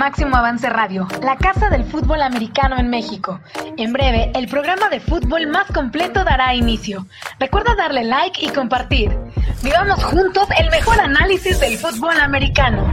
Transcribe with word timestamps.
Máximo 0.00 0.34
Avance 0.34 0.66
Radio, 0.70 1.06
la 1.22 1.36
casa 1.36 1.68
del 1.68 1.84
fútbol 1.84 2.22
americano 2.22 2.78
en 2.78 2.88
México. 2.88 3.38
En 3.76 3.92
breve, 3.92 4.32
el 4.34 4.48
programa 4.48 4.88
de 4.88 4.98
fútbol 4.98 5.46
más 5.48 5.70
completo 5.72 6.24
dará 6.24 6.54
inicio. 6.54 7.06
Recuerda 7.38 7.74
darle 7.74 8.04
like 8.04 8.42
y 8.42 8.48
compartir. 8.48 9.14
Vivamos 9.62 10.02
juntos 10.02 10.48
el 10.58 10.70
mejor 10.70 10.98
análisis 10.98 11.60
del 11.60 11.76
fútbol 11.76 12.18
americano. 12.18 12.90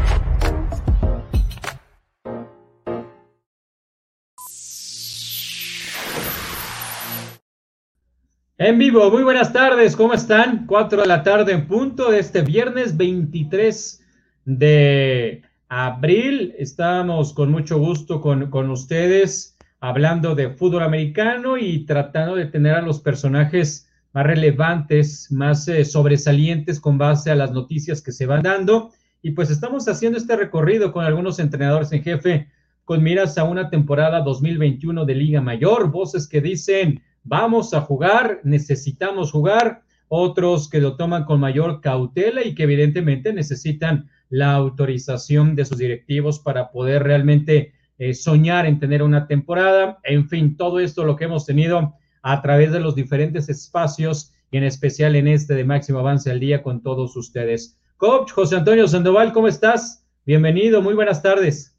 En 8.58 8.78
vivo, 8.78 9.10
muy 9.10 9.24
buenas 9.24 9.54
tardes, 9.54 9.96
¿cómo 9.96 10.14
están? 10.14 10.66
Cuatro 10.66 11.04
de 11.04 11.08
la 11.08 11.24
tarde 11.24 11.54
en 11.54 11.70
punto 11.70 12.12
de 12.12 12.20
este 12.20 12.42
viernes 12.42 12.98
23 12.98 14.04
de 14.44 15.44
abril. 15.70 16.54
Estamos 16.58 17.34
con 17.34 17.52
mucho 17.52 17.78
gusto 17.80 18.22
con, 18.22 18.50
con 18.50 18.70
ustedes 18.70 19.58
hablando 19.80 20.36
de 20.36 20.50
fútbol 20.50 20.84
americano 20.84 21.58
y 21.58 21.86
tratando 21.86 22.36
de 22.36 22.46
tener 22.46 22.76
a 22.76 22.82
los 22.82 23.00
personajes 23.00 23.90
más 24.14 24.26
relevantes, 24.26 25.32
más 25.32 25.68
eh, 25.68 25.86
sobresalientes 25.86 26.80
con 26.80 26.98
base 26.98 27.30
a 27.30 27.36
las 27.36 27.52
noticias 27.52 28.02
que 28.02 28.12
se 28.12 28.26
van 28.26 28.44
dando. 28.44 28.92
Y 29.22 29.32
pues 29.32 29.50
estamos 29.50 29.88
haciendo 29.88 30.18
este 30.18 30.36
recorrido 30.36 30.92
con 30.92 31.06
algunos 31.06 31.40
entrenadores 31.40 31.92
en 31.92 32.04
jefe 32.04 32.48
con 32.86 33.04
miras 33.04 33.38
a 33.38 33.44
una 33.44 33.70
temporada 33.70 34.22
2021 34.22 35.04
de 35.04 35.14
Liga 35.14 35.42
Mayor, 35.42 35.92
voces 35.92 36.28
que 36.28 36.40
dicen 36.40 37.02
vamos 37.28 37.74
a 37.74 37.82
jugar, 37.82 38.40
necesitamos 38.44 39.32
jugar, 39.32 39.84
otros 40.08 40.70
que 40.70 40.80
lo 40.80 40.96
toman 40.96 41.26
con 41.26 41.42
mayor 41.42 41.82
cautela 41.82 42.44
y 42.46 42.56
que 42.56 42.64
evidentemente 42.64 43.34
necesitan 43.34 44.10
la 44.30 44.54
autorización 44.54 45.56
de 45.56 45.66
sus 45.66 45.78
directivos 45.78 46.40
para 46.40 46.72
poder 46.72 47.04
realmente 47.04 47.74
eh, 47.98 48.14
soñar 48.14 48.66
en 48.66 48.80
tener 48.80 49.02
una 49.02 49.28
temporada. 49.28 50.00
En 50.04 50.30
fin, 50.30 50.56
todo 50.58 50.80
esto 50.80 51.04
lo 51.04 51.16
que 51.16 51.26
hemos 51.26 51.46
tenido 51.46 51.96
a 52.22 52.42
través 52.42 52.72
de 52.72 52.80
los 52.80 52.96
diferentes 52.96 53.50
espacios 53.50 54.34
y 54.52 54.58
en 54.58 54.64
especial 54.64 55.16
en 55.16 55.28
este 55.28 55.54
de 55.54 55.64
Máximo 55.64 56.00
Avance 56.00 56.30
al 56.30 56.40
Día 56.40 56.62
con 56.62 56.82
todos 56.82 57.16
ustedes. 57.16 57.80
Coach 57.98 58.32
José 58.32 58.58
Antonio 58.58 58.88
Sandoval, 58.88 59.34
¿cómo 59.34 59.48
estás? 59.48 60.06
Bienvenido, 60.26 60.82
muy 60.82 60.94
buenas 60.94 61.22
tardes. 61.24 61.76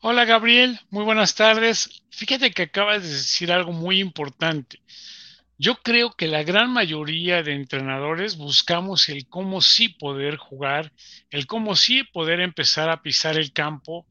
Hola 0.00 0.24
Gabriel, 0.24 0.80
muy 0.90 1.04
buenas 1.04 1.36
tardes. 1.36 2.02
Fíjate 2.10 2.50
que 2.50 2.62
acabas 2.62 3.02
de 3.02 3.08
decir 3.08 3.52
algo 3.52 3.72
muy 3.72 4.00
importante. 4.00 4.80
Yo 5.64 5.76
creo 5.76 6.10
que 6.10 6.26
la 6.26 6.42
gran 6.42 6.72
mayoría 6.72 7.44
de 7.44 7.54
entrenadores 7.54 8.36
buscamos 8.36 9.08
el 9.08 9.28
cómo 9.28 9.60
sí 9.60 9.90
poder 9.90 10.36
jugar, 10.36 10.92
el 11.30 11.46
cómo 11.46 11.76
sí 11.76 12.02
poder 12.02 12.40
empezar 12.40 12.90
a 12.90 13.00
pisar 13.00 13.36
el 13.36 13.52
campo, 13.52 14.04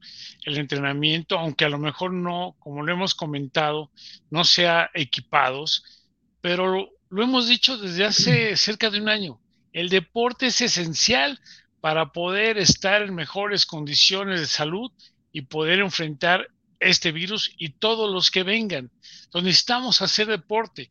el 0.46 0.56
entrenamiento, 0.56 1.38
aunque 1.38 1.66
a 1.66 1.68
lo 1.68 1.76
mejor 1.76 2.14
no, 2.14 2.56
como 2.58 2.82
lo 2.82 2.90
hemos 2.90 3.14
comentado, 3.14 3.90
no 4.30 4.44
sea 4.44 4.88
equipados, 4.94 6.08
pero 6.40 6.68
lo, 6.68 6.88
lo 7.10 7.22
hemos 7.22 7.48
dicho 7.48 7.76
desde 7.76 8.06
hace 8.06 8.56
cerca 8.56 8.88
de 8.88 9.02
un 9.02 9.10
año. 9.10 9.38
El 9.74 9.90
deporte 9.90 10.46
es 10.46 10.62
esencial 10.62 11.38
para 11.82 12.12
poder 12.12 12.56
estar 12.56 13.02
en 13.02 13.14
mejores 13.14 13.66
condiciones 13.66 14.40
de 14.40 14.46
salud 14.46 14.90
y 15.32 15.42
poder 15.42 15.80
enfrentar 15.80 16.48
este 16.80 17.12
virus 17.12 17.52
y 17.58 17.70
todos 17.70 18.10
los 18.10 18.30
que 18.30 18.42
vengan. 18.42 18.90
Entonces 19.24 19.44
necesitamos 19.44 20.00
hacer 20.00 20.28
deporte. 20.28 20.88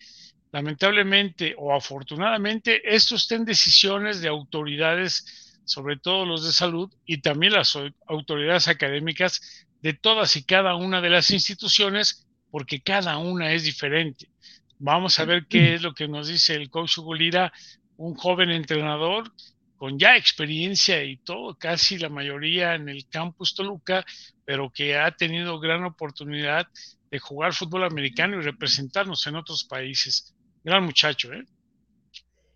Lamentablemente 0.52 1.56
o 1.58 1.74
afortunadamente, 1.74 2.82
esto 2.84 3.16
está 3.16 3.36
en 3.36 3.46
decisiones 3.46 4.22
de 4.22 4.28
autoridades, 4.28 5.62
sobre 5.64 5.98
todo 5.98 6.26
los 6.26 6.44
de 6.44 6.52
salud 6.52 6.92
y 7.06 7.22
también 7.22 7.54
las 7.54 7.78
autoridades 8.06 8.68
académicas 8.68 9.66
de 9.82 9.94
todas 9.94 10.36
y 10.36 10.44
cada 10.44 10.76
una 10.76 11.00
de 11.00 11.10
las 11.10 11.32
instituciones, 11.32 12.28
porque 12.50 12.82
cada 12.82 13.18
una 13.18 13.54
es 13.54 13.64
diferente. 13.64 14.30
Vamos 14.78 15.20
a 15.20 15.26
ver 15.26 15.46
qué 15.48 15.76
es 15.76 15.82
lo 15.82 15.94
que 15.94 16.08
nos 16.08 16.28
dice 16.28 16.56
el 16.56 16.70
coach 16.70 16.98
Hugo 16.98 17.14
Lira, 17.14 17.54
un 17.98 18.16
joven 18.16 18.50
entrenador 18.50 19.32
con 19.78 19.98
ya 19.98 20.16
experiencia 20.16 21.04
y 21.04 21.18
todo, 21.18 21.56
casi 21.58 21.98
la 21.98 22.10
mayoría 22.10 22.76
en 22.76 22.88
el 22.88 23.08
campus 23.08 23.56
Toluca, 23.56 24.06
pero 24.46 24.70
que 24.70 24.96
ha 24.96 25.10
tenido 25.10 25.60
gran 25.60 25.84
oportunidad 25.86 26.68
de 27.10 27.18
jugar 27.18 27.54
fútbol 27.54 27.86
americano 27.86 28.38
y 28.38 28.42
representarnos 28.42 29.26
en 29.26 29.38
otros 29.38 29.64
países. 29.64 30.36
Gran 30.64 30.86
muchacho, 30.86 31.34
¿eh? 31.34 31.46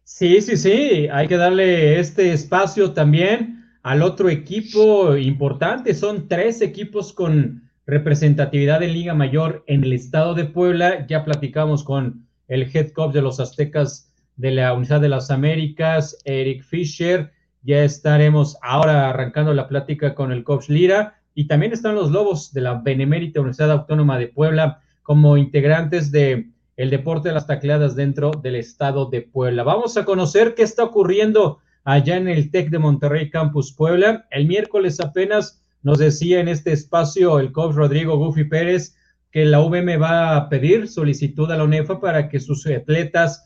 Sí, 0.03 0.39
sí, 0.41 0.55
sí, 0.55 1.07
hay 1.11 1.27
que 1.27 1.35
darle 1.35 1.99
este 1.99 2.31
espacio 2.31 2.93
también 2.93 3.65
al 3.81 4.01
otro 4.01 4.29
equipo 4.29 5.15
importante. 5.15 5.93
Son 5.93 6.27
tres 6.27 6.61
equipos 6.61 7.11
con 7.11 7.69
representatividad 7.87 8.81
en 8.83 8.93
Liga 8.93 9.13
Mayor 9.13 9.63
en 9.67 9.83
el 9.83 9.93
estado 9.93 10.33
de 10.33 10.45
Puebla. 10.45 11.05
Ya 11.07 11.25
platicamos 11.25 11.83
con 11.83 12.27
el 12.47 12.69
head 12.73 12.91
coach 12.91 13.13
de 13.13 13.21
los 13.21 13.39
Aztecas 13.39 14.11
de 14.35 14.51
la 14.51 14.73
Unidad 14.73 15.01
de 15.01 15.09
las 15.09 15.31
Américas, 15.31 16.17
Eric 16.23 16.63
Fisher. 16.63 17.31
Ya 17.63 17.83
estaremos 17.83 18.57
ahora 18.61 19.09
arrancando 19.09 19.53
la 19.53 19.67
plática 19.67 20.13
con 20.13 20.31
el 20.31 20.43
coach 20.43 20.69
Lira. 20.69 21.19
Y 21.33 21.47
también 21.47 21.73
están 21.73 21.95
los 21.95 22.11
Lobos 22.11 22.53
de 22.53 22.61
la 22.61 22.75
Benemérita 22.75 23.39
Universidad 23.39 23.71
Autónoma 23.71 24.17
de 24.17 24.27
Puebla 24.27 24.81
como 25.03 25.35
integrantes 25.37 26.11
de 26.11 26.49
el 26.77 26.89
deporte 26.89 27.29
de 27.29 27.35
las 27.35 27.47
tacleadas 27.47 27.95
dentro 27.95 28.31
del 28.31 28.55
estado 28.55 29.05
de 29.09 29.21
Puebla. 29.21 29.63
Vamos 29.63 29.97
a 29.97 30.05
conocer 30.05 30.55
qué 30.55 30.63
está 30.63 30.83
ocurriendo 30.83 31.59
allá 31.83 32.17
en 32.17 32.27
el 32.27 32.51
TEC 32.51 32.69
de 32.69 32.79
Monterrey 32.79 33.29
Campus 33.29 33.73
Puebla. 33.73 34.27
El 34.31 34.47
miércoles 34.47 34.99
apenas 34.99 35.63
nos 35.83 35.99
decía 35.99 36.39
en 36.39 36.47
este 36.47 36.73
espacio 36.73 37.39
el 37.39 37.51
coach 37.51 37.75
Rodrigo 37.75 38.17
Gufi 38.17 38.43
Pérez 38.43 38.95
que 39.31 39.45
la 39.45 39.61
UVM 39.61 40.01
va 40.01 40.35
a 40.35 40.49
pedir 40.49 40.87
solicitud 40.87 41.49
a 41.51 41.57
la 41.57 41.63
UNEFA 41.63 41.99
para 41.99 42.29
que 42.29 42.39
sus 42.39 42.65
atletas 42.67 43.45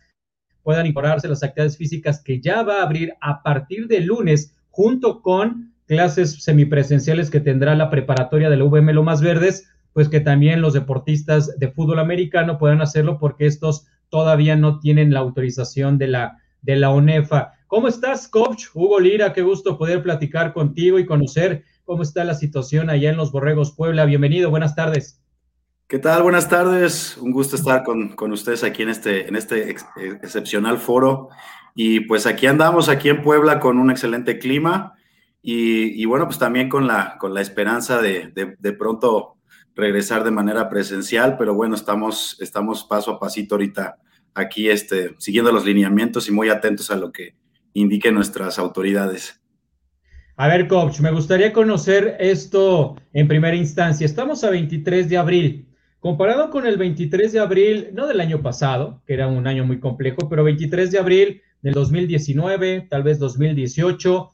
puedan 0.63 0.85
incorporarse 0.85 1.27
las 1.27 1.43
actividades 1.43 1.77
físicas 1.77 2.21
que 2.23 2.39
ya 2.39 2.63
va 2.63 2.79
a 2.79 2.83
abrir 2.83 3.13
a 3.21 3.43
partir 3.43 3.87
de 3.87 4.01
lunes 4.01 4.55
junto 4.69 5.21
con 5.21 5.73
clases 5.87 6.43
semipresenciales 6.43 7.31
que 7.31 7.39
tendrá 7.39 7.75
la 7.75 7.89
preparatoria 7.89 8.49
de 8.49 8.57
la 8.57 8.65
UVM 8.65 8.91
Lomas 8.91 9.21
Verdes, 9.21 9.67
pues 9.93 10.09
que 10.09 10.19
también 10.19 10.61
los 10.61 10.73
deportistas 10.73 11.57
de 11.57 11.71
fútbol 11.71 11.99
americano 11.99 12.57
puedan 12.57 12.81
hacerlo 12.81 13.17
porque 13.19 13.45
estos 13.45 13.87
todavía 14.09 14.55
no 14.55 14.79
tienen 14.79 15.13
la 15.13 15.19
autorización 15.19 15.97
de 15.97 16.07
la, 16.07 16.37
de 16.61 16.75
la 16.75 16.91
UNEFA. 16.91 17.53
¿Cómo 17.67 17.87
estás, 17.87 18.27
coach? 18.27 18.65
Hugo 18.73 18.99
Lira, 18.99 19.33
qué 19.33 19.41
gusto 19.41 19.77
poder 19.77 20.01
platicar 20.01 20.53
contigo 20.53 20.99
y 20.99 21.05
conocer 21.05 21.63
cómo 21.85 22.03
está 22.03 22.23
la 22.23 22.33
situación 22.33 22.89
allá 22.89 23.09
en 23.09 23.17
los 23.17 23.31
Borregos 23.31 23.75
Puebla. 23.75 24.05
Bienvenido, 24.05 24.49
buenas 24.49 24.75
tardes. 24.75 25.21
¿Qué 25.87 25.97
tal? 25.97 26.21
Buenas 26.21 26.47
tardes. 26.47 27.17
Un 27.17 27.31
gusto 27.31 27.55
estar 27.55 27.83
con, 27.83 28.09
con 28.09 28.31
ustedes 28.31 28.63
aquí 28.63 28.83
en 28.83 28.89
este, 28.89 29.27
en 29.27 29.35
este 29.35 29.71
ex, 29.71 29.85
excepcional 30.21 30.77
foro. 30.77 31.29
Y 31.73 32.01
pues 32.01 32.27
aquí 32.27 32.45
andamos, 32.45 32.89
aquí 32.89 33.09
en 33.09 33.23
Puebla, 33.23 33.59
con 33.59 33.79
un 33.79 33.89
excelente 33.89 34.37
clima. 34.37 34.93
Y, 35.41 36.05
bueno, 36.05 36.25
pues 36.25 36.37
también 36.37 36.69
con 36.69 36.85
la, 36.85 37.17
con 37.17 37.33
la 37.33 37.41
esperanza 37.41 38.01
de, 38.01 38.31
de, 38.59 38.73
pronto 38.73 39.37
regresar 39.79 40.23
de 40.23 40.31
manera 40.31 40.69
presencial. 40.69 41.37
Pero 41.37 41.53
bueno, 41.53 41.75
estamos, 41.75 42.37
estamos 42.39 42.83
paso 42.83 43.11
a 43.11 43.19
pasito 43.19 43.55
ahorita 43.55 43.97
aquí, 44.33 44.69
este, 44.69 45.15
siguiendo 45.17 45.51
los 45.51 45.65
lineamientos 45.65 46.27
y 46.27 46.31
muy 46.31 46.49
atentos 46.49 46.91
a 46.91 46.95
lo 46.95 47.11
que 47.11 47.35
indiquen 47.73 48.15
nuestras 48.15 48.59
autoridades. 48.59 49.41
A 50.35 50.47
ver, 50.47 50.67
coach, 50.67 51.01
me 51.01 51.11
gustaría 51.11 51.51
conocer 51.51 52.15
esto 52.19 52.95
en 53.11 53.27
primera 53.27 53.55
instancia. 53.55 54.05
Estamos 54.05 54.43
a 54.43 54.49
23 54.49 55.09
de 55.09 55.17
abril. 55.17 55.67
Comparado 55.99 56.49
con 56.49 56.65
el 56.65 56.77
23 56.77 57.33
de 57.33 57.39
abril, 57.39 57.89
no 57.93 58.07
del 58.07 58.21
año 58.21 58.41
pasado, 58.41 59.03
que 59.05 59.13
era 59.15 59.27
un 59.27 59.47
año 59.47 59.65
muy 59.65 59.81
complejo, 59.81 60.29
pero 60.29 60.45
23 60.45 60.91
de 60.91 60.97
abril 60.97 61.41
del 61.61 61.73
2019, 61.73 62.87
tal 62.89 63.03
vez 63.03 63.19
2018, 63.19 64.29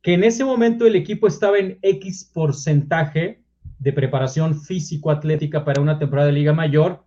que 0.00 0.14
en 0.14 0.24
ese 0.24 0.46
momento 0.46 0.86
el 0.86 0.96
equipo 0.96 1.26
estaba 1.26 1.58
en 1.58 1.78
X 1.82 2.30
porcentaje 2.32 3.43
de 3.78 3.92
preparación 3.92 4.60
físico-atlética 4.60 5.64
para 5.64 5.80
una 5.80 5.98
temporada 5.98 6.28
de 6.28 6.34
Liga 6.34 6.52
Mayor, 6.52 7.04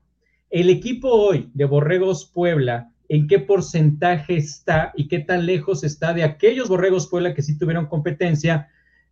el 0.49 0.69
equipo 0.69 1.09
hoy 1.09 1.49
de 1.53 1.65
Borregos 1.65 2.25
Puebla, 2.25 2.91
¿en 3.09 3.27
qué 3.27 3.39
porcentaje 3.39 4.37
está 4.37 4.93
y 4.95 5.07
qué 5.07 5.19
tan 5.19 5.45
lejos 5.45 5.83
está 5.83 6.13
de 6.13 6.23
aquellos 6.23 6.69
Borregos 6.69 7.07
Puebla 7.07 7.33
que 7.33 7.41
sí 7.41 7.57
tuvieron 7.57 7.87
competencia 7.87 8.69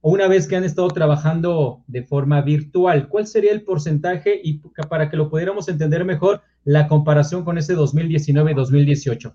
una 0.07 0.27
vez 0.27 0.47
que 0.47 0.55
han 0.55 0.63
estado 0.63 0.87
trabajando 0.89 1.81
de 1.87 2.03
forma 2.03 2.39
virtual, 2.41 3.07
¿cuál 3.07 3.25
sería 3.25 3.51
el 3.51 3.63
porcentaje 3.63 4.39
y 4.43 4.61
para 4.87 5.09
que 5.09 5.17
lo 5.17 5.31
pudiéramos 5.31 5.67
entender 5.67 6.05
mejor 6.05 6.43
la 6.63 6.87
comparación 6.87 7.43
con 7.43 7.57
ese 7.57 7.75
2019-2018? 7.75 9.33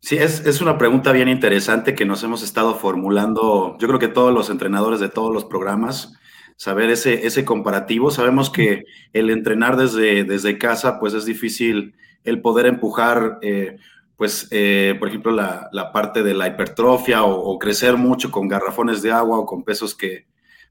Sí, 0.00 0.16
es, 0.16 0.44
es, 0.44 0.60
una 0.60 0.76
pregunta 0.76 1.12
bien 1.12 1.28
interesante 1.28 1.94
que 1.94 2.04
nos 2.04 2.22
hemos 2.22 2.42
estado 2.42 2.74
formulando, 2.74 3.78
yo 3.78 3.88
creo 3.88 3.98
que 3.98 4.08
todos 4.08 4.34
los 4.34 4.50
entrenadores 4.50 5.00
de 5.00 5.08
todos 5.08 5.32
los 5.32 5.46
programas, 5.46 6.12
saber 6.60 6.90
ese, 6.90 7.26
ese 7.26 7.42
comparativo. 7.46 8.10
Sabemos 8.10 8.50
que 8.50 8.84
el 9.14 9.30
entrenar 9.30 9.78
desde, 9.78 10.24
desde 10.24 10.58
casa, 10.58 11.00
pues 11.00 11.14
es 11.14 11.24
difícil 11.24 11.94
el 12.22 12.42
poder 12.42 12.66
empujar 12.66 13.38
eh, 13.40 13.78
pues, 14.14 14.46
eh, 14.50 14.94
por 14.98 15.08
ejemplo, 15.08 15.32
la, 15.32 15.70
la, 15.72 15.90
parte 15.90 16.22
de 16.22 16.34
la 16.34 16.48
hipertrofia 16.48 17.24
o, 17.24 17.32
o, 17.32 17.58
crecer 17.58 17.96
mucho 17.96 18.30
con 18.30 18.46
garrafones 18.46 19.00
de 19.00 19.10
agua 19.10 19.38
o 19.38 19.46
con 19.46 19.64
pesos 19.64 19.94
que, 19.94 20.26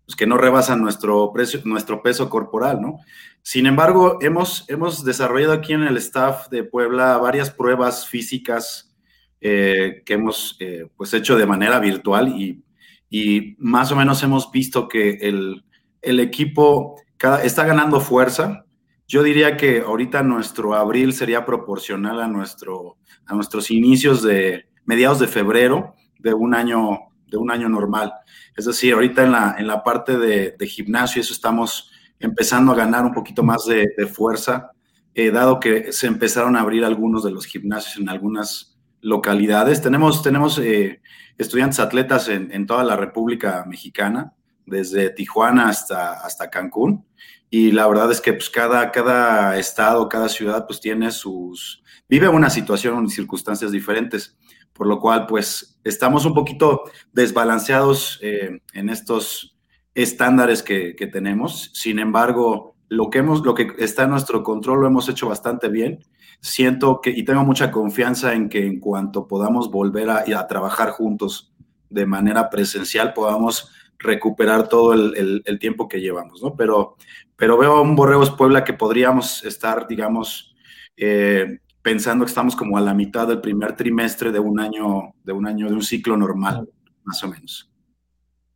pues, 0.06 0.16
que 0.16 0.28
no 0.28 0.38
rebasan 0.38 0.80
nuestro, 0.80 1.34
precio, 1.34 1.60
nuestro 1.66 2.04
peso 2.04 2.30
corporal, 2.30 2.80
¿no? 2.80 3.00
Sin 3.42 3.66
embargo, 3.66 4.20
hemos, 4.22 4.70
hemos 4.70 5.04
desarrollado 5.04 5.54
aquí 5.54 5.74
en 5.74 5.82
el 5.82 5.98
staff 5.98 6.50
de 6.50 6.64
Puebla 6.64 7.18
varias 7.18 7.50
pruebas 7.50 8.08
físicas 8.08 8.96
eh, 9.42 10.04
que 10.06 10.14
hemos 10.14 10.56
eh, 10.60 10.86
pues 10.96 11.16
hecho 11.16 11.36
de 11.36 11.48
manera 11.48 11.80
virtual 11.80 12.28
y, 12.40 12.64
y, 13.10 13.56
más 13.58 13.92
o 13.92 13.96
menos 13.96 14.22
hemos 14.22 14.52
visto 14.52 14.88
que 14.88 15.14
el, 15.22 15.64
el 16.01 16.19
equipo 16.19 16.96
está 17.44 17.66
ganando 17.66 18.00
fuerza. 18.00 18.66
Yo 19.07 19.24
diría 19.24 19.57
que 19.57 19.81
ahorita 19.81 20.24
nuestro 20.24 20.75
abril 20.75 21.13
sería 21.13 21.46
proporcional 21.46 22.22
a, 22.22 22.28
nuestro, 22.28 22.98
a 23.25 23.34
nuestros 23.34 23.72
inicios 23.72 24.22
de 24.22 24.68
mediados 24.86 25.19
de 25.19 25.28
febrero 25.28 25.96
de 26.19 26.34
un 26.34 26.54
año, 26.54 27.00
de 27.28 27.38
un 27.38 27.51
año 27.51 27.69
normal. 27.69 28.13
Es 28.56 28.66
decir, 28.66 28.94
ahorita 28.94 29.24
en 29.24 29.31
la, 29.31 29.56
en 29.57 29.68
la 29.68 29.84
parte 29.84 30.18
de, 30.18 30.68
gimnasio, 30.68 31.22
eso 31.22 31.34
estamos 31.34 31.92
empezando 32.19 32.72
a 32.72 32.75
ganar 32.75 33.06
un 33.06 33.13
poquito 33.13 33.44
más 33.44 33.66
de, 33.66 33.88
fuerza, 34.07 34.72
eh, 35.13 35.31
dado 35.31 35.60
que 35.60 35.92
se 35.92 36.07
empezaron 36.07 36.56
a 36.56 36.62
abrir 36.62 36.84
algunos 36.84 37.24
de 37.24 37.31
los 37.31 37.45
gimnasios 37.45 37.98
en 37.98 38.10
algunas 38.10 38.78
localidades. 39.02 39.81
Tenemos, 39.81 40.22
tenemos 40.22 40.60
eh, 40.60 41.02
estudiantes 41.38 41.80
atletas 41.80 42.28
en, 42.28 42.66
toda 42.66 42.84
la 42.84 42.95
República 42.95 43.63
Mexicana, 43.68 44.34
desde 44.69 45.10
Tijuana 45.10 45.69
hasta, 45.69 46.13
hasta 46.13 46.50
Cancún. 46.50 47.06
Y 47.50 47.71
la 47.71 47.88
verdad 47.88 48.12
es 48.12 48.21
que 48.21 48.33
pues, 48.33 48.50
cada, 48.50 48.92
cada 48.92 49.57
estado, 49.57 50.07
cada 50.07 50.30
ciudad, 50.30 50.68
pues 50.68 50.80
tiene 50.80 51.12
sus, 51.12 51.83
vive 52.07 52.30
una 52.30 52.50
situación 52.50 53.06
y 53.06 53.10
circunstancias 53.10 53.71
diferentes, 53.71 54.38
por 54.74 54.88
lo 54.88 55.00
cual 55.00 55.25
pues 55.25 55.80
estamos 55.83 56.25
un 56.25 56.33
poquito 56.33 56.83
desbalanceados 57.12 58.19
eh, 58.21 58.62
en 58.74 58.89
estos 58.89 59.57
estándares 59.95 60.62
que, 60.62 60.95
que, 60.95 61.07
tenemos. 61.07 61.71
Sin 61.74 62.00
embargo, 62.00 62.75
lo 62.88 63.10
que, 63.10 63.19
hemos, 63.19 63.44
lo 63.44 63.56
que 63.56 63.74
está 63.80 64.04
en 64.04 64.12
nuestro 64.12 64.44
control 64.44 64.81
lo 64.81 64.88
hemos 64.88 65.10
hecho 65.10 65.27
bastante 65.27 65.69
bien. 65.69 66.06
Siento 66.42 67.01
que 67.01 67.10
y 67.10 67.24
tengo 67.24 67.44
mucha 67.44 67.71
confianza 67.71 68.33
en 68.33 68.48
que 68.48 68.66
en 68.66 68.80
cuanto 68.80 69.27
podamos 69.27 69.69
volver 69.71 70.10
a, 70.10 70.24
a 70.38 70.48
trabajar 70.48 70.92
juntos 70.92 71.54
de 71.89 72.06
manera 72.06 72.50
presencial, 72.50 73.13
podamos 73.13 73.71
recuperar 74.00 74.68
todo 74.69 74.94
el, 74.94 75.13
el, 75.16 75.42
el, 75.46 75.60
tiempo 75.60 75.88
que 75.88 76.00
llevamos, 76.00 76.42
¿no? 76.42 76.56
Pero, 76.56 76.96
pero 77.36 77.57
veo 77.57 77.81
un 77.81 77.96
Borregos 77.96 78.31
Puebla 78.31 78.63
que 78.63 78.74
podríamos 78.74 79.44
estar, 79.44 79.88
digamos, 79.88 80.56
eh, 80.96 81.60
pensando 81.81 82.25
que 82.25 82.30
estamos 82.30 82.56
como 82.56 82.78
a 82.78 82.81
la 82.81 82.94
mitad 82.94 83.28
del 83.28 83.42
primer 83.42 83.75
trimestre 83.75 84.31
de 84.31 84.40
un 84.40 84.60
año, 84.60 85.13
de 85.24 85.34
un 85.34 85.46
año, 85.48 85.68
de 85.68 85.74
un 85.74 85.84
ciclo 85.84 86.16
normal, 86.16 86.68
más 87.04 87.24
o 87.24 87.28
menos. 87.28 87.69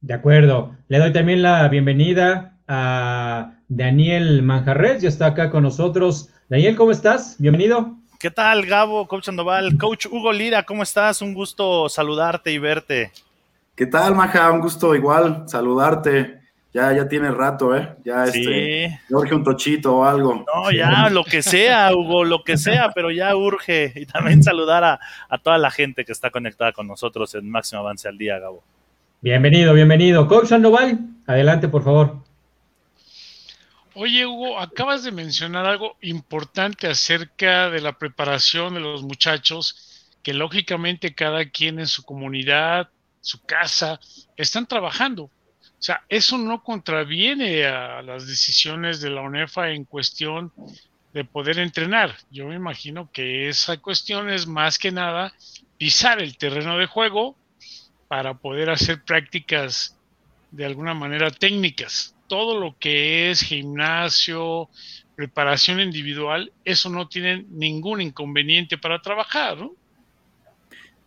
De 0.02 0.14
acuerdo. 0.14 0.76
Le 0.88 1.00
doy 1.00 1.14
también 1.14 1.42
la 1.42 1.68
bienvenida 1.68 2.60
a 2.68 3.60
Daniel 3.68 4.44
Manjarres, 4.44 5.02
ya 5.02 5.10
está 5.10 5.28
acá 5.28 5.50
con 5.50 5.64
nosotros. 5.64 6.30
Daniel, 6.50 6.76
¿cómo 6.76 6.92
estás? 6.92 7.36
Bienvenido. 7.40 7.98
¿Qué 8.20 8.32
tal, 8.32 8.66
Gabo, 8.66 9.08
Coach 9.08 9.26
Sandoval? 9.26 9.78
Coach 9.78 10.06
Hugo 10.06 10.32
Lira, 10.32 10.64
¿cómo 10.64 10.84
estás? 10.84 11.22
Un 11.22 11.34
gusto 11.34 11.90
saludarte 11.90 12.52
y 12.52 12.58
verte. 12.58 13.12
¿Qué 13.76 13.88
tal, 13.88 14.14
Maja? 14.14 14.52
Un 14.52 14.62
gusto 14.62 14.94
igual 14.94 15.46
saludarte. 15.48 16.42
Ya, 16.74 16.92
ya 16.94 17.08
tiene 17.08 17.32
rato, 17.32 17.76
¿eh? 17.76 17.96
Ya 18.04 18.26
sí. 18.28 18.42
este, 18.42 19.00
urge 19.10 19.34
un 19.34 19.44
tochito 19.44 19.98
o 19.98 20.04
algo. 20.04 20.44
No, 20.54 20.72
ya, 20.72 21.10
lo 21.10 21.24
que 21.24 21.42
sea, 21.42 21.92
Hugo, 21.94 22.24
lo 22.24 22.44
que 22.44 22.58
sea, 22.58 22.92
pero 22.94 23.12
ya 23.12 23.36
urge. 23.36 23.94
Y 23.96 24.06
también 24.06 24.44
saludar 24.44 24.84
a, 24.84 25.00
a 25.30 25.38
toda 25.38 25.58
la 25.58 25.70
gente 25.72 26.06
que 26.06 26.12
está 26.12 26.32
conectada 26.32 26.72
con 26.72 26.88
nosotros 26.88 27.34
en 27.36 27.50
Máximo 27.50 27.82
Avance 27.82 28.08
al 28.08 28.18
Día, 28.18 28.40
Gabo. 28.40 28.64
Bienvenido, 29.22 29.74
bienvenido. 29.74 30.28
Coach 30.28 30.48
Sandoval, 30.48 31.00
adelante, 31.26 31.68
por 31.68 31.84
favor. 31.84 32.18
Oye, 33.96 34.26
Hugo, 34.26 34.60
acabas 34.60 35.04
de 35.04 35.12
mencionar 35.12 35.66
algo 35.66 35.98
importante 36.02 36.88
acerca 36.88 37.70
de 37.70 37.82
la 37.82 37.94
preparación 37.94 38.74
de 38.74 38.80
los 38.80 39.04
muchachos, 39.04 40.10
que 40.24 40.34
lógicamente 40.34 41.14
cada 41.14 41.50
quien 41.50 41.80
en 41.80 41.88
su 41.88 42.04
comunidad, 42.04 42.90
su 43.24 43.42
casa, 43.44 44.00
están 44.36 44.68
trabajando. 44.68 45.24
O 45.24 45.86
sea, 45.86 46.04
eso 46.10 46.38
no 46.38 46.62
contraviene 46.62 47.66
a 47.66 48.02
las 48.02 48.28
decisiones 48.28 49.02
de 49.02 49.10
la 49.10 49.22
UNEFA 49.22 49.72
en 49.72 49.86
cuestión 49.86 50.52
de 51.14 51.24
poder 51.24 51.60
entrenar. 51.60 52.16
Yo 52.32 52.48
me 52.48 52.56
imagino 52.56 53.10
que 53.12 53.48
esa 53.48 53.78
cuestión 53.78 54.30
es 54.30 54.46
más 54.46 54.78
que 54.78 54.92
nada 54.92 55.34
pisar 55.78 56.22
el 56.22 56.38
terreno 56.38 56.78
de 56.78 56.86
juego 56.86 57.36
para 58.08 58.34
poder 58.34 58.70
hacer 58.70 59.04
prácticas 59.04 59.98
de 60.52 60.66
alguna 60.66 60.94
manera 60.94 61.32
técnicas. 61.32 62.16
Todo 62.28 62.60
lo 62.60 62.78
que 62.78 63.32
es 63.32 63.42
gimnasio, 63.42 64.70
preparación 65.16 65.80
individual, 65.80 66.52
eso 66.66 66.90
no 66.90 67.08
tiene 67.08 67.46
ningún 67.50 68.02
inconveniente 68.02 68.78
para 68.78 69.02
trabajar, 69.02 69.58
¿no? 69.58 69.74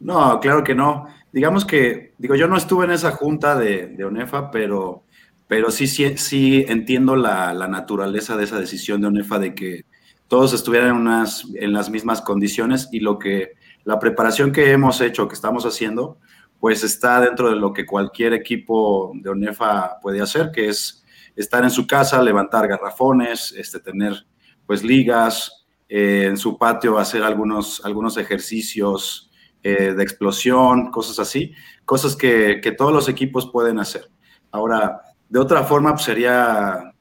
No, 0.00 0.40
claro 0.40 0.62
que 0.62 0.75
no. 0.75 1.06
Digamos 1.32 1.64
que, 1.64 2.14
digo, 2.19 2.34
yo 2.34 2.48
no 2.48 2.56
estuve 2.56 2.84
en 2.84 2.93
esa 2.93 3.12
junta 3.12 3.56
de, 3.56 3.96
ONEFA, 4.04 4.50
pero, 4.50 5.04
pero 5.46 5.70
sí, 5.70 5.87
sí, 5.87 6.16
sí 6.16 6.64
entiendo 6.69 7.16
la, 7.16 7.52
la, 7.54 7.69
naturaleza 7.69 8.37
de 8.37 8.44
esa 8.44 8.58
decisión 8.58 9.00
de 9.00 9.08
ONEFA 9.08 9.38
de 9.38 9.54
que 9.54 9.84
todos 10.28 10.52
estuvieran 10.52 10.90
en, 10.90 10.96
unas, 10.96 11.44
en 11.54 11.72
las 11.72 11.90
mismas 11.90 12.20
condiciones 12.20 12.88
y 12.93 13.00
lo 13.00 13.19
que 13.19 13.52
la 13.84 13.98
preparación 13.98 14.52
que 14.52 14.72
hemos 14.72 15.00
hecho, 15.00 15.28
que 15.28 15.34
estamos 15.34 15.64
haciendo, 15.64 16.19
pues 16.58 16.82
está 16.82 17.20
dentro 17.20 17.50
de 17.50 17.56
lo 17.56 17.72
que 17.72 17.87
cualquier 17.87 18.32
equipo 18.32 19.12
de 19.14 19.31
ONEFA 19.31 20.00
puede 20.00 20.20
hacer, 20.20 20.50
que 20.52 20.69
es 20.69 21.04
estar 21.37 21.62
en 21.62 21.70
su 21.70 21.87
casa, 21.87 22.22
levantar 22.22 22.66
garrafones, 22.66 23.52
este, 23.52 23.78
tener 23.78 24.26
pues 24.66 24.82
ligas, 24.82 25.66
eh, 25.88 26.25
en 26.26 26.37
su 26.37 26.58
patio 26.58 26.99
hacer 26.99 27.22
algunos, 27.22 27.81
algunos 27.84 28.16
ejercicios 28.16 29.25
eh, 29.68 29.94
de 29.94 30.02
explosión, 30.04 30.92
cosas 30.92 31.18
así, 31.18 31.52
cosas 31.84 32.14
que, 32.14 32.60
que, 32.62 32.70
todos 32.70 32.92
los 32.92 33.08
equipos 33.08 33.50
pueden 33.50 33.80
hacer. 33.80 34.08
Ahora, 34.52 35.00
de 35.28 35.40
otra 35.40 35.64
forma, 35.64 35.90
pues, 35.90 36.04
sería 36.04 36.92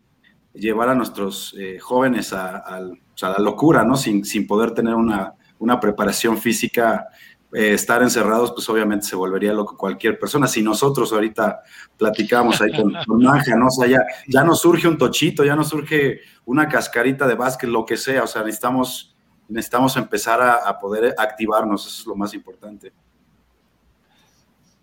llevar 0.52 0.90
a 0.90 0.96
nuestros 0.96 1.56
eh, 1.60 1.78
jóvenes 1.80 2.34
a, 2.34 2.58
a, 2.58 2.80
la 2.80 3.38
locura, 3.38 3.84
¿no? 3.84 3.96
Sin, 3.96 4.26
sin 4.26 4.48
poder 4.48 4.72
tener 4.72 4.96
una, 4.96 5.36
una 5.60 5.80
preparación 5.80 6.40
física 6.40 7.08
eh, 7.54 7.74
estar 7.74 8.02
encerrados, 8.02 8.52
pues 8.52 8.68
obviamente 8.68 9.06
se 9.06 9.16
volvería 9.16 9.54
loco 9.54 9.78
cualquier 9.78 10.18
persona. 10.18 10.48
Si 10.48 10.64
nosotros 10.64 11.14
ahorita 11.14 11.62
platicamos 11.98 12.60
ahí 12.62 12.72
con, 12.76 12.94
con 13.06 13.24
Manja, 13.24 13.56
¿no? 13.56 13.68
O 13.68 13.72
sea, 13.72 13.88
ya, 13.88 14.00
ya 14.28 14.44
nos 14.44 14.60
surge 14.60 14.88
un 14.88 14.98
tochito, 14.98 15.46
ya 15.46 15.56
nos 15.56 15.70
surge 15.70 16.22
una 16.46 16.68
cascarita 16.68 17.28
de 17.28 17.36
básquet, 17.36 17.70
lo 17.70 17.86
que 17.86 17.96
sea, 17.96 18.24
o 18.24 18.28
sea, 18.28 18.44
necesitamos, 18.44 19.15
necesitamos 19.48 19.96
empezar 19.98 20.42
a, 20.42 20.80
poder 20.80 21.16
activarnos, 21.18 21.86
eso 21.86 22.02
es 22.02 22.08
lo 22.08 22.16
más 22.16 22.34
importante. 22.34 22.92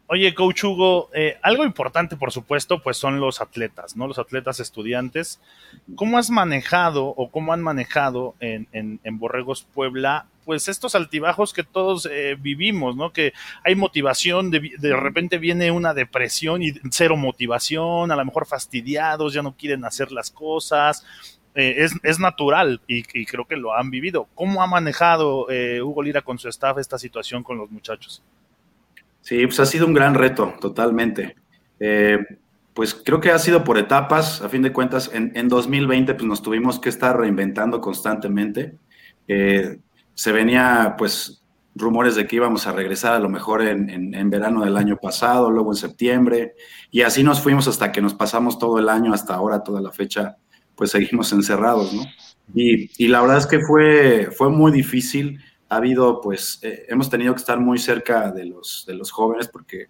Oye, 0.07 0.35
Coach 0.35 0.65
Hugo, 0.65 1.09
eh, 1.15 1.39
algo 1.43 1.65
importante, 1.65 2.17
por 2.17 2.33
supuesto, 2.33 2.83
pues 2.83 2.99
son 2.99 3.19
los 3.19 3.41
atletas, 3.41 3.97
¿no? 3.97 4.07
Los 4.07 4.19
atletas 4.19 4.61
estudiantes. 4.61 5.41
¿Cómo 5.95 6.19
has 6.19 6.29
manejado 6.29 7.07
o 7.07 7.31
cómo 7.31 7.55
han 7.55 7.63
manejado 7.63 8.35
en, 8.39 8.69
en, 8.73 9.01
en 9.05 9.19
Borregos 9.19 9.67
Puebla, 9.73 10.27
pues 10.45 10.69
estos 10.69 10.95
altibajos 10.95 11.53
que 11.53 11.63
todos 11.63 12.07
eh, 12.11 12.37
vivimos, 12.39 12.97
¿no? 12.97 13.13
Que 13.13 13.33
hay 13.65 13.75
motivación, 13.75 14.51
de, 14.51 14.73
de, 14.79 14.97
repente 14.97 15.39
viene 15.39 15.71
una 15.71 15.95
depresión 15.95 16.63
y 16.63 16.73
cero 16.91 17.17
motivación, 17.17 18.11
a 18.11 18.17
lo 18.17 18.25
mejor 18.25 18.47
fastidiados, 18.47 19.33
ya 19.33 19.43
no 19.43 19.57
quieren 19.57 19.85
hacer 19.85 20.13
las 20.13 20.31
cosas. 20.31 21.07
Eh, 21.55 21.85
es, 21.85 21.93
es, 22.03 22.19
natural 22.19 22.81
y, 22.87 23.03
creo 23.03 23.47
que 23.47 23.57
lo 23.57 23.75
han 23.75 23.91
vivido. 23.91 24.27
¿Cómo 24.35 24.63
ha 24.63 24.67
manejado 24.67 25.51
eh, 25.51 25.83
Hugo 25.83 26.03
Lira 26.03 26.23
con 26.23 26.39
su 26.39 26.49
staff 26.49 26.79
esta 26.79 26.99
situación 26.99 27.43
con 27.43 27.59
los 27.59 27.71
muchachos? 27.71 28.23
Sí, 29.21 29.47
pues 29.47 29.61
ha 29.61 29.67
sido 29.67 29.87
un 29.87 29.95
gran 29.95 30.15
reto, 30.15 30.55
totalmente. 30.61 31.37
Eh, 31.79 32.19
pues 32.75 32.95
creo 32.95 33.21
que 33.21 33.31
ha 33.31 33.39
sido 33.39 33.65
por 33.65 33.79
etapas, 33.79 34.43
a 34.43 34.49
fin 34.49 34.63
de 34.63 34.73
cuentas, 34.73 35.11
en, 35.13 35.33
en 35.35 35.49
2020 35.49 36.15
pues 36.15 36.27
nos 36.27 36.43
tuvimos 36.43 36.81
que 36.81 36.89
estar 36.89 37.17
reinventando 37.19 37.81
constantemente. 37.81 38.77
Eh, 39.29 39.79
se 40.15 40.33
venía 40.33 40.95
pues 40.99 41.43
rumores 41.75 42.17
de 42.17 42.27
que 42.27 42.37
íbamos 42.37 42.67
a 42.67 42.73
regresar 42.73 43.15
a 43.15 43.19
lo 43.19 43.29
mejor 43.29 43.63
en, 43.63 43.89
en, 43.91 44.15
en, 44.15 44.31
verano 44.31 44.65
del 44.65 44.77
año 44.77 44.97
pasado, 44.97 45.51
luego 45.51 45.73
en 45.73 45.77
septiembre, 45.77 46.55
y 46.91 47.03
así 47.03 47.23
nos 47.23 47.41
fuimos 47.41 47.67
hasta 47.67 47.93
que 47.93 48.03
nos 48.03 48.15
pasamos 48.15 48.59
todo 48.59 48.79
el 48.79 48.89
año, 48.89 49.15
hasta 49.15 49.35
ahora, 49.35 49.63
toda 49.63 49.81
la 49.81 49.91
fecha, 49.91 50.37
pues 50.83 50.91
seguimos 50.91 51.33
encerrados, 51.33 51.95
¿no? 51.95 52.03
Y, 52.53 52.91
y 52.99 53.07
la 53.07 53.21
verdad 53.21 53.39
es 53.39 53.47
que 53.47 53.61
fue, 53.61 54.31
fue 54.37 54.51
muy 54.51 54.73
difícil 54.73 55.39
ha 55.69 55.77
habido, 55.77 56.21
pues, 56.21 56.59
eh, 56.63 56.87
hemos 56.89 57.09
tenido 57.09 57.33
que 57.35 57.39
estar 57.39 57.61
muy 57.61 57.79
cerca 57.79 58.33
de 58.33 58.47
los, 58.47 58.83
de 58.85 58.95
los 58.95 59.13
jóvenes 59.13 59.47
porque, 59.47 59.87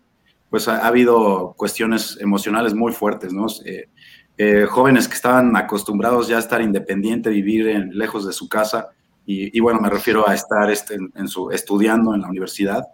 pues, 0.50 0.68
ha, 0.68 0.80
ha 0.80 0.88
habido 0.88 1.54
cuestiones 1.56 2.18
emocionales 2.20 2.74
muy 2.74 2.92
fuertes, 2.92 3.32
¿no? 3.32 3.46
Eh, 3.64 3.88
eh, 4.36 4.66
jóvenes 4.68 5.08
que 5.08 5.14
estaban 5.14 5.56
acostumbrados 5.56 6.28
ya 6.28 6.36
a 6.36 6.40
estar 6.40 6.60
independiente, 6.60 7.30
vivir 7.30 7.68
en, 7.68 7.96
lejos 7.96 8.26
de 8.26 8.34
su 8.34 8.50
casa, 8.50 8.90
y, 9.24 9.56
y, 9.56 9.60
bueno, 9.60 9.80
me 9.80 9.88
refiero 9.88 10.28
a 10.28 10.34
estar 10.34 10.70
este, 10.70 10.96
en, 10.96 11.10
en, 11.14 11.26
su, 11.26 11.50
estudiando 11.50 12.14
en 12.14 12.20
la 12.20 12.28
universidad, 12.28 12.84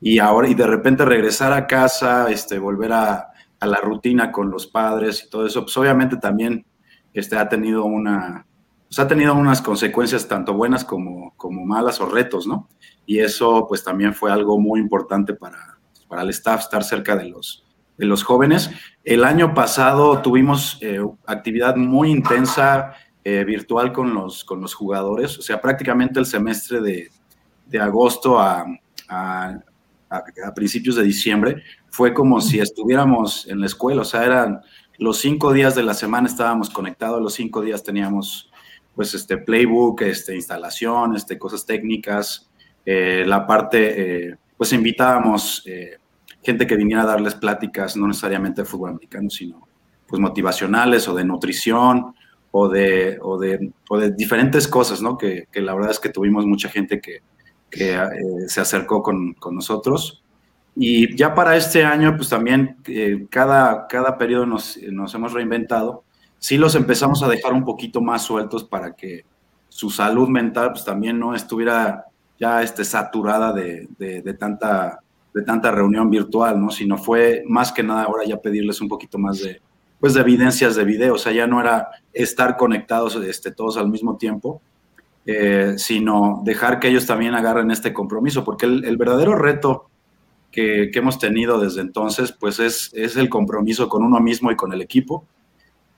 y 0.00 0.20
ahora, 0.20 0.46
y 0.46 0.54
de 0.54 0.68
repente 0.68 1.04
regresar 1.04 1.52
a 1.52 1.66
casa, 1.66 2.30
este, 2.30 2.60
volver 2.60 2.92
a, 2.92 3.32
a 3.62 3.66
la 3.66 3.78
rutina 3.78 4.32
con 4.32 4.50
los 4.50 4.66
padres 4.66 5.24
y 5.24 5.30
todo 5.30 5.46
eso, 5.46 5.62
pues 5.62 5.76
obviamente 5.76 6.16
también 6.16 6.66
este, 7.14 7.36
ha 7.36 7.48
tenido 7.48 7.84
una, 7.84 8.46
pues 8.88 8.98
ha 8.98 9.08
tenido 9.08 9.34
unas 9.34 9.62
consecuencias 9.62 10.28
tanto 10.28 10.54
buenas 10.54 10.84
como, 10.84 11.34
como 11.36 11.64
malas 11.64 12.00
o 12.00 12.06
retos, 12.06 12.46
¿no? 12.46 12.68
Y 13.06 13.20
eso 13.20 13.66
pues 13.68 13.82
también 13.82 14.14
fue 14.14 14.30
algo 14.30 14.58
muy 14.58 14.80
importante 14.80 15.34
para, 15.34 15.78
para 16.08 16.22
el 16.22 16.30
staff, 16.30 16.60
estar 16.60 16.84
cerca 16.84 17.16
de 17.16 17.28
los, 17.28 17.64
de 17.96 18.04
los 18.04 18.22
jóvenes. 18.22 18.70
El 19.02 19.24
año 19.24 19.54
pasado 19.54 20.20
tuvimos 20.20 20.78
eh, 20.82 21.00
actividad 21.26 21.76
muy 21.76 22.10
intensa 22.10 22.92
eh, 23.24 23.44
virtual 23.44 23.92
con 23.92 24.12
los, 24.12 24.44
con 24.44 24.60
los 24.60 24.74
jugadores, 24.74 25.38
o 25.38 25.42
sea, 25.42 25.60
prácticamente 25.60 26.18
el 26.18 26.26
semestre 26.26 26.80
de, 26.80 27.08
de 27.66 27.80
agosto 27.80 28.38
a, 28.38 28.66
a, 29.08 29.58
a, 30.10 30.54
principios 30.54 30.96
de 30.96 31.04
diciembre 31.04 31.62
fue 31.88 32.12
como 32.12 32.40
si 32.40 32.58
estuviéramos 32.58 33.46
en 33.48 33.60
la 33.60 33.66
escuela, 33.66 34.02
o 34.02 34.04
sea, 34.04 34.24
eran 34.24 34.60
los 34.98 35.18
cinco 35.18 35.52
días 35.52 35.74
de 35.74 35.82
la 35.82 35.94
semana 35.94 36.28
estábamos 36.28 36.70
conectados, 36.70 37.20
los 37.20 37.34
cinco 37.34 37.60
días 37.60 37.82
teníamos 37.82 38.50
pues 38.94 39.14
este 39.14 39.38
playbook, 39.38 40.02
este 40.02 40.34
instalación, 40.34 41.16
este 41.16 41.38
cosas 41.38 41.64
técnicas, 41.64 42.50
eh, 42.84 43.24
la 43.26 43.46
parte, 43.46 44.36
pues 44.56 44.72
invitábamos 44.72 45.64
gente 46.42 46.66
que 46.66 46.76
viniera 46.76 47.02
a 47.02 47.06
darles 47.06 47.34
pláticas, 47.34 47.96
no 47.96 48.06
necesariamente 48.06 48.62
de 48.62 48.68
fútbol 48.68 48.90
americano, 48.90 49.30
sino 49.30 49.66
pues 50.06 50.20
motivacionales 50.20 51.08
o 51.08 51.14
de 51.14 51.24
nutrición 51.24 52.14
o 52.50 52.68
de, 52.68 53.18
o 53.22 53.38
de, 53.38 53.72
o 53.88 53.98
de 53.98 54.12
diferentes 54.12 54.68
cosas, 54.68 55.00
¿no? 55.00 55.16
Que, 55.16 55.46
que, 55.50 55.62
la 55.62 55.74
verdad 55.74 55.90
es 55.90 55.98
que 55.98 56.10
tuvimos 56.10 56.44
mucha 56.44 56.68
gente 56.68 57.00
que, 57.00 57.22
que 57.70 57.94
eh, 57.94 58.08
se 58.46 58.60
acercó 58.60 59.02
con, 59.02 59.32
con, 59.34 59.54
nosotros. 59.54 60.21
Y 60.74 61.14
ya 61.16 61.34
para 61.34 61.56
este 61.56 61.84
año, 61.84 62.16
pues 62.16 62.28
también 62.28 62.76
eh, 62.86 63.26
cada, 63.30 63.86
cada 63.86 64.16
periodo 64.16 64.46
nos, 64.46 64.78
nos 64.90 65.14
hemos 65.14 65.32
reinventado. 65.32 66.04
Sí 66.38 66.56
los 66.56 66.74
empezamos 66.74 67.22
a 67.22 67.28
dejar 67.28 67.52
un 67.52 67.64
poquito 67.64 68.00
más 68.00 68.22
sueltos 68.22 68.64
para 68.64 68.94
que 68.94 69.24
su 69.68 69.90
salud 69.90 70.28
mental 70.28 70.72
pues 70.72 70.84
también 70.84 71.18
no 71.18 71.34
estuviera 71.34 72.06
ya 72.38 72.62
este, 72.62 72.84
saturada 72.84 73.52
de, 73.52 73.88
de, 73.98 74.34
tanta 74.34 74.98
de 75.32 75.42
tanta 75.42 75.70
reunión 75.70 76.10
virtual, 76.10 76.60
¿no? 76.60 76.70
Sino 76.70 76.98
fue 76.98 77.42
más 77.46 77.72
que 77.72 77.82
nada 77.82 78.04
ahora 78.04 78.24
ya 78.24 78.40
pedirles 78.40 78.80
un 78.80 78.88
poquito 78.88 79.18
más 79.18 79.40
de, 79.40 79.60
pues 80.02 80.14
de 80.14 80.20
evidencias 80.20 80.74
de 80.74 80.84
video, 80.84 81.14
o 81.14 81.18
sea, 81.18 81.30
ya 81.30 81.46
no 81.46 81.60
era 81.60 81.88
estar 82.12 82.56
conectados 82.56 83.14
este, 83.14 83.52
todos 83.52 83.76
al 83.76 83.88
mismo 83.88 84.16
tiempo, 84.16 84.60
eh, 85.24 85.74
sino 85.76 86.42
dejar 86.44 86.80
que 86.80 86.88
ellos 86.88 87.06
también 87.06 87.36
agarren 87.36 87.70
este 87.70 87.92
compromiso, 87.92 88.42
porque 88.42 88.66
el, 88.66 88.96
verdadero 88.96 89.36
reto 89.36 89.90
que, 90.52 90.90
que, 90.92 90.98
hemos 90.98 91.18
tenido 91.18 91.58
desde 91.58 91.80
entonces, 91.80 92.32
pues 92.32 92.60
es, 92.60 92.90
es 92.94 93.16
el 93.16 93.28
compromiso 93.28 93.88
con 93.88 94.04
uno 94.04 94.20
mismo 94.20 94.52
y 94.52 94.56
con 94.56 94.72
el 94.72 94.80
equipo, 94.80 95.26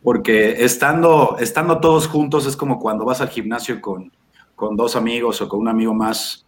porque 0.03 0.65
estando, 0.65 1.37
estando 1.39 1.81
todos 1.81 2.07
juntos 2.07 2.47
es 2.47 2.57
como 2.57 2.79
cuando 2.79 3.05
vas 3.05 3.21
al 3.21 3.29
gimnasio 3.29 3.81
con, 3.81 4.13
con 4.55 4.77
dos 4.77 4.97
amigos 4.97 5.41
o 5.43 5.49
con 5.49 5.61
un 5.61 5.69
amigo 5.69 5.93
más 5.93 6.45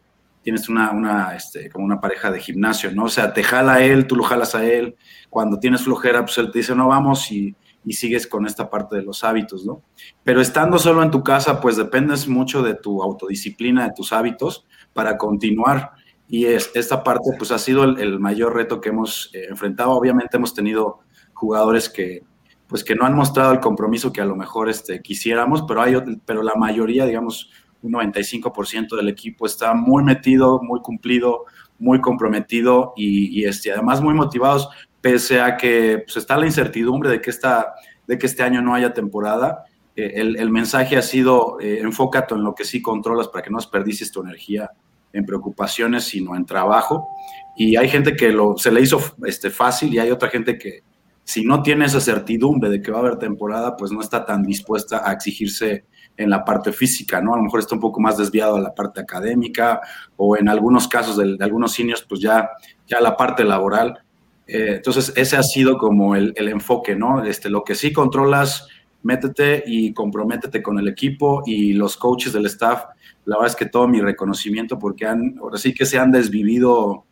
tienes 0.46 0.68
una, 0.68 0.92
una 0.92 1.34
este, 1.34 1.68
como 1.70 1.84
una 1.84 2.00
pareja 2.00 2.30
de 2.30 2.38
gimnasio, 2.38 2.92
¿no? 2.92 3.06
O 3.06 3.08
sea, 3.08 3.32
te 3.32 3.42
jala 3.42 3.82
él, 3.82 4.06
tú 4.06 4.14
lo 4.14 4.22
jalas 4.22 4.54
a 4.54 4.64
él. 4.64 4.94
Cuando 5.28 5.58
tienes 5.58 5.82
flojera, 5.82 6.24
pues 6.24 6.38
él 6.38 6.52
te 6.52 6.60
dice, 6.60 6.72
no, 6.72 6.86
vamos 6.86 7.32
y, 7.32 7.56
y 7.84 7.94
sigues 7.94 8.28
con 8.28 8.46
esta 8.46 8.70
parte 8.70 8.94
de 8.94 9.02
los 9.02 9.24
hábitos, 9.24 9.66
¿no? 9.66 9.82
Pero 10.22 10.40
estando 10.40 10.78
solo 10.78 11.02
en 11.02 11.10
tu 11.10 11.24
casa, 11.24 11.60
pues 11.60 11.76
dependes 11.76 12.28
mucho 12.28 12.62
de 12.62 12.74
tu 12.74 13.02
autodisciplina, 13.02 13.88
de 13.88 13.94
tus 13.94 14.12
hábitos 14.12 14.64
para 14.92 15.18
continuar. 15.18 15.90
Y 16.28 16.46
es, 16.46 16.70
esta 16.74 17.04
parte, 17.04 17.30
pues 17.38 17.50
ha 17.52 17.58
sido 17.58 17.84
el, 17.84 18.18
mayor 18.18 18.54
reto 18.54 18.80
que 18.80 18.88
hemos 18.88 19.30
eh, 19.32 19.46
enfrentado. 19.48 19.92
Obviamente 19.92 20.36
hemos 20.36 20.54
tenido 20.54 21.00
jugadores 21.34 21.88
que, 21.88 22.22
pues 22.66 22.82
que 22.82 22.94
no 22.94 23.04
han 23.04 23.14
mostrado 23.14 23.52
el 23.52 23.60
compromiso 23.60 24.12
que 24.12 24.20
a 24.20 24.24
lo 24.24 24.34
mejor 24.34 24.68
este, 24.68 25.00
quisiéramos, 25.00 25.62
pero, 25.68 25.82
hay, 25.82 25.94
pero 26.24 26.42
la 26.42 26.54
mayoría, 26.56 27.06
digamos, 27.06 27.50
un 27.82 27.92
95% 27.92 28.96
del 28.96 29.08
equipo 29.08 29.46
está 29.46 29.74
muy 29.74 30.02
metido, 30.02 30.60
muy 30.62 30.80
cumplido, 30.80 31.44
muy 31.78 32.00
comprometido 32.00 32.92
y, 32.96 33.44
este, 33.44 33.72
además 33.72 34.00
muy 34.00 34.14
motivados, 34.14 34.68
pese 35.00 35.40
a 35.40 35.56
que 35.56 36.02
pues, 36.04 36.16
está 36.16 36.36
la 36.36 36.46
incertidumbre 36.46 37.10
de 37.10 37.20
que, 37.20 37.30
esta, 37.30 37.74
de 38.06 38.18
que 38.18 38.26
este 38.26 38.42
año 38.42 38.62
no 38.62 38.74
haya 38.74 38.92
temporada. 38.92 39.64
Eh, 39.94 40.14
el, 40.16 40.50
mensaje 40.50 40.96
ha 40.96 41.02
sido 41.02 41.58
eh, 41.60 41.78
enfócate 41.80 42.34
en 42.34 42.42
lo 42.42 42.54
que 42.54 42.64
sí 42.64 42.82
controlas 42.82 43.28
para 43.28 43.42
que 43.44 43.50
no 43.50 43.58
desperdicies 43.58 44.10
tu 44.10 44.22
energía 44.22 44.72
en 45.16 45.24
preocupaciones, 45.24 46.04
sino 46.04 46.36
en 46.36 46.44
trabajo. 46.44 47.08
Y 47.56 47.76
hay 47.76 47.88
gente 47.88 48.14
que 48.14 48.30
lo, 48.30 48.56
se 48.58 48.70
le 48.70 48.82
hizo 48.82 49.00
este, 49.24 49.50
fácil 49.50 49.92
y 49.92 49.98
hay 49.98 50.10
otra 50.10 50.28
gente 50.28 50.58
que 50.58 50.82
si 51.24 51.44
no 51.44 51.62
tiene 51.62 51.86
esa 51.86 52.00
certidumbre 52.00 52.70
de 52.70 52.80
que 52.80 52.92
va 52.92 52.98
a 52.98 53.00
haber 53.00 53.18
temporada, 53.18 53.76
pues 53.76 53.90
no 53.90 54.00
está 54.00 54.24
tan 54.24 54.42
dispuesta 54.42 55.08
a 55.08 55.12
exigirse 55.12 55.84
en 56.16 56.30
la 56.30 56.44
parte 56.44 56.72
física, 56.72 57.20
¿no? 57.20 57.34
A 57.34 57.36
lo 57.36 57.42
mejor 57.42 57.60
está 57.60 57.74
un 57.74 57.80
poco 57.80 58.00
más 58.00 58.16
desviado 58.16 58.56
a 58.56 58.60
la 58.60 58.74
parte 58.74 59.00
académica 59.00 59.80
o 60.16 60.36
en 60.36 60.48
algunos 60.48 60.86
casos 60.86 61.16
de, 61.16 61.36
algunos 61.40 61.72
seniors, 61.72 62.02
pues 62.08 62.20
ya, 62.20 62.50
ya 62.86 63.00
la 63.00 63.16
parte 63.16 63.44
laboral. 63.44 63.98
Eh, 64.46 64.74
entonces, 64.76 65.12
ese 65.16 65.36
ha 65.36 65.42
sido 65.42 65.78
como 65.78 66.14
el, 66.14 66.32
el, 66.36 66.48
enfoque, 66.48 66.94
¿no? 66.94 67.24
Este, 67.24 67.50
lo 67.50 67.64
que 67.64 67.74
sí 67.74 67.92
controlas, 67.92 68.68
métete 69.02 69.64
y 69.66 69.92
comprométete 69.92 70.62
con 70.62 70.78
el 70.78 70.88
equipo 70.88 71.42
y 71.44 71.72
los 71.72 71.96
coaches 71.96 72.32
del 72.32 72.46
staff. 72.46 72.84
La 73.26 73.36
verdad 73.36 73.50
es 73.50 73.56
que 73.56 73.66
todo 73.66 73.86
mi 73.86 74.00
reconocimiento 74.00 74.78
porque 74.78 75.06
han, 75.06 75.36
ahora 75.40 75.58
sí 75.58 75.74
que 75.74 75.84
se 75.84 75.98
han 75.98 76.10
desvivido 76.10 77.04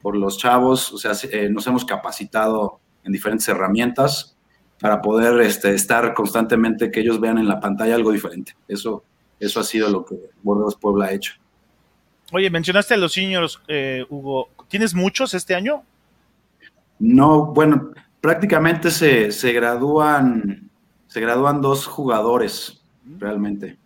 por 0.00 0.16
los 0.16 0.38
chavos, 0.38 0.92
o 0.92 0.98
sea, 0.98 1.12
eh, 1.30 1.48
nos 1.48 1.66
hemos 1.66 1.84
capacitado 1.84 2.80
en 3.04 3.12
diferentes 3.12 3.48
herramientas 3.48 4.36
para 4.80 5.00
poder 5.00 5.40
este, 5.40 5.74
estar 5.74 6.12
constantemente, 6.12 6.90
que 6.90 7.00
ellos 7.00 7.20
vean 7.20 7.38
en 7.38 7.48
la 7.48 7.60
pantalla 7.60 7.94
algo 7.94 8.12
diferente. 8.12 8.54
Eso, 8.68 9.04
eso 9.40 9.60
ha 9.60 9.64
sido 9.64 9.88
lo 9.88 10.04
que 10.04 10.16
Bordeaux 10.42 10.76
Puebla 10.76 11.06
ha 11.06 11.12
hecho. 11.12 11.34
Oye, 12.32 12.50
mencionaste 12.50 12.94
a 12.94 12.96
los 12.96 13.12
seniors, 13.12 13.60
eh, 13.68 14.04
Hugo. 14.08 14.48
¿Tienes 14.68 14.94
muchos 14.94 15.34
este 15.34 15.54
año? 15.54 15.84
No, 16.98 17.46
bueno, 17.46 17.92
prácticamente 18.20 18.90
se, 18.90 19.32
se 19.32 19.52
gradúan, 19.52 20.70
se 21.06 21.20
gradúan 21.20 21.60
dos 21.60 21.86
jugadores, 21.86 22.82
realmente. 23.18 23.78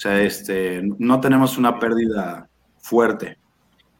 O 0.00 0.02
sea, 0.02 0.22
este, 0.22 0.80
no 0.98 1.20
tenemos 1.20 1.58
una 1.58 1.78
pérdida 1.78 2.48
fuerte. 2.78 3.36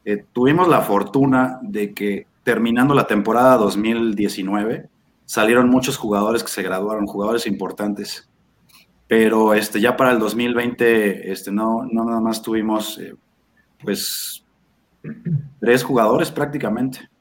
Eh, 0.03 0.25
tuvimos 0.33 0.67
la 0.67 0.81
fortuna 0.81 1.59
de 1.61 1.93
que 1.93 2.25
terminando 2.43 2.95
la 2.95 3.05
temporada 3.05 3.55
2019, 3.57 4.89
salieron 5.25 5.69
muchos 5.69 5.97
jugadores 5.97 6.43
que 6.43 6.49
se 6.49 6.63
graduaron, 6.63 7.05
jugadores 7.05 7.45
importantes. 7.45 8.27
Pero 9.07 9.53
este, 9.53 9.79
ya 9.79 9.95
para 9.95 10.09
el 10.13 10.17
2020, 10.17 11.31
este, 11.31 11.51
no, 11.51 11.83
no 11.91 12.03
nada 12.03 12.19
más 12.19 12.41
tuvimos, 12.41 12.97
eh, 12.97 13.13
pues, 13.83 14.43
tres 15.59 15.83
jugadores 15.83 16.31
prácticamente. 16.31 17.11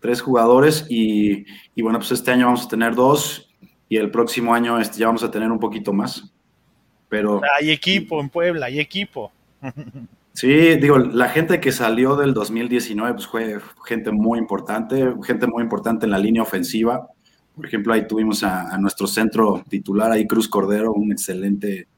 Tres 0.00 0.20
jugadores 0.20 0.84
y, 0.90 1.46
y, 1.74 1.80
bueno, 1.80 1.98
pues 1.98 2.12
este 2.12 2.30
año 2.30 2.44
vamos 2.44 2.66
a 2.66 2.68
tener 2.68 2.94
dos 2.94 3.48
y 3.88 3.96
el 3.96 4.10
próximo 4.10 4.52
año 4.52 4.78
este, 4.78 4.98
ya 4.98 5.06
vamos 5.06 5.24
a 5.24 5.30
tener 5.30 5.50
un 5.50 5.58
poquito 5.58 5.94
más. 5.94 6.30
Pero... 7.08 7.40
Hay 7.58 7.70
equipo 7.70 8.20
en 8.20 8.28
Puebla, 8.28 8.66
hay 8.66 8.80
equipo. 8.80 9.32
Sí, 10.38 10.76
digo, 10.76 10.98
la 10.98 11.30
gente 11.30 11.58
que 11.58 11.72
salió 11.72 12.14
del 12.14 12.32
2019 12.32 13.14
pues 13.14 13.26
fue 13.26 13.58
gente 13.84 14.12
muy 14.12 14.38
importante, 14.38 15.12
gente 15.24 15.48
muy 15.48 15.64
importante 15.64 16.06
en 16.06 16.12
la 16.12 16.18
línea 16.18 16.42
ofensiva. 16.42 17.08
Por 17.56 17.66
ejemplo, 17.66 17.92
ahí 17.92 18.06
tuvimos 18.06 18.44
a, 18.44 18.78
nuestro 18.78 19.08
centro 19.08 19.64
titular, 19.68 20.12
ahí 20.12 20.28
Cruz 20.28 20.46
Cordero, 20.46 20.92
un 20.92 21.10
excelente 21.10 21.88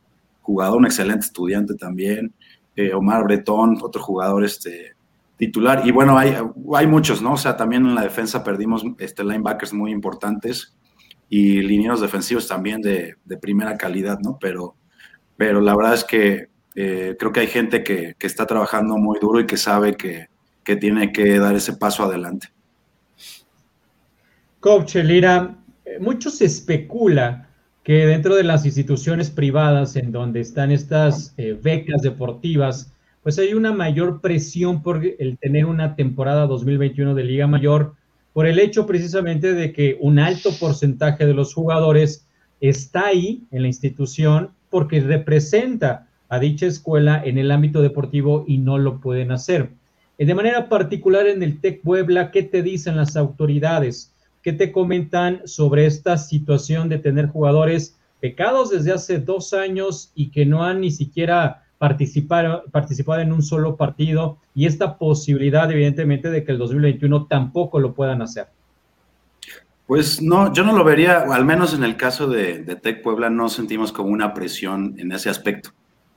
jugador, 0.40 0.79
un 0.79 0.87
excelente 0.87 1.26
estudiante 1.26 1.75
también. 1.75 2.33
Eh, 2.75 2.95
Omar 2.95 3.25
Bretón, 3.25 3.79
otro 3.83 4.02
jugador 4.02 4.43
este, 4.43 4.95
titular. 5.37 5.87
Y 5.87 5.90
bueno, 5.90 6.17
hay, 6.17 6.35
hay 6.75 6.87
muchos, 6.87 7.21
¿no? 7.21 7.35
O 7.35 7.37
sea, 7.37 7.59
también 7.59 7.85
en 7.85 7.95
la 7.95 8.05
defensa 8.05 8.43
perdimos 8.43 8.83
este, 9.00 9.23
linebackers 9.23 9.75
muy 9.75 9.93
importantes 9.93 10.75
y 11.29 11.61
linieros 11.61 12.00
defensivos 12.00 12.49
también 12.49 12.81
de, 12.81 13.17
de 13.23 13.37
primera 13.37 13.76
calidad, 13.76 14.19
¿no? 14.21 14.38
Pero, 14.40 14.76
pero 15.40 15.62
la 15.62 15.75
verdad 15.75 15.94
es 15.94 16.04
que 16.04 16.49
eh, 16.75 17.16
creo 17.18 17.32
que 17.32 17.40
hay 17.40 17.47
gente 17.47 17.82
que, 17.82 18.14
que, 18.18 18.26
está 18.26 18.44
trabajando 18.44 18.99
muy 18.99 19.18
duro 19.18 19.40
y 19.40 19.47
que 19.47 19.56
sabe 19.56 19.97
que, 19.97 20.26
que 20.62 20.76
tiene 20.76 21.12
que 21.12 21.38
dar 21.38 21.56
ese 21.56 21.73
paso 21.73 22.04
adelante. 22.04 22.49
Coach 24.61 24.97
Elira, 24.97 25.56
eh, 25.87 25.99
mucho 25.99 26.28
se 26.28 26.44
especula 26.44 27.49
que 27.82 28.04
dentro 28.04 28.35
de 28.35 28.44
las 28.44 28.66
instituciones 28.66 29.30
privadas 29.30 29.97
en 29.97 30.12
donde 30.12 30.40
están 30.40 30.70
estas 30.70 31.32
eh, 31.38 31.59
becas 31.59 32.02
deportivas, 32.02 32.92
pues 33.23 33.38
hay 33.38 33.54
una 33.54 33.73
mayor 33.73 34.20
presión 34.20 34.82
por 34.82 35.02
el 35.02 35.38
tener 35.38 35.64
una 35.64 35.97
temporada 35.97 36.47
2021 36.49 37.14
de 37.14 37.25
Liga 37.25 37.47
Mayor, 37.47 37.94
por 38.35 38.47
el 38.47 38.59
hecho 38.59 38.87
precisamente 38.87 39.54
de 39.54 39.73
que 39.73 39.97
un 40.02 40.18
alto 40.18 40.50
porcentaje 40.61 41.25
de 41.25 41.32
los 41.32 41.54
jugadores 41.54 42.28
está 42.61 43.06
ahí 43.06 43.47
en 43.50 43.62
la 43.62 43.68
institución 43.68 44.50
porque 44.70 45.00
representa 45.00 46.06
a 46.28 46.38
dicha 46.38 46.66
escuela 46.66 47.20
en 47.24 47.38
el 47.38 47.50
ámbito 47.50 47.82
deportivo 47.82 48.44
y 48.46 48.58
no 48.58 48.78
lo 48.78 49.00
pueden 49.00 49.32
hacer. 49.32 49.70
De 50.16 50.34
manera 50.34 50.68
particular 50.68 51.26
en 51.26 51.42
el 51.42 51.60
TEC 51.60 51.82
Puebla, 51.82 52.30
¿qué 52.30 52.42
te 52.42 52.62
dicen 52.62 52.96
las 52.96 53.16
autoridades? 53.16 54.14
¿qué 54.42 54.52
te 54.52 54.72
comentan 54.72 55.42
sobre 55.44 55.86
esta 55.86 56.16
situación 56.16 56.88
de 56.88 56.98
tener 56.98 57.26
jugadores 57.26 57.98
pecados 58.20 58.70
desde 58.70 58.92
hace 58.92 59.18
dos 59.18 59.52
años 59.52 60.12
y 60.14 60.30
que 60.30 60.46
no 60.46 60.64
han 60.64 60.80
ni 60.80 60.90
siquiera 60.90 61.64
participado, 61.78 62.64
participado 62.70 63.20
en 63.20 63.32
un 63.32 63.42
solo 63.42 63.76
partido 63.76 64.38
y 64.54 64.66
esta 64.66 64.98
posibilidad, 64.98 65.70
evidentemente, 65.70 66.30
de 66.30 66.44
que 66.44 66.52
el 66.52 66.58
2021 66.58 67.26
tampoco 67.26 67.80
lo 67.80 67.94
puedan 67.94 68.22
hacer? 68.22 68.46
Pues 69.90 70.23
no, 70.23 70.52
yo 70.52 70.62
no 70.62 70.73
lo 70.73 70.85
vería, 70.85 71.25
al 71.32 71.44
menos 71.44 71.75
en 71.75 71.82
el 71.82 71.97
caso 71.97 72.28
de, 72.28 72.62
de 72.62 72.76
Tec 72.76 73.02
Puebla, 73.02 73.28
no 73.28 73.49
sentimos 73.49 73.90
como 73.90 74.11
una 74.11 74.32
presión 74.32 74.94
en 74.99 75.11
ese 75.11 75.30
aspecto. 75.30 75.70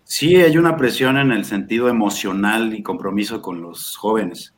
Sí 0.03 0.35
hay 0.35 0.59
una 0.59 0.77
presión 0.77 1.17
en 1.17 1.31
el 1.31 1.43
sentido 1.43 1.89
emocional 1.89 2.75
y 2.75 2.83
compromiso 2.83 3.41
con 3.41 3.63
los 3.63 3.97
jóvenes. 3.97 4.53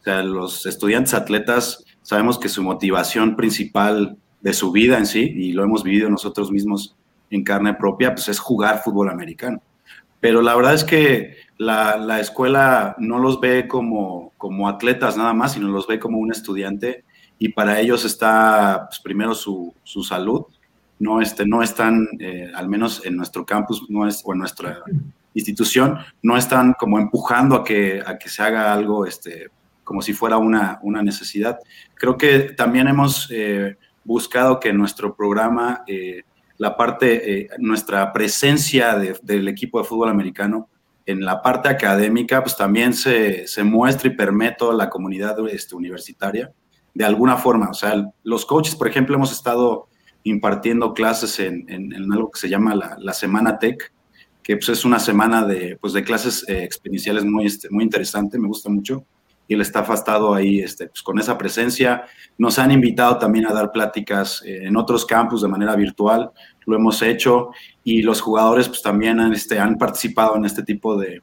O 0.00 0.02
sea, 0.02 0.24
los 0.24 0.66
estudiantes 0.66 1.14
atletas 1.14 1.84
sabemos 2.02 2.40
que 2.40 2.48
su 2.48 2.64
motivación 2.64 3.36
principal 3.36 4.16
de 4.40 4.52
su 4.52 4.72
vida 4.72 4.98
en 4.98 5.06
sí, 5.06 5.20
y 5.20 5.52
lo 5.52 5.62
hemos 5.62 5.84
vivido 5.84 6.10
nosotros 6.10 6.50
mismos 6.50 6.96
en 7.30 7.44
carne 7.44 7.72
propia, 7.74 8.16
pues 8.16 8.28
es 8.28 8.40
jugar 8.40 8.82
fútbol 8.82 9.10
americano. 9.10 9.62
Pero 10.18 10.42
la 10.42 10.56
verdad 10.56 10.74
es 10.74 10.82
que 10.82 11.36
la, 11.56 11.98
la 11.98 12.18
escuela 12.18 12.96
no 12.98 13.20
los 13.20 13.38
ve 13.38 13.68
como, 13.68 14.32
como 14.36 14.68
atletas 14.68 15.16
nada 15.16 15.34
más, 15.34 15.52
sino 15.52 15.68
los 15.68 15.86
ve 15.86 16.00
como 16.00 16.18
un 16.18 16.32
estudiante 16.32 17.04
y 17.38 17.50
para 17.50 17.80
ellos 17.80 18.04
está 18.04 18.86
pues, 18.88 19.00
primero 19.00 19.34
su, 19.34 19.74
su, 19.82 20.02
salud. 20.02 20.44
No, 20.98 21.20
este, 21.20 21.46
no 21.46 21.62
están, 21.62 22.08
eh, 22.18 22.50
al 22.54 22.68
menos 22.68 23.04
en 23.04 23.16
nuestro 23.16 23.44
campus 23.44 23.88
no 23.90 24.08
es, 24.08 24.22
o 24.24 24.32
en 24.32 24.38
nuestra 24.38 24.82
institución, 25.34 25.98
no 26.22 26.36
están 26.36 26.72
como 26.72 26.98
empujando 26.98 27.56
a 27.56 27.64
que, 27.64 28.02
a 28.04 28.16
que 28.16 28.30
se 28.30 28.42
haga 28.42 28.72
algo 28.72 29.04
este, 29.04 29.50
como 29.84 30.00
si 30.00 30.14
fuera 30.14 30.38
una, 30.38 30.78
una 30.82 31.02
necesidad. 31.02 31.58
Creo 31.94 32.16
que 32.16 32.40
también 32.56 32.88
hemos 32.88 33.28
eh, 33.30 33.76
buscado 34.02 34.58
que 34.58 34.72
nuestro 34.72 35.14
programa, 35.14 35.84
eh, 35.86 36.22
la 36.56 36.76
parte, 36.76 37.40
eh, 37.40 37.48
nuestra 37.58 38.12
presencia 38.12 38.98
de, 38.98 39.18
del 39.22 39.46
equipo 39.48 39.78
de 39.78 39.84
fútbol 39.84 40.08
americano 40.08 40.68
en 41.04 41.24
la 41.24 41.42
parte 41.42 41.68
académica, 41.68 42.42
pues 42.42 42.56
también 42.56 42.94
se, 42.94 43.46
se 43.46 43.62
muestre 43.62 44.10
y 44.10 44.16
permite 44.16 44.56
toda 44.58 44.74
la 44.74 44.88
comunidad 44.88 45.36
este, 45.48 45.76
universitaria 45.76 46.50
de 46.96 47.04
alguna 47.04 47.36
forma. 47.36 47.68
O 47.68 47.74
sea, 47.74 48.10
los 48.22 48.46
coaches, 48.46 48.74
por 48.74 48.88
ejemplo, 48.88 49.14
hemos 49.14 49.30
estado 49.30 49.86
impartiendo 50.24 50.94
clases 50.94 51.38
en, 51.40 51.66
en, 51.68 51.92
en 51.92 52.10
algo 52.10 52.30
que 52.30 52.40
se 52.40 52.48
llama 52.48 52.74
la, 52.74 52.96
la, 52.98 53.12
Semana 53.12 53.58
Tech, 53.58 53.92
que 54.42 54.56
pues, 54.56 54.70
es 54.70 54.84
una 54.86 54.98
semana 54.98 55.44
de, 55.44 55.76
pues, 55.78 55.92
de 55.92 56.02
clases 56.02 56.48
eh, 56.48 56.64
experienciales 56.64 57.26
muy, 57.26 57.44
este, 57.44 57.68
muy 57.68 57.84
interesante, 57.84 58.38
me 58.38 58.48
gusta 58.48 58.70
mucho. 58.70 59.04
Y 59.46 59.54
el 59.54 59.60
staff 59.60 59.90
ha 59.90 59.94
estado 59.94 60.32
ahí 60.32 60.60
este, 60.60 60.88
pues, 60.88 61.02
con 61.02 61.18
esa 61.18 61.36
presencia. 61.36 62.04
Nos 62.38 62.58
han 62.58 62.72
invitado 62.72 63.18
también 63.18 63.46
a 63.46 63.52
dar 63.52 63.72
pláticas 63.72 64.42
eh, 64.46 64.64
en 64.64 64.74
otros 64.78 65.04
campus 65.04 65.42
de 65.42 65.48
manera 65.48 65.76
virtual, 65.76 66.30
lo 66.64 66.76
hemos 66.76 67.02
hecho. 67.02 67.50
Y 67.84 68.00
los 68.00 68.22
jugadores 68.22 68.68
pues, 68.68 68.80
también 68.80 69.20
han, 69.20 69.34
este, 69.34 69.58
han 69.58 69.76
participado 69.76 70.34
en 70.36 70.46
este 70.46 70.62
tipo 70.62 70.96
de, 70.96 71.20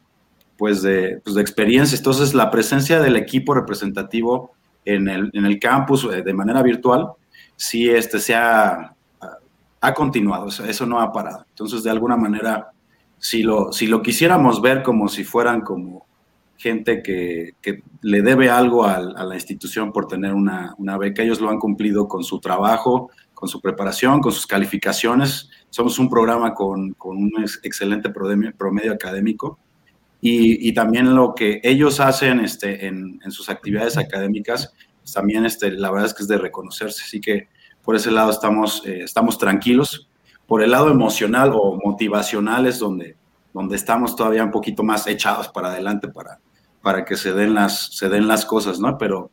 pues, 0.56 0.84
de, 0.84 1.20
pues, 1.24 1.36
de 1.36 1.42
experiencias. 1.42 2.00
Entonces, 2.00 2.36
la 2.36 2.52
presencia 2.52 3.02
del 3.02 3.16
equipo 3.16 3.56
representativo 3.56 4.52
en 4.86 5.08
el, 5.08 5.30
en 5.34 5.46
el 5.46 5.60
campus 5.60 6.06
eh, 6.06 6.22
de 6.22 6.34
manera 6.34 6.62
virtual, 6.62 7.10
sí 7.56 7.90
este, 7.90 8.20
se 8.20 8.36
ha, 8.36 8.96
continuado, 9.96 10.48
eso 10.48 10.86
no 10.86 11.00
ha 11.00 11.12
parado. 11.12 11.46
Entonces, 11.50 11.84
de 11.84 11.90
alguna 11.90 12.16
manera, 12.16 12.72
si 13.18 13.44
lo, 13.44 13.72
si 13.74 13.88
lo 13.88 14.02
quisiéramos 14.02 14.62
ver 14.62 14.82
como 14.82 15.10
si 15.10 15.24
fueran 15.24 15.62
como 15.62 16.06
gente 16.56 17.04
que, 17.04 17.56
que 17.62 17.84
le 18.02 18.22
debe 18.22 18.50
algo 18.50 18.86
a, 18.86 18.96
a, 18.96 19.24
la 19.26 19.36
institución 19.36 19.92
por 19.92 20.08
tener 20.08 20.34
una, 20.34 20.74
una 20.78 20.98
beca, 20.98 21.22
ellos 21.22 21.42
lo 21.42 21.50
han 21.50 21.60
cumplido 21.60 22.08
con 22.08 22.24
su 22.24 22.40
trabajo, 22.40 23.10
con 23.34 23.50
su 23.50 23.60
preparación, 23.60 24.22
con 24.22 24.32
sus 24.32 24.48
calificaciones. 24.48 25.50
Somos 25.70 26.00
un 26.00 26.10
programa 26.10 26.54
con, 26.54 26.94
con 26.94 27.18
un 27.18 27.32
excelente 27.64 28.10
promedio, 28.10 28.56
promedio 28.56 28.94
académico 28.94 29.60
y, 30.26 30.70
y, 30.70 30.74
también 30.74 31.14
lo 31.16 31.36
que 31.36 31.60
ellos 31.64 32.00
hacen 32.00 32.40
este, 32.40 32.88
en, 32.88 33.20
en 33.26 33.32
sus 33.32 33.50
actividades 33.50 33.98
académicas, 33.98 34.74
pues 35.02 35.12
también 35.12 35.46
este, 35.46 35.72
la 35.72 35.92
verdad 35.92 36.06
es 36.06 36.14
que 36.14 36.24
es 36.24 36.30
de 36.30 36.38
reconocerse. 36.38 37.04
Así 37.04 37.20
que 37.20 37.50
por 37.84 37.98
ese 37.98 38.10
lado 38.10 38.32
estamos, 38.32 38.86
eh, 38.86 39.02
estamos 39.04 39.38
tranquilos. 39.38 40.08
Por 40.48 40.64
el 40.64 40.72
lado 40.72 40.90
emocional 40.90 41.52
o 41.54 41.78
motivacional 41.84 42.68
es 42.68 42.80
donde, 42.80 43.18
donde 43.54 43.76
estamos 43.76 44.16
todavía 44.16 44.46
un 44.46 44.52
poquito 44.52 44.82
más 44.82 45.08
echados 45.08 45.50
para 45.50 45.68
adelante 45.68 46.08
para, 46.08 46.40
para 46.82 47.04
que 47.04 47.18
se 47.18 47.34
den, 47.34 47.54
las, 47.54 47.94
se 47.94 48.08
den 48.08 48.26
las 48.26 48.46
cosas, 48.46 48.80
¿no? 48.80 48.98
Pero, 48.98 49.30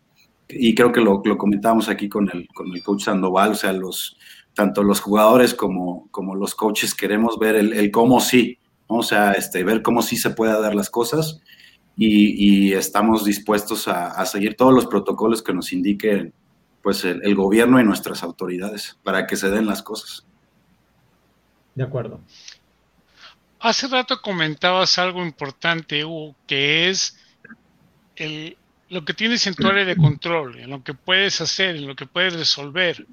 y 0.48 0.74
creo 0.74 0.90
que 0.90 1.00
lo, 1.00 1.22
lo 1.24 1.38
comentamos 1.38 1.88
aquí 1.88 2.08
con 2.08 2.28
el, 2.32 2.48
con 2.52 2.66
el 2.74 2.82
coach 2.82 3.04
Sandoval, 3.04 3.52
o 3.52 3.54
sea, 3.54 3.72
los, 3.72 4.16
tanto 4.54 4.82
los 4.82 5.00
jugadores 5.00 5.54
como, 5.54 6.08
como 6.10 6.34
los 6.34 6.56
coaches 6.56 6.96
queremos 6.96 7.38
ver 7.38 7.54
el, 7.54 7.74
el 7.74 7.92
cómo 7.92 8.20
sí, 8.20 8.58
¿no? 8.90 8.98
O 8.98 9.02
sea, 9.02 9.32
este, 9.32 9.62
ver 9.64 9.82
cómo 9.82 10.02
sí 10.02 10.16
se 10.16 10.30
puede 10.30 10.60
dar 10.60 10.74
las 10.74 10.90
cosas 10.90 11.40
y, 11.96 12.68
y 12.68 12.72
estamos 12.72 13.24
dispuestos 13.24 13.88
a, 13.88 14.08
a, 14.08 14.26
seguir 14.26 14.56
todos 14.56 14.74
los 14.74 14.86
protocolos 14.86 15.42
que 15.42 15.54
nos 15.54 15.72
indiquen 15.72 16.32
pues 16.82 17.04
el, 17.04 17.22
el, 17.24 17.34
gobierno 17.34 17.78
y 17.78 17.84
nuestras 17.84 18.22
autoridades 18.22 18.98
para 19.02 19.26
que 19.26 19.36
se 19.36 19.50
den 19.50 19.66
las 19.66 19.82
cosas. 19.82 20.26
De 21.74 21.84
acuerdo. 21.84 22.20
Hace 23.60 23.88
rato 23.88 24.20
comentabas 24.22 24.98
algo 24.98 25.22
importante, 25.22 26.04
Hugo, 26.04 26.34
que 26.46 26.88
es 26.88 27.18
el, 28.16 28.56
lo 28.88 29.04
que 29.04 29.12
tienes 29.12 29.46
en 29.46 29.54
tu 29.54 29.66
área 29.66 29.84
de 29.84 29.96
control, 29.96 30.58
en 30.58 30.70
lo 30.70 30.82
que 30.82 30.94
puedes 30.94 31.40
hacer, 31.42 31.76
en 31.76 31.86
lo 31.86 31.94
que 31.94 32.06
puedes 32.06 32.34
resolver. 32.34 33.06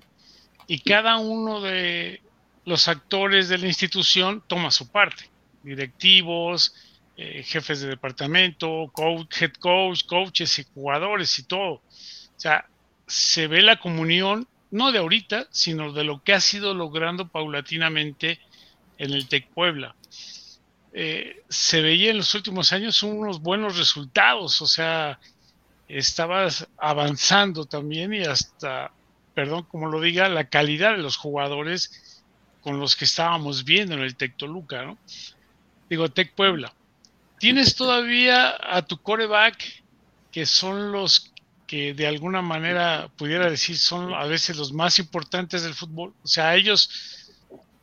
Y 0.65 0.79
cada 0.79 1.17
uno 1.17 1.59
de 1.61 2.21
los 2.63 2.87
actores 2.87 3.49
de 3.49 3.57
la 3.57 3.67
institución 3.67 4.41
toma 4.47 4.71
su 4.71 4.87
parte 4.87 5.29
directivos, 5.67 6.73
eh, 7.17 7.43
jefes 7.43 7.81
de 7.81 7.89
departamento, 7.89 8.91
head 9.39 9.53
coach, 9.59 10.05
coaches 10.05 10.59
y 10.59 10.65
jugadores 10.73 11.39
y 11.39 11.43
todo. 11.43 11.73
O 11.73 12.39
sea, 12.39 12.67
se 13.07 13.47
ve 13.47 13.61
la 13.61 13.79
comunión, 13.79 14.47
no 14.71 14.91
de 14.91 14.99
ahorita, 14.99 15.47
sino 15.49 15.93
de 15.93 16.03
lo 16.03 16.23
que 16.23 16.33
ha 16.33 16.41
sido 16.41 16.73
logrando 16.73 17.27
paulatinamente 17.27 18.39
en 18.97 19.13
el 19.13 19.27
TEC 19.27 19.49
Puebla. 19.49 19.95
Eh, 20.93 21.43
se 21.49 21.81
veía 21.81 22.11
en 22.11 22.17
los 22.17 22.33
últimos 22.35 22.73
años 22.73 23.01
unos 23.03 23.41
buenos 23.41 23.77
resultados, 23.77 24.61
o 24.61 24.67
sea, 24.67 25.19
estabas 25.87 26.67
avanzando 26.77 27.65
también 27.65 28.13
y 28.13 28.23
hasta, 28.23 28.91
perdón, 29.33 29.63
como 29.63 29.87
lo 29.87 30.01
diga, 30.01 30.29
la 30.29 30.49
calidad 30.49 30.91
de 30.91 31.03
los 31.03 31.17
jugadores 31.17 32.23
con 32.61 32.79
los 32.79 32.95
que 32.95 33.05
estábamos 33.05 33.63
viendo 33.63 33.93
en 33.93 34.01
el 34.01 34.15
TEC 34.15 34.37
Toluca, 34.37 34.83
¿no? 34.83 34.97
Digo, 35.89 36.09
Tec 36.09 36.33
Puebla. 36.33 36.73
Tienes 37.39 37.75
todavía 37.75 38.55
a 38.59 38.81
tu 38.81 38.97
coreback, 38.97 39.83
que 40.31 40.45
son 40.45 40.91
los 40.91 41.31
que 41.67 41.93
de 41.93 42.07
alguna 42.07 42.41
manera 42.41 43.09
pudiera 43.17 43.49
decir 43.49 43.77
son 43.77 44.13
a 44.13 44.25
veces 44.25 44.55
los 44.57 44.71
más 44.71 44.99
importantes 44.99 45.63
del 45.63 45.73
fútbol. 45.73 46.13
O 46.23 46.27
sea, 46.27 46.55
ellos 46.55 46.89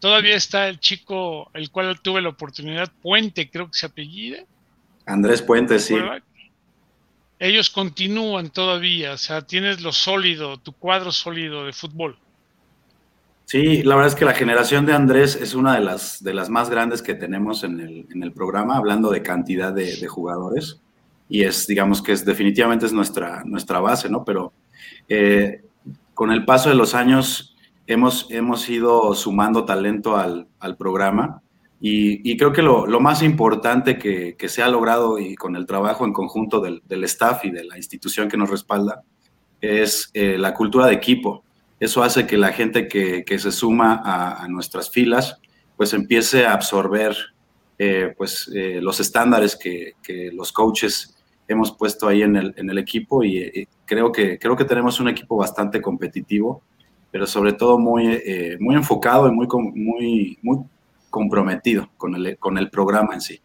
todavía 0.00 0.34
está 0.34 0.68
el 0.68 0.80
chico, 0.80 1.50
el 1.54 1.70
cual 1.70 2.00
tuve 2.00 2.22
la 2.22 2.30
oportunidad, 2.30 2.90
Puente, 3.02 3.48
creo 3.50 3.70
que 3.70 3.78
se 3.78 3.86
apellida. 3.86 4.44
Andrés 5.06 5.42
Puente, 5.42 5.78
sí. 5.78 5.96
Ellos 7.38 7.68
continúan 7.68 8.50
todavía, 8.50 9.12
o 9.12 9.18
sea, 9.18 9.42
tienes 9.42 9.82
lo 9.82 9.92
sólido, 9.92 10.56
tu 10.56 10.72
cuadro 10.72 11.12
sólido 11.12 11.66
de 11.66 11.72
fútbol. 11.72 12.16
Sí, 13.44 13.82
la 13.82 13.94
verdad 13.94 14.12
es 14.12 14.18
que 14.18 14.24
la 14.24 14.32
generación 14.32 14.86
de 14.86 14.94
Andrés 14.94 15.36
es 15.36 15.54
una 15.54 15.74
de 15.74 15.80
las, 15.80 16.22
de 16.22 16.32
las 16.32 16.48
más 16.48 16.70
grandes 16.70 17.02
que 17.02 17.14
tenemos 17.14 17.62
en 17.62 17.78
el, 17.78 18.06
en 18.10 18.22
el 18.22 18.32
programa, 18.32 18.76
hablando 18.76 19.10
de 19.10 19.22
cantidad 19.22 19.72
de, 19.72 20.06
jugadores. 20.06 20.80
Y 21.28 21.42
es, 21.42 21.66
digamos 21.66 22.02
que 22.02 22.12
es 22.12 22.24
definitivamente 22.24 22.86
es 22.86 22.92
nuestra, 22.92 23.44
nuestra 23.44 23.80
base, 23.80 24.08
¿no? 24.08 24.24
Pero 24.24 24.52
eh, 25.08 25.62
con 26.14 26.32
el 26.32 26.44
paso 26.46 26.70
de 26.70 26.74
los 26.74 26.94
años 26.94 27.54
hemos, 27.86 28.28
hemos 28.30 28.68
ido 28.70 29.14
sumando 29.14 29.64
talento 29.64 30.16
al, 30.16 30.48
al 30.58 30.76
programa. 30.76 31.42
Y, 31.80 32.30
y, 32.30 32.38
creo 32.38 32.52
que 32.52 32.62
lo, 32.62 32.86
lo 32.86 33.00
más 33.00 33.22
importante 33.22 33.98
que, 33.98 34.36
que, 34.38 34.48
se 34.48 34.62
ha 34.62 34.68
logrado 34.68 35.18
y 35.18 35.34
con 35.34 35.54
el 35.54 35.66
trabajo 35.66 36.06
en 36.06 36.14
conjunto 36.14 36.60
del, 36.60 36.82
del 36.86 37.04
staff 37.04 37.44
y 37.44 37.50
de 37.50 37.64
la 37.64 37.76
institución 37.76 38.28
que 38.28 38.38
nos 38.38 38.48
respalda 38.48 39.02
es 39.60 40.10
eh, 40.14 40.38
la 40.38 40.54
cultura 40.54 40.86
de 40.86 40.94
equipo 40.94 41.44
eso 41.84 42.02
hace 42.02 42.26
que 42.26 42.36
la 42.36 42.52
gente 42.52 42.88
que, 42.88 43.24
que 43.24 43.38
se 43.38 43.52
suma 43.52 44.00
a, 44.04 44.48
nuestras 44.48 44.90
filas 44.90 45.38
pues 45.76 45.92
empiece 45.92 46.46
a 46.46 46.52
absorber 46.52 47.16
eh, 47.78 48.14
pues, 48.16 48.50
eh, 48.54 48.80
los 48.80 49.00
estándares 49.00 49.56
que, 49.56 49.94
los 50.32 50.52
coaches 50.52 51.16
hemos 51.46 51.72
puesto 51.72 52.08
ahí 52.08 52.22
en 52.22 52.36
el, 52.36 52.54
en 52.56 52.70
el 52.70 52.78
equipo 52.78 53.22
y, 53.22 53.38
y, 53.38 53.68
creo, 53.84 54.12
que, 54.12 54.38
creo 54.38 54.56
que 54.56 54.64
tenemos 54.64 55.00
un 55.00 55.08
equipo 55.08 55.36
bastante 55.36 55.82
competitivo, 55.82 56.62
pero 57.10 57.26
sobre 57.26 57.52
todo 57.52 57.78
muy, 57.78 58.06
eh, 58.06 58.56
muy 58.60 58.76
enfocado 58.76 59.28
y 59.28 59.32
muy, 59.32 59.46
muy, 59.74 60.38
muy 60.42 60.58
comprometido 61.10 61.90
con 61.96 62.14
el, 62.14 62.38
con 62.38 62.56
el 62.56 62.70
programa 62.70 63.14
en 63.14 63.20
sí. 63.20 63.40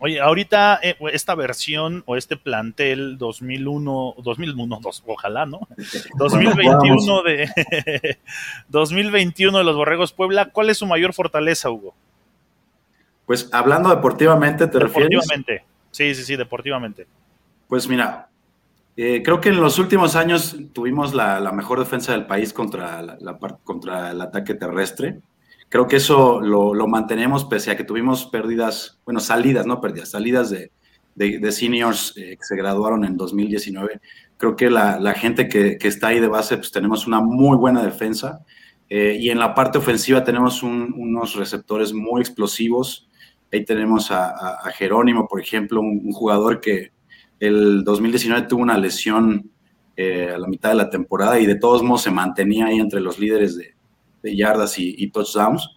Oye, 0.00 0.20
ahorita 0.20 0.78
eh, 0.82 0.96
esta 1.12 1.34
versión 1.34 2.04
o 2.06 2.16
este 2.16 2.36
plantel 2.36 3.18
2001, 3.18 4.14
2001, 4.22 4.78
dos, 4.80 5.02
ojalá, 5.06 5.44
¿no? 5.44 5.60
2021 6.18 7.22
de 7.22 8.18
2021 8.68 9.58
de 9.58 9.64
los 9.64 9.76
Borregos 9.76 10.12
Puebla, 10.12 10.50
¿cuál 10.50 10.70
es 10.70 10.78
su 10.78 10.86
mayor 10.86 11.14
fortaleza, 11.14 11.70
Hugo? 11.70 11.94
Pues 13.26 13.48
hablando 13.52 13.90
deportivamente, 13.90 14.68
¿te 14.68 14.78
refieres? 14.78 15.10
Deportivamente, 15.10 15.64
sí, 15.90 16.14
sí, 16.14 16.22
sí, 16.22 16.36
deportivamente. 16.36 17.06
Pues 17.66 17.88
mira, 17.88 18.28
eh, 18.96 19.22
creo 19.22 19.40
que 19.40 19.50
en 19.50 19.60
los 19.60 19.78
últimos 19.78 20.16
años 20.16 20.56
tuvimos 20.72 21.12
la, 21.12 21.52
mejor 21.52 21.80
defensa 21.80 22.12
del 22.12 22.26
país 22.26 22.52
contra, 22.52 23.02
la, 23.02 23.38
contra 23.64 24.12
el 24.12 24.20
ataque 24.20 24.54
terrestre. 24.54 25.20
Creo 25.68 25.86
que 25.86 25.96
eso 25.96 26.40
lo, 26.40 26.86
mantenemos 26.86 27.44
pese 27.44 27.70
a 27.70 27.76
que 27.76 27.84
tuvimos 27.84 28.24
pérdidas, 28.26 29.00
bueno, 29.04 29.20
salidas, 29.20 29.66
no 29.66 29.80
pérdidas, 29.80 30.10
salidas 30.10 30.48
de, 30.48 30.72
de, 31.14 31.52
seniors 31.52 32.14
eh, 32.16 32.36
que 32.38 32.44
se 32.44 32.56
graduaron 32.56 33.04
en 33.04 33.16
2019. 33.18 34.00
Creo 34.38 34.56
que 34.56 34.70
la, 34.70 35.12
gente 35.14 35.48
que, 35.48 35.76
está 35.82 36.08
ahí 36.08 36.20
de 36.20 36.28
base, 36.28 36.56
pues 36.56 36.70
tenemos 36.70 37.06
una 37.06 37.20
muy 37.20 37.56
buena 37.56 37.82
defensa. 37.82 38.40
Eh, 38.88 39.18
y 39.20 39.28
en 39.28 39.38
la 39.38 39.54
parte 39.54 39.76
ofensiva 39.76 40.24
tenemos 40.24 40.62
unos 40.62 41.34
receptores 41.34 41.92
muy 41.92 42.22
explosivos. 42.22 43.06
Ahí 43.52 43.64
tenemos 43.64 44.10
a, 44.10 44.62
Jerónimo, 44.74 45.28
por 45.28 45.40
ejemplo, 45.40 45.80
un, 45.80 46.12
jugador 46.12 46.60
que 46.60 46.92
el 47.40 47.84
2019 47.84 48.46
tuvo 48.46 48.62
una 48.62 48.78
lesión 48.78 49.50
eh, 49.96 50.30
a 50.34 50.38
la 50.38 50.48
mitad 50.48 50.70
de 50.70 50.76
la 50.76 50.88
temporada 50.88 51.38
y 51.38 51.46
de 51.46 51.56
todos 51.56 51.82
modos 51.82 52.02
se 52.02 52.10
mantenía 52.10 52.66
ahí 52.66 52.78
entre 52.78 53.00
los 53.00 53.18
líderes 53.18 53.56
de, 53.56 53.74
de 54.22 54.36
yardas 54.36 54.78
y, 54.78 55.10
touchdowns. 55.10 55.68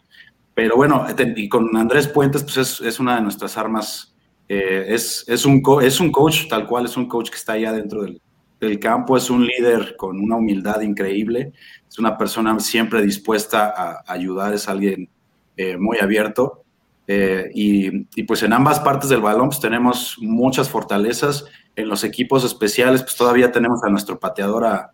Pero 0.53 0.75
bueno, 0.75 1.05
y 1.35 1.49
con 1.49 1.75
Andrés 1.75 2.07
Puentes, 2.07 2.43
pues 2.43 2.81
es, 2.81 2.99
una 2.99 3.15
de 3.15 3.21
nuestras 3.21 3.57
armas. 3.57 4.15
Eh, 4.49 4.85
es, 4.89 5.23
es, 5.27 5.45
un 5.45 5.63
es 5.81 5.99
un 5.99 6.11
coach, 6.11 6.47
tal 6.49 6.67
cual, 6.67 6.85
es 6.85 6.97
un 6.97 7.07
coach 7.07 7.29
que 7.29 7.37
está 7.37 7.53
allá 7.53 7.71
dentro 7.71 8.03
del, 8.03 8.21
del, 8.59 8.79
campo, 8.79 9.15
es 9.15 9.29
un 9.29 9.45
líder 9.45 9.95
con 9.95 10.19
una 10.19 10.35
humildad 10.35 10.81
increíble, 10.81 11.53
es 11.87 11.97
una 11.99 12.17
persona 12.17 12.59
siempre 12.59 13.01
dispuesta 13.01 13.73
a 13.75 14.03
ayudar, 14.11 14.53
es 14.53 14.67
alguien 14.67 15.09
eh, 15.55 15.77
muy 15.77 15.99
abierto. 15.99 16.63
Eh, 17.07 17.49
y, 17.53 18.07
y, 18.15 18.23
pues 18.23 18.43
en 18.43 18.53
ambas 18.53 18.79
partes 18.79 19.09
del 19.09 19.21
balón 19.21 19.49
pues 19.49 19.59
tenemos 19.59 20.17
muchas 20.19 20.69
fortalezas. 20.69 21.45
En 21.75 21.87
los 21.87 22.03
equipos 22.03 22.43
especiales 22.43 23.03
pues 23.03 23.15
todavía 23.15 23.51
tenemos 23.51 23.83
a 23.83 23.89
nuestro 23.89 24.19
pateador, 24.19 24.65
a, 24.65 24.91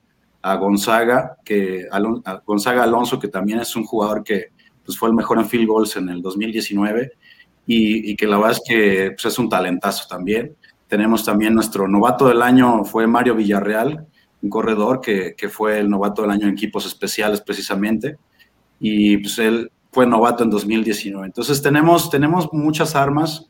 a 0.48 0.56
Gonzaga, 0.56 1.38
que, 1.44 1.88
Gonzaga 2.46 2.84
Alonso, 2.84 3.20
que 3.20 3.28
también 3.28 3.60
es 3.60 3.76
un 3.76 3.84
jugador 3.84 4.24
que 4.24 4.52
pues, 4.86 4.98
fue 4.98 5.10
el 5.10 5.16
mejor 5.16 5.40
en 5.40 5.46
field 5.46 5.68
goals 5.68 5.98
en 5.98 6.08
el 6.08 6.22
2019 6.22 7.12
y, 7.66 8.16
que 8.16 8.26
la 8.26 8.38
verdad 8.38 8.54
es 8.54 8.62
que 8.66 9.12
pues, 9.12 9.26
es 9.26 9.38
un 9.40 9.50
talentazo 9.50 10.08
también. 10.08 10.56
Tenemos 10.88 11.26
también 11.26 11.54
nuestro 11.54 11.86
novato 11.90 12.30
del 12.30 12.42
año, 12.42 12.86
fue 12.86 13.08
Mario 13.08 13.36
Villarreal, 13.36 14.08
un 14.42 14.50
corredor 14.50 15.02
que, 15.02 15.36
fue 15.52 15.80
el 15.80 15.90
novato 15.90 16.22
del 16.22 16.32
año 16.32 16.48
en 16.48 16.54
equipos 16.54 16.86
especiales 16.86 17.42
precisamente, 17.42 18.18
y 18.80 19.18
pues 19.18 19.38
él 19.40 19.70
fue 19.92 20.08
novato 20.08 20.46
en 20.46 20.50
2019. 20.50 21.26
Entonces 21.26 21.62
tenemos, 21.62 22.10
tenemos 22.10 22.48
muchas 22.54 22.96
armas, 22.96 23.50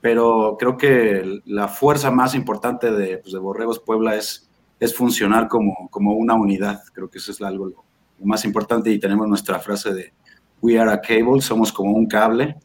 pero 0.00 0.56
creo 0.60 0.76
que 0.76 1.40
la 1.46 1.66
fuerza 1.66 2.12
más 2.12 2.36
importante 2.36 2.92
de, 2.92 3.18
pues, 3.18 3.32
de 3.32 3.40
Borregos 3.40 3.80
Puebla 3.80 4.14
es 4.14 4.45
es 4.78 4.94
funcionar 4.94 5.48
como, 5.48 5.88
como 5.90 6.12
una 6.12 6.34
unidad. 6.34 6.82
Creo 6.92 7.10
que 7.10 7.18
eso 7.18 7.32
es 7.32 7.40
algo 7.42 7.66
lo, 7.66 7.84
más 8.24 8.44
importante 8.44 8.90
y 8.90 8.98
tenemos 8.98 9.28
nuestra 9.28 9.58
frase 9.58 9.92
de 9.92 10.12
We 10.60 10.78
are 10.78 10.90
a 10.90 11.00
cable, 11.00 11.40
somos 11.40 11.72
como 11.72 11.92
un 11.92 12.06
cable 12.06 12.56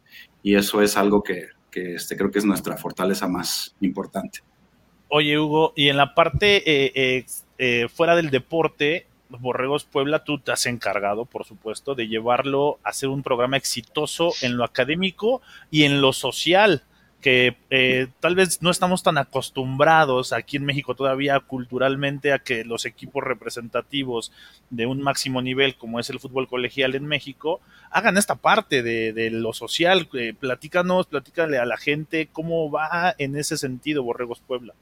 y 0.41 0.55
eso 0.55 0.81
es 0.81 0.95
algo 0.95 1.21
que, 1.21 1.47
que 1.69 1.95
este, 1.95 2.15
creo 2.15 2.31
que 2.31 2.39
es 2.39 2.45
nuestra 2.45 2.77
fortaleza 2.77 3.27
más 3.27 3.75
importante. 3.81 4.39
Oye, 5.09 5.37
Hugo, 5.37 5.73
y 5.75 5.89
en 5.89 5.97
la 5.97 6.15
parte 6.15 6.63
eh, 6.65 7.25
eh, 7.57 7.87
fuera 7.89 8.15
del 8.15 8.29
deporte, 8.29 9.07
Borregos 9.27 9.83
Puebla, 9.83 10.23
tú 10.23 10.39
te 10.39 10.51
has 10.51 10.65
encargado, 10.65 11.25
por 11.25 11.45
supuesto, 11.45 11.95
de 11.95 12.07
llevarlo 12.07 12.79
a 12.83 12.93
ser 12.93 13.09
un 13.09 13.23
programa 13.23 13.57
exitoso 13.57 14.31
en 14.41 14.57
lo 14.57 14.63
académico 14.63 15.41
y 15.69 15.83
en 15.83 16.01
lo 16.01 16.13
social 16.13 16.83
que 17.21 17.55
eh, 17.69 18.07
tal 18.19 18.35
vez 18.35 18.61
no 18.61 18.71
estamos 18.71 19.03
tan 19.03 19.17
acostumbrados 19.17 20.33
aquí 20.33 20.57
en 20.57 20.65
México 20.65 20.95
todavía 20.95 21.39
culturalmente 21.39 22.33
a 22.33 22.39
que 22.39 22.65
los 22.65 22.85
equipos 22.85 23.23
representativos 23.23 24.31
de 24.69 24.87
un 24.87 25.01
máximo 25.01 25.41
nivel 25.41 25.75
como 25.75 25.99
es 25.99 26.09
el 26.09 26.19
fútbol 26.19 26.47
colegial 26.47 26.95
en 26.95 27.05
México 27.05 27.61
hagan 27.91 28.17
esta 28.17 28.35
parte 28.35 28.81
de, 28.81 29.29
lo 29.31 29.53
social. 29.53 30.09
Eh, 30.13 30.33
platícanos, 30.37 31.07
platícale 31.07 31.59
a 31.59 31.65
la 31.65 31.77
gente 31.77 32.27
cómo 32.31 32.71
va 32.71 33.13
en 33.17 33.35
ese 33.37 33.55
sentido 33.55 34.03
Borregos 34.03 34.41
Puebla. 34.41 34.73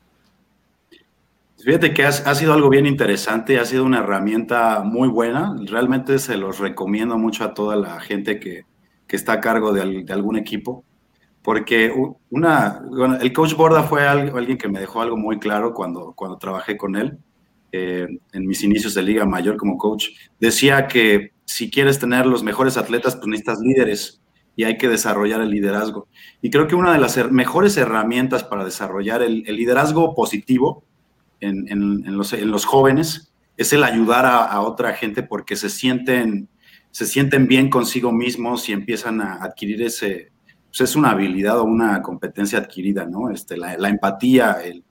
Fíjate 1.58 1.93
que 1.93 2.06
ha, 2.06 2.12
sido 2.36 2.54
algo 2.54 2.69
bien 2.69 2.86
interesante, 2.86 3.60
ha 3.60 3.65
sido 3.65 3.84
una 3.84 3.99
herramienta 3.99 4.82
muy 4.82 5.10
buena. 5.10 5.54
Realmente 5.65 6.17
se 6.17 6.38
los 6.38 6.60
recomiendo 6.60 7.17
mucho 7.17 7.43
a 7.43 7.54
toda 7.54 7.75
la 7.75 7.99
gente 7.99 8.39
que, 8.39 8.63
está 9.10 9.34
a 9.34 9.41
cargo 9.41 9.73
de 9.73 10.06
algún 10.13 10.38
equipo 10.38 10.86
porque 11.41 11.93
una, 12.30 12.82
el 13.21 13.34
coach 13.34 13.56
Borda 13.56 13.84
fue 13.84 14.08
alguien 14.08 14.58
que 14.58 14.67
me 14.67 14.80
dejó 14.80 15.02
algo 15.02 15.17
muy 15.17 15.39
claro 15.39 15.73
cuando, 15.73 16.13
cuando 16.13 16.38
trabajé 16.38 16.78
con 16.78 16.95
él 16.95 17.17
eh, 17.71 18.08
en 18.34 18.45
mis 18.45 18.63
inicios 18.63 18.93
de 18.93 19.04
Liga 19.04 19.25
Mayor 19.25 19.56
como 19.56 19.78
coach. 19.78 20.10
Decía 20.39 20.88
que 20.88 21.32
si 21.45 21.69
quieres 21.71 21.99
tener 21.99 22.25
los 22.25 22.43
mejores 22.43 22.78
atletas, 22.78 23.15
pues 23.15 23.28
necesitas 23.28 23.60
líderes 23.60 24.21
y 24.56 24.65
hay 24.65 24.78
que 24.78 24.89
desarrollar 24.89 25.41
el 25.41 25.52
liderazgo. 25.52 26.08
Y 26.41 26.49
creo 26.49 26.67
que 26.67 26.75
una 26.75 26.91
de 26.91 26.99
las 26.99 27.32
mejores 27.32 27.78
herramientas 27.78 28.43
para 28.43 28.65
desarrollar 28.65 29.21
el, 29.21 29.43
liderazgo 29.43 30.13
positivo 30.13 30.84
en, 31.39 32.04
los, 32.17 32.65
jóvenes 32.65 33.34
es 33.56 33.71
el 33.71 33.86
ayudar 33.86 34.25
a, 34.25 34.43
a, 34.43 34.60
otra 34.62 34.93
gente 34.93 35.23
porque 35.23 35.56
se 35.56 35.69
sienten, 35.69 36.49
se 36.91 37.06
sienten 37.06 37.47
bien 37.47 37.69
consigo 37.69 38.12
mismos 38.12 38.67
y 38.67 38.73
empiezan 38.73 39.21
a 39.21 39.36
adquirir 39.36 39.82
ese, 39.84 40.32
pues 40.69 40.82
es 40.89 40.95
una 40.95 41.12
habilidad 41.12 41.60
o 41.60 41.63
una 41.63 42.01
competencia 42.01 42.60
adquirida, 42.60 43.05
¿no? 43.05 43.29
Este, 43.29 43.58
la, 43.58 43.89
empatía, 43.89 44.58
el, 44.63 44.84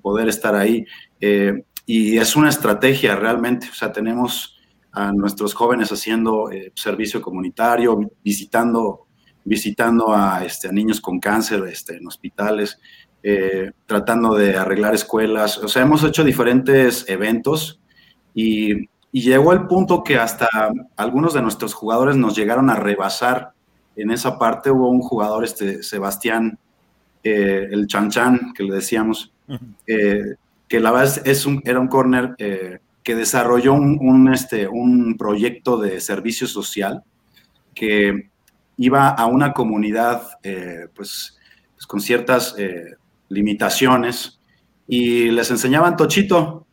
poder 0.00 0.28
estar 0.28 0.54
ahí. 0.54 0.84
Eh, 1.20 1.64
y 1.84 2.18
es 2.18 2.34
una 2.34 2.48
estrategia 2.48 3.14
realmente, 3.14 3.68
o 3.70 3.74
sea, 3.74 3.92
tenemos 3.92 4.56
a 4.92 5.12
nuestros 5.12 5.54
jóvenes 5.54 5.92
haciendo 5.92 6.50
eh, 6.50 6.72
servicio 6.74 7.20
comunitario, 7.20 8.00
visitando, 8.24 9.06
visitando 9.44 10.12
a, 10.12 10.44
este, 10.44 10.68
a 10.68 10.72
niños 10.72 11.00
con 11.00 11.20
cáncer 11.20 11.62
este, 11.70 11.96
en 11.96 12.06
hospitales, 12.06 12.80
eh, 13.22 13.72
tratando 13.86 14.34
de 14.34 14.56
arreglar 14.56 14.94
escuelas, 14.94 15.58
o 15.58 15.68
sea, 15.68 15.82
hemos 15.82 16.02
hecho 16.02 16.24
diferentes 16.24 17.08
eventos 17.08 17.80
y, 18.34 18.88
y 19.12 19.22
llegó 19.22 19.52
al 19.52 19.66
punto 19.66 20.02
que 20.02 20.18
hasta 20.18 20.48
algunos 20.96 21.34
de 21.34 21.42
nuestros 21.42 21.74
jugadores 21.74 22.16
nos 22.16 22.36
llegaron 22.36 22.70
a 22.70 22.76
rebasar 22.76 23.52
en 23.96 24.10
esa 24.10 24.38
parte 24.38 24.70
hubo 24.70 24.88
un 24.90 25.00
jugador, 25.00 25.44
este 25.44 25.82
Sebastián, 25.82 26.58
eh, 27.22 27.68
el 27.70 27.86
Chan 27.86 28.10
Chan, 28.10 28.52
que 28.54 28.62
le 28.62 28.74
decíamos, 28.74 29.32
eh, 29.86 30.36
que 30.68 30.80
la 30.80 30.92
verdad 30.92 31.26
es 31.26 31.46
un, 31.46 31.62
era 31.64 31.80
un 31.80 31.88
corner 31.88 32.34
eh, 32.38 32.78
que 33.02 33.16
desarrolló 33.16 33.74
un, 33.74 34.32
este, 34.32 34.68
un 34.68 35.16
proyecto 35.16 35.78
de 35.78 36.00
servicio 36.00 36.46
social 36.46 37.02
que 37.74 38.30
iba 38.76 39.08
a 39.08 39.26
una 39.26 39.52
comunidad 39.52 40.22
pues, 40.94 41.38
pues, 41.74 41.86
con 41.86 42.00
ciertas 42.00 42.54
limitaciones 43.28 44.40
y 44.86 45.30
les 45.30 45.50
enseñaban 45.50 45.96
tochito. 45.96 46.66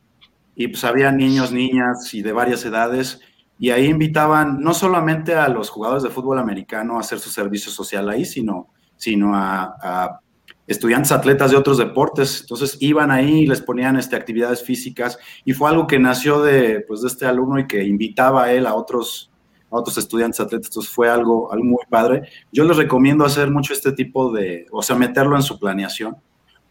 Y 0.56 0.68
pues 0.68 0.84
había 0.84 1.12
niños, 1.12 1.52
niñas 1.52 2.14
y 2.14 2.22
de 2.22 2.32
varias 2.32 2.64
edades 2.66 3.20
y 3.60 3.70
ahí 3.70 3.86
invitaban 3.86 4.60
no 4.60 4.74
solamente 4.74 5.36
a 5.36 5.48
los 5.48 5.70
jugadores 5.70 6.04
de 6.04 6.10
fútbol 6.10 6.40
americano 6.40 6.98
a 6.98 7.02
hacer 7.02 7.20
su 7.20 7.30
servicio 7.30 7.72
social 7.72 8.10
ahí, 8.10 8.26
sino, 8.26 8.70
sino 8.96 9.32
a, 9.36 10.20
estudiantes 10.66 11.12
atletas 11.12 11.52
de 11.52 11.58
otros 11.58 11.78
deportes. 11.78 12.42
Entonces 12.42 12.78
iban 12.80 13.12
ahí 13.12 13.42
y 13.42 13.48
les 13.48 13.62
ponían 13.62 13.98
este, 13.98 14.16
actividades 14.16 14.64
físicas 14.64 15.18
y 15.44 15.54
fue 15.54 15.70
algo 15.70 15.88
que 15.88 16.00
nació 16.00 16.42
de, 16.42 16.82
pues, 16.88 17.02
de 17.02 17.10
este 17.10 17.26
alumno 17.26 17.60
y 17.60 17.68
que 17.68 17.84
invitaba 17.84 18.46
a 18.46 18.54
él 18.54 18.66
a 18.66 18.74
otros, 18.74 19.30
a 19.70 19.76
otros 19.78 19.98
estudiantes 19.98 20.40
atletas. 20.40 20.68
Entonces 20.68 20.92
fue 20.92 21.10
algo, 21.10 21.52
algo 21.52 21.66
muy 21.66 21.84
padre. 21.90 22.30
Yo 22.52 22.64
les 22.64 22.78
recomiendo 22.78 23.26
hacer 23.26 23.52
mucho 23.52 23.74
este 23.74 23.92
tipo 23.92 24.32
de, 24.32 24.66
o 24.72 24.82
sea, 24.82 24.96
meterlo 24.96 25.36
en 25.36 25.44
su 25.44 25.60
planeación, 25.60 26.16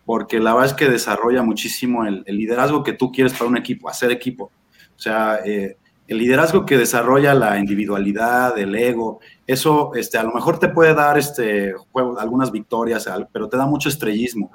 porque 0.05 0.40
la 0.40 0.55
verdad 0.55 0.71
es 0.71 0.75
que 0.75 0.88
desarrolla 0.88 1.42
muchísimo 1.42 2.05
el, 2.05 2.25
liderazgo 2.27 2.83
que 2.83 2.95
tú 2.95 3.12
quieres 3.12 3.35
para 3.35 3.47
un 3.47 3.57
equipo, 3.57 3.88
hacer 3.88 4.11
equipo. 4.11 4.51
O 4.97 4.99
sea, 4.99 5.40
eh, 5.45 5.77
el 6.12 6.18
liderazgo 6.18 6.66
que 6.66 6.77
desarrolla 6.77 7.35
la 7.35 7.59
individualidad, 7.59 8.57
el 8.59 8.75
ego, 8.75 9.20
eso 9.46 9.92
este, 9.94 10.18
a 10.18 10.22
lo 10.22 10.33
mejor 10.33 10.59
te 10.59 10.68
puede 10.68 10.94
dar 10.94 11.18
este, 11.18 11.75
algunas 12.18 12.53
victorias, 12.53 13.09
pero 13.33 13.48
te 13.48 13.57
da 13.57 13.66
mucho 13.66 13.88
estrellismo. 13.88 14.51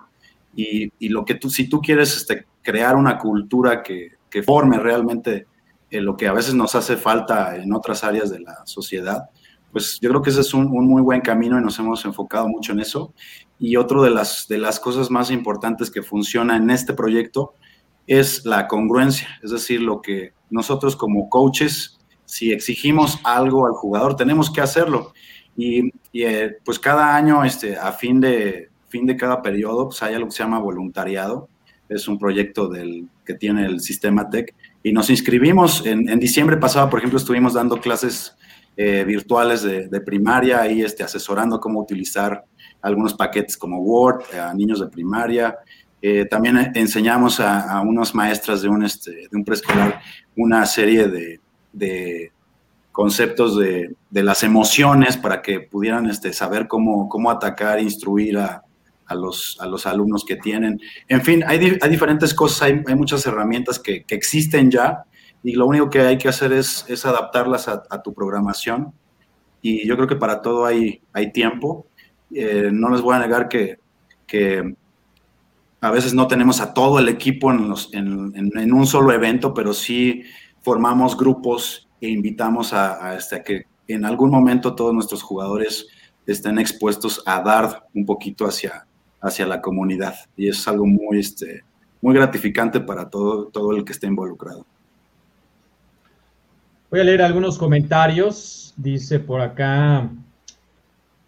Y, 0.55 1.09
lo 1.09 1.23
que 1.25 1.35
tú, 1.35 1.49
si 1.49 1.67
tú 1.69 1.81
quieres 1.81 2.15
este, 2.15 2.45
crear 2.61 2.95
una 2.95 3.17
cultura 3.17 3.83
que, 3.83 4.15
forme 4.45 4.77
realmente 4.77 5.47
eh, 5.89 5.99
lo 5.99 6.15
que 6.15 6.27
a 6.27 6.33
veces 6.33 6.53
nos 6.53 6.75
hace 6.75 6.95
falta 6.95 7.55
en 7.55 7.73
otras 7.73 8.03
áreas 8.03 8.29
de 8.29 8.39
la 8.39 8.63
sociedad, 8.65 9.31
pues 9.71 9.99
yo 9.99 10.09
creo 10.09 10.21
que 10.21 10.29
ese 10.29 10.41
es 10.41 10.53
un, 10.53 10.67
muy 10.69 11.01
buen 11.01 11.21
camino 11.21 11.57
y 11.57 11.63
nos 11.63 11.79
hemos 11.79 12.05
enfocado 12.05 12.47
mucho 12.47 12.71
en 12.73 12.79
eso. 12.79 13.15
y 13.57 13.77
otro 13.77 14.03
de 14.03 14.11
las, 14.11 14.47
de 14.47 14.59
las 14.59 14.79
cosas 14.79 15.09
más 15.09 15.31
importantes 15.31 15.89
que 15.89 16.03
funciona 16.03 16.55
en 16.55 16.69
este 16.69 16.93
proyecto 16.93 17.55
es 18.05 18.45
la 18.45 18.67
congruencia, 18.67 19.27
es 19.41 19.49
decir, 19.49 19.81
lo 19.81 20.03
que 20.03 20.36
nosotros 20.49 20.95
como 20.95 21.29
coaches, 21.29 21.99
si 22.25 22.51
exigimos 22.51 23.19
algo 23.23 23.65
al 23.65 23.73
jugador, 23.73 24.15
tenemos 24.15 24.51
que 24.51 24.61
hacerlo. 24.61 25.13
Y, 25.55 25.91
eh, 26.13 26.57
pues 26.63 26.79
cada 26.79 27.15
año, 27.15 27.43
este, 27.43 27.77
a 27.77 27.91
fin 27.91 28.19
de, 28.19 28.69
fin 28.89 29.05
de 29.05 29.15
cada 29.15 29.41
periodo, 29.41 29.89
pues 29.89 30.03
hay 30.03 30.13
algo 30.13 30.27
que 30.27 30.35
se 30.35 30.43
llama 30.43 30.59
voluntariado, 30.59 31.49
es 31.89 32.07
un 32.07 32.19
proyecto 32.19 32.67
del, 32.67 33.07
que 33.25 33.33
tiene 33.33 33.65
el 33.65 33.79
sistema 33.79 34.29
TEC, 34.29 34.53
y 34.83 34.91
nos 34.91 35.09
inscribimos, 35.09 35.85
en, 35.85 36.09
en 36.09 36.19
diciembre 36.19 36.57
pasado, 36.57 36.89
por 36.89 36.99
ejemplo, 36.99 37.17
estuvimos 37.17 37.53
dando 37.53 37.79
clases 37.79 38.35
eh, 38.79 39.03
virtuales 39.03 39.63
de, 39.63 39.87
de, 39.87 40.01
primaria, 40.01 40.61
ahí 40.61 40.83
este, 40.83 41.03
asesorando 41.03 41.59
cómo 41.59 41.79
utilizar 41.79 42.43
algunos 42.81 43.15
paquetes 43.15 43.57
como 43.57 43.79
Word 43.79 44.23
a 44.39 44.53
niños 44.53 44.79
de 44.79 44.87
primaria. 44.87 45.57
Eh, 45.99 46.25
también 46.25 46.71
enseñamos 46.75 47.39
a, 47.39 47.71
a, 47.71 47.81
unas 47.81 48.13
maestras 48.13 48.61
de 48.61 48.69
un, 48.69 48.83
este, 48.83 49.11
de 49.11 49.29
un 49.33 49.43
preescolar 49.43 49.99
una 50.37 50.65
serie 50.65 51.07
de, 51.07 51.41
de 51.73 52.31
conceptos 52.91 53.57
de, 53.57 53.95
de, 54.09 54.23
las 54.23 54.43
emociones 54.43 55.17
para 55.17 55.41
que 55.41 55.59
pudieran 55.59 56.09
este, 56.09 56.31
saber 56.31 56.67
cómo, 56.67 57.09
cómo 57.09 57.29
atacar, 57.29 57.81
instruir 57.81 58.37
a, 58.37 58.63
a, 59.07 59.15
los, 59.15 59.57
a 59.59 59.65
los 59.65 59.85
alumnos 59.85 60.23
que 60.25 60.35
tienen. 60.35 60.79
En 61.07 61.21
fin, 61.21 61.43
hay, 61.45 61.77
hay 61.81 61.89
diferentes 61.89 62.33
cosas, 62.33 62.63
hay, 62.63 62.81
hay 62.87 62.95
muchas 62.95 63.25
herramientas 63.25 63.79
que, 63.79 64.03
que, 64.03 64.15
existen 64.15 64.71
ya 64.71 65.03
y 65.43 65.53
lo 65.53 65.65
único 65.65 65.89
que 65.89 66.01
hay 66.01 66.17
que 66.17 66.27
hacer 66.29 66.53
es, 66.53 66.85
es 66.87 67.05
adaptarlas 67.05 67.67
a, 67.67 68.01
tu 68.01 68.13
programación. 68.13 68.93
Y 69.61 69.87
yo 69.87 69.95
creo 69.95 70.07
que 70.07 70.15
para 70.15 70.41
todo 70.41 70.65
hay, 70.65 71.01
hay 71.13 71.31
tiempo. 71.31 71.87
Eh, 72.33 72.69
no 72.71 72.89
les 72.89 73.01
voy 73.01 73.15
a 73.15 73.19
negar 73.19 73.47
que, 73.47 73.77
que, 74.25 74.75
a 75.87 75.91
veces 75.91 76.13
no 76.13 76.27
tenemos 76.27 76.59
a 76.59 76.73
todo 76.73 76.99
el 76.99 77.07
equipo 77.07 77.49
en, 77.49 78.73
un 78.73 78.87
solo 78.87 79.13
evento, 79.13 79.53
pero 79.53 79.73
sí 79.73 80.23
formamos 80.61 81.15
grupos 81.15 81.87
e 82.01 82.09
invitamos 82.09 82.73
este, 83.15 83.35
a 83.37 83.43
que 83.43 83.63
en 83.87 84.03
algún 84.03 84.29
momento 84.29 84.75
todos 84.75 84.93
nuestros 84.93 85.23
jugadores 85.23 85.87
estén 86.25 86.59
expuestos 86.59 87.23
a 87.25 87.41
dar 87.41 87.85
un 87.93 88.05
poquito 88.05 88.45
hacia, 88.45 88.85
hacia 89.21 89.47
la 89.47 89.61
comunidad. 89.61 90.13
Y 90.35 90.49
es 90.49 90.67
algo 90.67 90.85
muy, 90.85 91.19
este, 91.19 91.63
muy 92.01 92.13
gratificante 92.13 92.81
para 92.81 93.09
todo, 93.09 93.45
todo 93.47 93.71
el 93.71 93.85
que 93.85 93.93
esté 93.93 94.07
involucrado. 94.07 94.65
Voy 96.91 96.99
a 96.99 97.03
leer 97.05 97.21
algunos 97.21 97.57
comentarios. 97.57 98.73
Dice 98.75 99.21
por 99.21 99.39
acá, 99.39 100.09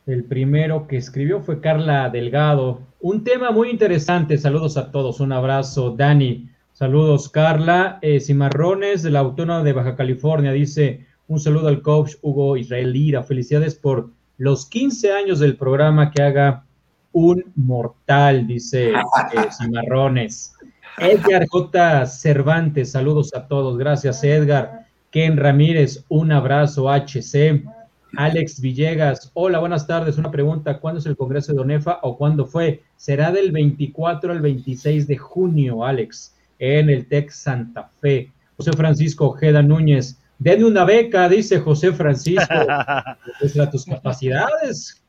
el 0.09 0.23
primero 0.23 0.87
que 0.87 0.97
escribió 0.97 1.41
fue 1.41 1.61
Carla 1.61 2.09
Delgado. 2.09 2.81
Un 2.99 3.23
tema 3.23 3.51
muy 3.51 3.69
interesante. 3.69 4.37
Saludos 4.37 4.75
a 4.75 4.91
todos. 4.91 5.19
Un 5.19 5.31
abrazo, 5.31 5.91
Dani. 5.91 6.49
Saludos, 6.73 7.29
Carla. 7.29 7.99
Eh, 8.01 8.19
Cimarrones 8.19 9.03
de 9.03 9.11
la 9.11 9.19
Autónoma 9.19 9.63
de 9.63 9.73
Baja 9.73 9.95
California 9.95 10.51
dice, 10.51 11.05
un 11.27 11.39
saludo 11.39 11.67
al 11.67 11.81
coach 11.83 12.15
Hugo 12.21 12.57
Israel 12.57 12.91
Lira. 12.91 13.21
Felicidades 13.21 13.75
por 13.75 14.09
los 14.37 14.65
15 14.65 15.11
años 15.11 15.39
del 15.39 15.57
programa 15.57 16.09
que 16.09 16.23
haga 16.23 16.65
un 17.11 17.43
mortal, 17.55 18.47
dice 18.47 18.89
eh, 18.89 18.93
Cimarrones. 19.61 20.53
Edgar 20.97 21.45
J. 21.47 22.05
Cervantes, 22.07 22.91
saludos 22.91 23.33
a 23.35 23.47
todos. 23.47 23.77
Gracias, 23.77 24.23
Edgar. 24.23 24.87
Ken 25.11 25.37
Ramírez, 25.37 26.03
un 26.09 26.31
abrazo, 26.31 26.89
HC. 26.89 27.63
Alex 28.15 28.59
Villegas, 28.59 29.31
hola, 29.33 29.59
buenas 29.59 29.85
tardes. 29.85 30.17
Una 30.17 30.31
pregunta, 30.31 30.79
¿cuándo 30.79 30.99
es 30.99 31.05
el 31.05 31.15
Congreso 31.15 31.53
de 31.53 31.59
ONEFA 31.59 31.99
o 32.01 32.17
cuándo 32.17 32.45
fue? 32.45 32.81
Será 32.97 33.31
del 33.31 33.51
24 33.51 34.31
al 34.31 34.41
26 34.41 35.07
de 35.07 35.17
junio, 35.17 35.85
Alex, 35.85 36.35
en 36.57 36.89
el 36.89 37.07
TEC 37.07 37.29
Santa 37.29 37.89
Fe. 38.01 38.31
José 38.57 38.73
Francisco 38.73 39.27
Ojeda 39.27 39.61
Núñez, 39.61 40.19
denme 40.39 40.65
una 40.65 40.85
beca, 40.85 41.29
dice 41.29 41.59
José 41.59 41.91
Francisco. 41.93 42.43
Pues 43.39 43.57
a 43.57 43.69
tus 43.69 43.85
capacidades, 43.85 45.01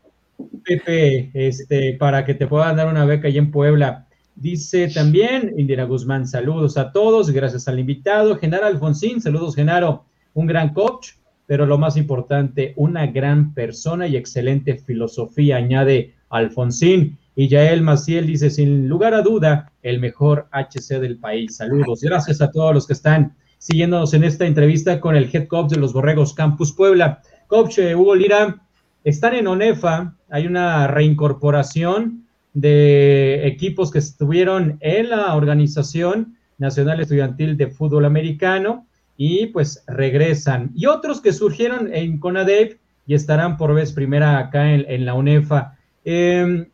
Pepe, 0.65 1.31
este, 1.35 1.97
para 1.99 2.25
que 2.25 2.35
te 2.35 2.47
puedan 2.47 2.77
dar 2.77 2.87
una 2.87 3.05
beca 3.05 3.29
allá 3.29 3.39
en 3.39 3.51
Puebla. 3.51 4.07
Dice 4.37 4.89
también 4.89 5.55
Indira 5.57 5.85
Guzmán, 5.85 6.29
saludos 6.29 6.77
a 6.77 6.93
todos, 6.93 7.31
gracias 7.31 7.67
al 7.67 7.81
invitado. 7.81 8.37
Genaro 8.39 8.67
Alfonsín, 8.67 9.21
saludos 9.21 9.57
Genaro, 9.57 10.05
un 10.35 10.47
gran 10.47 10.73
coach, 10.73 11.11
pero 11.51 11.67
lo 11.67 11.79
más 11.79 11.97
importante, 11.97 12.75
una 12.77 13.09
gran 13.09 13.55
persona 13.55 14.07
y 14.07 14.17
excelente 14.17 14.77
filosofía, 14.77 15.57
añade 15.57 16.15
Alfonsín. 16.29 17.19
Y 17.35 17.49
Yael 17.49 17.83
Maciel 17.83 18.29
dice, 18.29 18.51
sin 18.51 18.89
lugar 18.89 19.15
a 19.15 19.23
duda, 19.23 19.73
el 19.83 19.99
mejor 19.99 20.47
HC 20.53 21.01
del 21.01 21.19
país. 21.19 21.57
Saludos, 21.57 22.03
gracias 22.03 22.41
a 22.41 22.53
todos 22.53 22.73
los 22.73 22.87
que 22.87 22.93
están 22.93 23.35
siguiéndonos 23.59 24.15
en 24.15 24.23
esta 24.23 24.47
entrevista 24.47 25.01
con 25.01 25.17
el 25.17 25.29
head 25.33 25.49
coach 25.49 25.73
de 25.73 25.81
los 25.81 25.93
Borregos 25.93 26.35
Campus 26.35 26.73
Puebla. 26.73 27.21
Coach 27.49 27.79
eh, 27.79 27.97
Hugo 27.97 28.15
Lira, 28.15 28.63
están 29.03 29.35
en 29.35 29.49
ONEFA, 29.49 30.15
hay 30.29 30.47
una 30.47 30.87
reincorporación 30.87 32.29
de 32.55 33.45
equipos 33.49 33.91
que 33.91 33.99
estuvieron 33.99 34.79
en 34.79 35.11
la 35.11 35.35
Organización 35.35 36.37
Nacional 36.59 37.01
Estudiantil 37.01 37.57
de 37.57 37.67
Fútbol 37.67 38.05
Americano 38.05 38.87
y 39.23 39.49
pues 39.49 39.85
regresan. 39.87 40.71
Y 40.75 40.87
otros 40.87 41.21
que 41.21 41.35
surgieron 41.35 41.93
en 41.93 42.19
CONADEP 42.19 42.79
y 43.07 43.13
estarán 43.13 43.59
por 43.59 43.75
vez 43.75 43.93
primera 43.93 44.39
acá 44.39 44.73
en, 44.73 44.87
en 44.89 45.05
la 45.05 45.13
UNEFA. 45.13 45.77
Eh, 46.07 46.67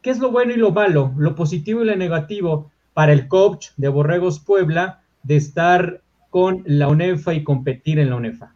¿Qué 0.00 0.10
es 0.10 0.20
lo 0.20 0.30
bueno 0.30 0.52
y 0.52 0.56
lo 0.56 0.70
malo, 0.70 1.12
lo 1.16 1.34
positivo 1.34 1.82
y 1.82 1.86
lo 1.86 1.96
negativo 1.96 2.70
para 2.92 3.12
el 3.12 3.26
coach 3.26 3.70
de 3.76 3.88
Borregos 3.88 4.38
Puebla 4.38 5.02
de 5.24 5.34
estar 5.34 6.00
con 6.30 6.62
la 6.64 6.86
UNEFA 6.86 7.34
y 7.34 7.42
competir 7.42 7.98
en 7.98 8.10
la 8.10 8.16
UNEFA? 8.16 8.52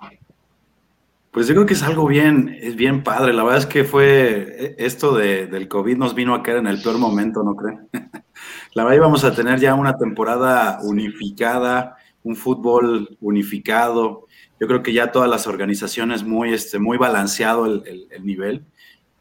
Pues 1.33 1.48
yo 1.48 1.54
creo 1.54 1.66
que 1.66 1.74
es 1.74 1.83
algo 1.83 2.07
bien, 2.07 2.57
es 2.61 2.76
bien 2.76 3.02
padre. 3.02 3.33
La 3.33 3.42
verdad 3.42 3.59
es 3.59 3.66
que 3.66 3.83
fue 3.83 4.76
esto 4.78 5.16
de, 5.16 5.48
del 5.48 5.66
COVID 5.66 5.96
nos 5.96 6.14
vino 6.14 6.37
a 6.37 6.44
caer 6.44 6.59
en 6.59 6.68
el 6.68 6.81
peor 6.81 6.98
momento, 6.98 7.42
¿no 7.42 7.57
creen? 7.57 7.88
La 8.74 8.85
verdad 8.85 8.96
íbamos 8.96 9.24
a 9.24 9.35
tener 9.35 9.59
ya 9.59 9.74
una 9.74 9.96
temporada 9.96 10.78
unificada, 10.85 11.96
un 12.22 12.37
fútbol 12.37 13.16
unificado. 13.20 14.26
Yo 14.61 14.66
creo 14.66 14.83
que 14.83 14.92
ya 14.92 15.12
todas 15.12 15.31
las 15.31 15.46
organizaciones 15.46 16.24
muy, 16.24 16.52
este, 16.52 16.78
muy 16.78 16.98
balanceado 16.98 17.66
el, 17.66 17.83
el, 17.87 18.09
el 18.11 18.26
nivel 18.26 18.64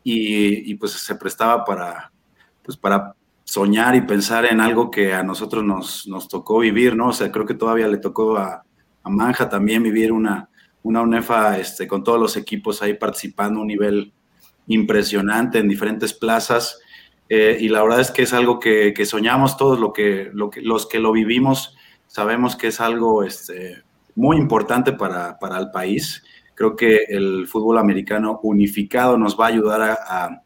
y, 0.10 0.74
pues 0.76 0.94
se 0.94 1.16
prestaba 1.16 1.66
para, 1.66 2.12
pues 2.64 2.78
para 2.78 3.14
soñar 3.44 3.96
y 3.96 4.02
pensar 4.02 4.46
en 4.46 4.62
algo 4.62 4.90
que 4.90 5.14
a 5.14 5.24
nosotros 5.24 5.64
nos, 5.64 6.08
nos 6.08 6.28
tocó 6.28 6.60
vivir, 6.60 6.96
¿no? 6.96 7.10
O 7.10 7.14
sea, 7.14 7.32
creo 7.32 7.46
que 7.46 7.54
todavía 7.54 7.88
le 7.88 7.98
tocó 7.98 8.38
a, 8.38 8.64
a 9.04 9.10
Manja 9.10 9.50
también 9.50 9.84
vivir 9.84 10.12
una, 10.14 10.50
una 10.84 11.02
UNEFA 11.02 11.58
este, 11.58 11.88
con 11.88 12.04
todos 12.04 12.20
los 12.20 12.38
equipos 12.38 12.82
ahí 12.82 12.94
participando 12.94 13.60
un 13.60 13.68
nivel 13.68 14.14
impresionante 14.68 15.60
en 15.60 15.68
diferentes 15.68 16.14
plazas. 16.14 16.80
Eh, 17.30 17.58
y 17.60 17.68
la 17.68 17.84
verdad 17.84 18.00
es 18.00 18.12
que 18.12 18.24
es 18.24 18.34
algo 18.34 18.60
que, 18.60 18.94
que 18.94 19.06
soñamos 19.06 19.58
todos, 19.58 19.78
lo 19.80 19.92
que, 19.92 20.30
lo 20.34 20.50
que, 20.50 20.62
los 20.62 20.88
que 20.88 21.00
lo 21.00 21.12
vivimos, 21.12 21.76
sabemos 22.08 22.56
que 22.56 22.68
es 22.68 22.80
algo 22.80 23.24
este, 23.24 23.84
muy 24.16 24.38
importante 24.38 24.94
para, 24.94 25.38
para, 25.38 25.58
el 25.60 25.72
país. 25.72 26.24
Creo 26.56 26.76
que 26.76 27.04
el 27.08 27.48
fútbol 27.48 27.78
americano 27.78 28.40
unificado 28.44 29.18
nos 29.18 29.40
va 29.40 29.46
a 29.46 29.50
ayudar 29.50 29.82
a, 29.82 30.42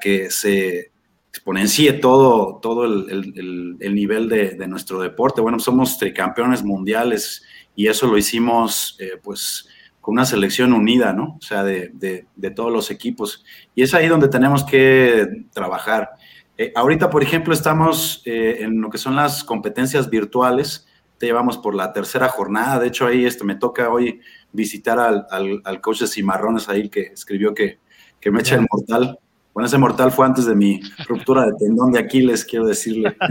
que 0.00 0.30
se 0.30 0.92
exponencie 1.30 1.94
todo, 1.94 2.58
todo 2.60 2.84
el, 2.84 3.08
el, 3.10 3.76
el 3.80 3.94
nivel 3.94 4.28
de, 4.28 4.68
nuestro 4.68 5.00
deporte. 5.00 5.40
Bueno, 5.40 5.58
somos 5.58 5.96
tricampeones 5.96 6.62
mundiales 6.62 7.42
y 7.74 7.86
eso 7.86 8.06
lo 8.06 8.18
hicimos 8.18 8.96
eh, 9.00 9.12
pues 9.22 9.68
con 10.00 10.14
una 10.14 10.26
selección 10.26 10.72
unida, 10.72 11.12
¿no? 11.12 11.36
O 11.38 11.40
sea, 11.40 11.62
de, 11.62 11.90
de, 11.94 12.26
de, 12.34 12.50
todos 12.50 12.72
los 12.72 12.90
equipos. 12.90 13.44
Y 13.74 13.82
es 13.82 13.94
ahí 13.94 14.08
donde 14.08 14.28
tenemos 14.28 14.64
que 14.64 15.46
trabajar. 15.52 16.10
Eh, 16.56 16.72
ahorita, 16.74 17.08
por 17.08 17.22
ejemplo, 17.22 17.54
estamos 17.54 18.20
eh, 18.24 18.58
en 18.62 18.80
lo 18.80 18.90
que 18.90 18.98
son 18.98 19.14
las 19.14 19.44
competencias 19.44 20.10
virtuales. 20.10 20.87
Te 21.18 21.26
llevamos 21.26 21.58
por 21.58 21.74
la 21.74 21.92
tercera 21.92 22.28
jornada. 22.28 22.78
De 22.78 22.88
hecho, 22.88 23.06
ahí 23.06 23.24
este, 23.24 23.44
me 23.44 23.56
toca 23.56 23.88
hoy 23.90 24.20
visitar 24.52 24.98
al, 24.98 25.26
al, 25.30 25.60
al 25.64 25.80
coach 25.80 26.00
de 26.00 26.06
Cimarrones 26.06 26.68
ahí 26.68 26.88
que 26.88 27.02
escribió 27.02 27.54
que, 27.54 27.78
que 28.20 28.30
me 28.30 28.40
echa 28.40 28.54
el 28.54 28.66
mortal. 28.70 29.18
Bueno, 29.52 29.66
ese 29.66 29.78
mortal 29.78 30.12
fue 30.12 30.24
antes 30.24 30.46
de 30.46 30.54
mi 30.54 30.80
ruptura 31.08 31.44
de 31.44 31.52
tendón 31.58 31.90
de 31.90 31.98
Aquiles, 31.98 32.44
quiero 32.44 32.66
decirle. 32.66 33.16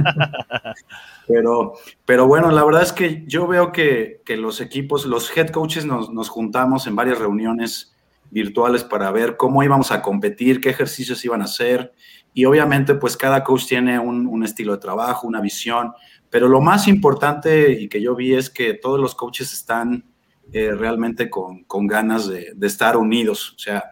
Pero, 1.28 1.74
pero 2.06 2.26
bueno, 2.26 2.52
la 2.52 2.64
verdad 2.64 2.84
es 2.84 2.94
que 2.94 3.26
yo 3.28 3.48
veo 3.48 3.74
que, 3.74 4.22
que 4.24 4.38
los 4.38 4.62
equipos, 4.62 5.06
los 5.06 5.36
head 5.36 5.50
coaches 5.50 5.86
nos, 5.86 6.10
nos, 6.10 6.30
juntamos 6.30 6.88
en 6.88 6.96
varias 6.96 7.20
reuniones 7.20 7.94
virtuales 8.32 8.86
para 8.86 9.12
ver 9.12 9.36
cómo 9.36 9.62
íbamos 9.62 9.92
a 9.92 10.02
competir, 10.02 10.62
qué 10.62 10.70
ejercicios 10.70 11.26
iban 11.26 11.42
a 11.42 11.46
hacer. 11.46 11.94
Y 12.38 12.46
obviamente, 12.46 12.94
pues 12.94 13.18
cada 13.18 13.44
coach 13.44 13.66
tiene 13.66 13.98
un, 13.98 14.28
un 14.28 14.44
estilo 14.44 14.74
de 14.74 14.78
trabajo, 14.78 15.26
una 15.26 15.42
visión. 15.42 15.94
Pero 16.30 16.48
lo 16.48 16.62
más 16.62 16.88
importante 16.88 17.72
y 17.72 17.90
que 17.90 18.00
yo 18.00 18.14
vi 18.14 18.36
es 18.36 18.52
que 18.52 18.76
todos 18.76 19.00
los 19.00 19.16
coaches 19.16 19.52
están 19.54 20.06
eh, 20.54 20.70
realmente 20.76 21.32
con, 21.32 21.64
con 21.64 21.88
ganas 21.88 22.28
de, 22.28 22.54
estar 22.62 22.96
unidos. 22.96 23.56
O 23.56 23.58
sea, 23.58 23.86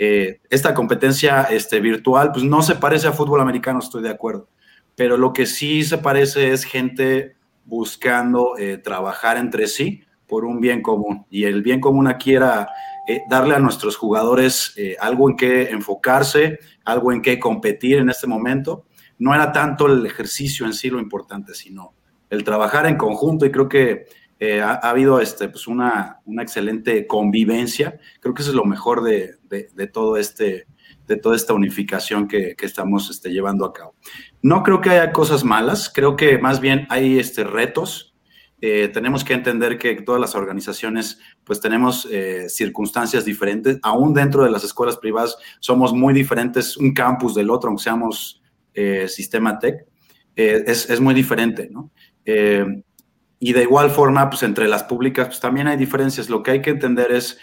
eh, 0.00 0.40
esta 0.50 0.74
competencia 0.74 1.42
este, 1.44 1.78
virtual, 1.78 2.32
pues 2.32 2.42
no 2.44 2.60
se 2.62 2.74
parece 2.74 3.06
a 3.06 3.12
fútbol 3.12 3.40
americano, 3.40 3.78
estoy 3.78 4.02
de 4.02 4.10
acuerdo, 4.10 4.48
pero 4.96 5.16
lo 5.16 5.32
que 5.32 5.46
sí 5.46 5.84
se 5.84 5.98
parece 5.98 6.50
es 6.50 6.64
gente 6.64 7.36
buscando 7.64 8.58
eh, 8.58 8.78
trabajar 8.78 9.36
entre 9.36 9.68
sí 9.68 10.02
por 10.26 10.44
un 10.44 10.60
bien 10.60 10.82
común. 10.82 11.24
Y 11.30 11.44
el 11.44 11.62
bien 11.62 11.80
común 11.80 12.08
aquí 12.08 12.34
era 12.34 12.68
eh, 13.08 13.22
darle 13.28 13.54
a 13.54 13.58
nuestros 13.58 13.96
jugadores 13.96 14.74
algo 15.00 15.28
en 15.28 15.36
que 15.36 15.70
enfocarse, 15.70 16.58
algo 16.84 17.12
en 17.12 17.22
que 17.22 17.38
competir 17.38 17.98
en 17.98 18.10
este 18.10 18.26
momento. 18.26 18.86
No 19.18 19.34
era 19.34 19.52
tanto 19.52 19.86
el 19.86 20.04
ejercicio 20.06 20.66
en 20.66 20.72
sí 20.72 20.90
lo 20.90 21.00
importante, 21.00 21.54
sino 21.54 21.94
el 22.30 22.44
trabajar 22.44 22.86
en 22.86 22.96
conjunto 22.96 23.44
y 23.44 23.50
creo 23.50 23.68
que 23.68 24.06
eh, 24.44 24.60
ha, 24.60 24.72
habido 24.72 25.20
este, 25.20 25.48
pues 25.48 25.68
una, 25.68 26.18
una, 26.24 26.42
excelente 26.42 27.06
convivencia. 27.06 28.00
Creo 28.18 28.34
que 28.34 28.42
eso 28.42 28.50
es 28.50 28.56
lo 28.56 28.64
mejor 28.64 29.04
de, 29.04 29.36
de, 29.48 29.86
todo 29.86 30.16
este, 30.16 30.66
de 31.06 31.16
toda 31.16 31.36
esta 31.36 31.52
unificación 31.52 32.26
que, 32.26 32.56
que 32.56 32.66
estamos 32.66 33.08
este, 33.08 33.30
llevando 33.30 33.64
a 33.64 33.72
cabo. 33.72 33.94
No 34.42 34.64
creo 34.64 34.80
que 34.80 34.90
haya 34.90 35.12
cosas 35.12 35.44
malas, 35.44 35.92
creo 35.94 36.16
que 36.16 36.38
más 36.38 36.58
bien 36.58 36.88
hay 36.88 37.20
este, 37.20 37.44
retos. 37.44 38.11
Eh, 38.62 38.88
tenemos 38.88 39.24
que 39.24 39.34
entender 39.34 39.76
que 39.76 40.00
todas 40.02 40.20
las 40.20 40.34
organizaciones 40.34 41.18
pues 41.44 41.60
tenemos 41.60 42.08
eh, 42.10 42.48
circunstancias 42.48 43.24
diferentes, 43.24 43.78
aún 43.82 44.14
dentro 44.14 44.44
de 44.44 44.50
las 44.50 44.64
escuelas 44.64 44.96
privadas 44.96 45.36
somos 45.60 45.92
muy 45.92 46.14
diferentes 46.14 46.78
un 46.78 46.94
campus 46.94 47.34
del 47.34 47.50
otro, 47.50 47.68
aunque 47.68 47.82
seamos 47.82 48.38
sistema 49.06 49.58
tech, 49.58 49.84
es, 50.34 50.88
es, 50.88 50.98
muy 50.98 51.12
diferente, 51.12 51.68
¿no? 51.70 51.90
Y 52.24 53.52
de 53.52 53.62
igual 53.62 53.90
forma, 53.90 54.30
pues 54.30 54.44
entre 54.44 54.66
las 54.66 54.84
públicas, 54.84 55.26
pues 55.26 55.40
también 55.40 55.66
hay 55.66 55.76
diferencias. 55.76 56.30
Lo 56.30 56.42
que 56.42 56.52
hay 56.52 56.62
que 56.62 56.70
entender 56.70 57.12
es 57.12 57.38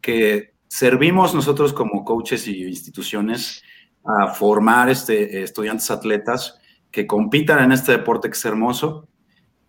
que 0.00 0.54
servimos 0.66 1.34
nosotros 1.34 1.74
como 1.74 2.04
coaches 2.06 2.48
y 2.48 2.64
instituciones 2.64 3.62
a 4.02 4.28
formar 4.28 4.88
este, 4.88 5.42
estudiantes 5.42 5.90
atletas 5.90 6.58
que 6.90 7.06
compitan 7.06 7.62
en 7.62 7.72
este 7.72 7.92
deporte 7.92 8.30
que 8.30 8.34
es 8.34 8.44
hermoso 8.46 9.08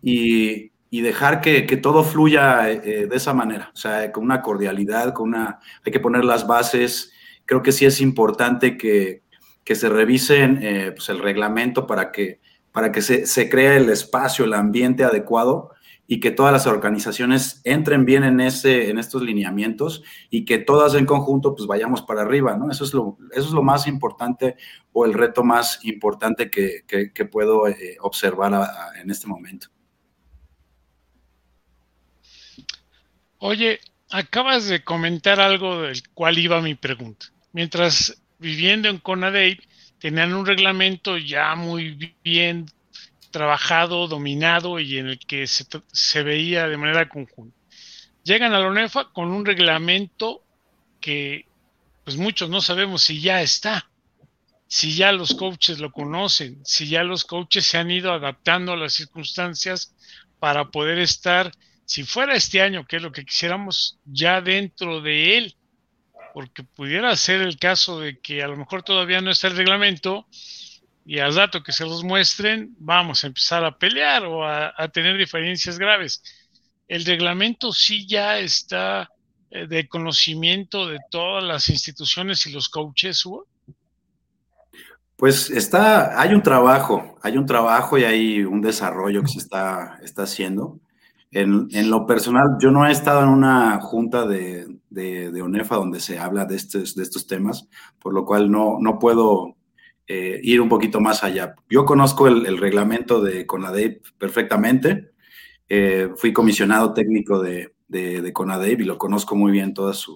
y, 0.02 0.72
y 0.94 1.00
dejar 1.00 1.40
que, 1.40 1.66
que, 1.66 1.76
todo 1.76 2.04
fluya 2.04 2.70
eh, 2.70 3.08
de 3.08 3.16
esa 3.16 3.34
manera, 3.34 3.72
o 3.74 3.76
sea, 3.76 4.12
con 4.12 4.22
una 4.22 4.42
cordialidad, 4.42 5.12
con 5.12 5.30
una, 5.30 5.58
hay 5.84 5.90
que 5.90 5.98
poner 5.98 6.24
las 6.24 6.46
bases. 6.46 7.10
Creo 7.46 7.62
que 7.62 7.72
sí 7.72 7.84
es 7.84 8.00
importante 8.00 8.76
que, 8.78 9.24
que 9.64 9.74
se 9.74 9.88
revisen 9.88 10.60
eh, 10.62 10.92
pues 10.94 11.08
el 11.08 11.18
reglamento 11.18 11.88
para 11.88 12.12
que, 12.12 12.38
para 12.70 12.92
que 12.92 13.02
se, 13.02 13.26
se 13.26 13.50
cree 13.50 13.78
el 13.78 13.90
espacio, 13.90 14.44
el 14.44 14.54
ambiente 14.54 15.02
adecuado 15.02 15.72
y 16.06 16.20
que 16.20 16.30
todas 16.30 16.52
las 16.52 16.68
organizaciones 16.68 17.60
entren 17.64 18.04
bien 18.04 18.22
en, 18.22 18.38
ese, 18.38 18.88
en 18.88 19.00
estos 19.00 19.20
lineamientos 19.20 20.04
y 20.30 20.44
que 20.44 20.58
todas 20.58 20.94
en 20.94 21.06
conjunto 21.06 21.56
pues 21.56 21.66
vayamos 21.66 22.02
para 22.02 22.22
arriba, 22.22 22.56
¿no? 22.56 22.70
Eso 22.70 22.84
es 22.84 22.94
lo, 22.94 23.18
eso 23.32 23.48
es 23.48 23.52
lo 23.52 23.64
más 23.64 23.88
importante 23.88 24.54
o 24.92 25.06
el 25.06 25.14
reto 25.14 25.42
más 25.42 25.80
importante 25.82 26.48
que, 26.52 26.84
que, 26.86 27.24
puedo 27.24 27.66
eh, 27.66 27.96
observar 28.00 28.52
en 29.02 29.10
este 29.10 29.26
momento. 29.26 29.74
Oye, 33.38 33.80
acabas 34.10 34.66
de 34.66 34.82
comentar 34.82 35.40
algo 35.40 35.82
del 35.82 36.02
cual 36.14 36.38
iba 36.38 36.60
mi 36.60 36.74
pregunta. 36.74 37.26
Mientras 37.52 38.22
viviendo 38.38 38.88
en 38.88 38.98
Conadey 38.98 39.58
tenían 39.98 40.34
un 40.34 40.46
reglamento 40.46 41.16
ya 41.16 41.54
muy 41.54 42.14
bien 42.22 42.66
trabajado, 43.30 44.06
dominado 44.06 44.78
y 44.78 44.98
en 44.98 45.08
el 45.08 45.18
que 45.18 45.46
se, 45.46 46.22
veía 46.22 46.68
de 46.68 46.76
manera 46.76 47.08
conjunta. 47.08 47.56
Llegan 48.22 48.54
a 48.54 48.60
la 48.60 48.68
UNEFA 48.68 49.10
con 49.12 49.30
un 49.30 49.44
reglamento 49.44 50.44
que 51.00 51.46
pues 52.04 52.16
muchos 52.16 52.48
no 52.48 52.60
sabemos 52.60 53.02
si 53.02 53.20
ya 53.20 53.42
está, 53.42 53.90
si 54.68 54.94
ya 54.94 55.10
los 55.10 55.34
coaches 55.34 55.80
lo 55.80 55.90
conocen, 55.90 56.64
si 56.64 56.88
ya 56.88 57.02
los 57.02 57.24
coaches 57.24 57.64
se 57.66 57.78
han 57.78 57.90
ido 57.90 58.12
adaptando 58.12 58.72
a 58.72 58.76
las 58.76 58.92
circunstancias 58.92 59.94
para 60.38 60.70
poder 60.70 60.98
estar, 60.98 61.50
si 61.84 62.04
fuera 62.04 62.34
este 62.34 62.62
año, 62.62 62.86
que 62.86 62.96
es 62.96 63.02
lo 63.02 63.12
que 63.12 63.24
quisiéramos, 63.24 63.98
ya 64.04 64.40
dentro 64.40 65.00
de 65.00 65.38
él, 65.38 65.56
porque 66.32 66.64
pudiera 66.64 67.14
ser 67.16 67.42
el 67.42 67.58
caso 67.58 68.00
de 68.00 68.18
que 68.18 68.42
a 68.42 68.48
lo 68.48 68.56
mejor 68.56 68.82
todavía 68.82 69.20
no 69.20 69.30
está 69.30 69.48
el 69.48 69.56
reglamento 69.56 70.26
y 71.04 71.18
al 71.18 71.34
dato 71.34 71.62
que 71.62 71.72
se 71.72 71.84
los 71.84 72.02
muestren, 72.02 72.74
vamos 72.78 73.22
a 73.22 73.26
empezar 73.26 73.64
a 73.64 73.76
pelear 73.76 74.24
o 74.24 74.44
a, 74.44 74.72
tener 74.88 75.16
diferencias 75.18 75.78
graves. 75.78 76.22
El 76.88 77.04
reglamento 77.04 77.72
sí 77.72 78.06
ya 78.06 78.38
está 78.38 79.10
eh, 79.50 79.66
de 79.66 79.86
conocimiento 79.86 80.86
de 80.86 80.98
todas 81.10 81.44
las 81.44 81.68
instituciones 81.68 82.46
y 82.46 82.52
los 82.52 82.68
coaches. 82.68 83.22
Pues 85.16 85.50
está, 85.50 86.20
hay 86.20 86.34
un 86.34 86.42
trabajo, 86.42 87.18
hay 87.22 87.36
un 87.36 87.46
trabajo 87.46 87.98
y 87.98 88.04
hay 88.04 88.40
un 88.40 88.60
desarrollo 88.60 89.22
que 89.22 89.28
se 89.28 89.38
está, 89.38 90.00
está 90.02 90.22
haciendo. 90.22 90.80
En, 91.34 91.66
en, 91.72 91.90
lo 91.90 92.06
personal, 92.06 92.56
yo 92.60 92.70
no 92.70 92.86
he 92.86 92.92
estado 92.92 93.24
en 93.24 93.28
una 93.28 93.80
junta 93.80 94.24
de, 94.24 94.68
de, 94.88 95.32
de 95.32 95.42
ONEFA 95.42 95.74
donde 95.74 95.98
se 95.98 96.18
habla 96.18 96.44
de 96.44 96.54
estos, 96.54 96.94
de 96.94 97.02
estos 97.02 97.26
temas, 97.26 97.68
por 97.98 98.14
lo 98.14 98.24
cual 98.24 98.52
no, 98.52 98.78
no 98.80 99.00
puedo 99.00 99.56
eh, 100.06 100.38
ir 100.42 100.60
un 100.60 100.68
poquito 100.68 101.00
más 101.00 101.24
allá. 101.24 101.56
Yo 101.68 101.84
conozco 101.84 102.28
el, 102.28 102.58
reglamento 102.58 103.20
de 103.20 103.46
CONADEIP 103.46 104.04
perfectamente. 104.16 105.12
Eh, 105.68 106.10
fui 106.16 106.32
comisionado 106.32 106.92
técnico 106.92 107.40
de, 107.40 107.74
de, 107.88 108.32
CONADEIP 108.32 108.82
y 108.82 108.84
lo 108.84 108.98
conozco 108.98 109.34
muy 109.34 109.50
bien 109.50 109.74
todos 109.74 110.06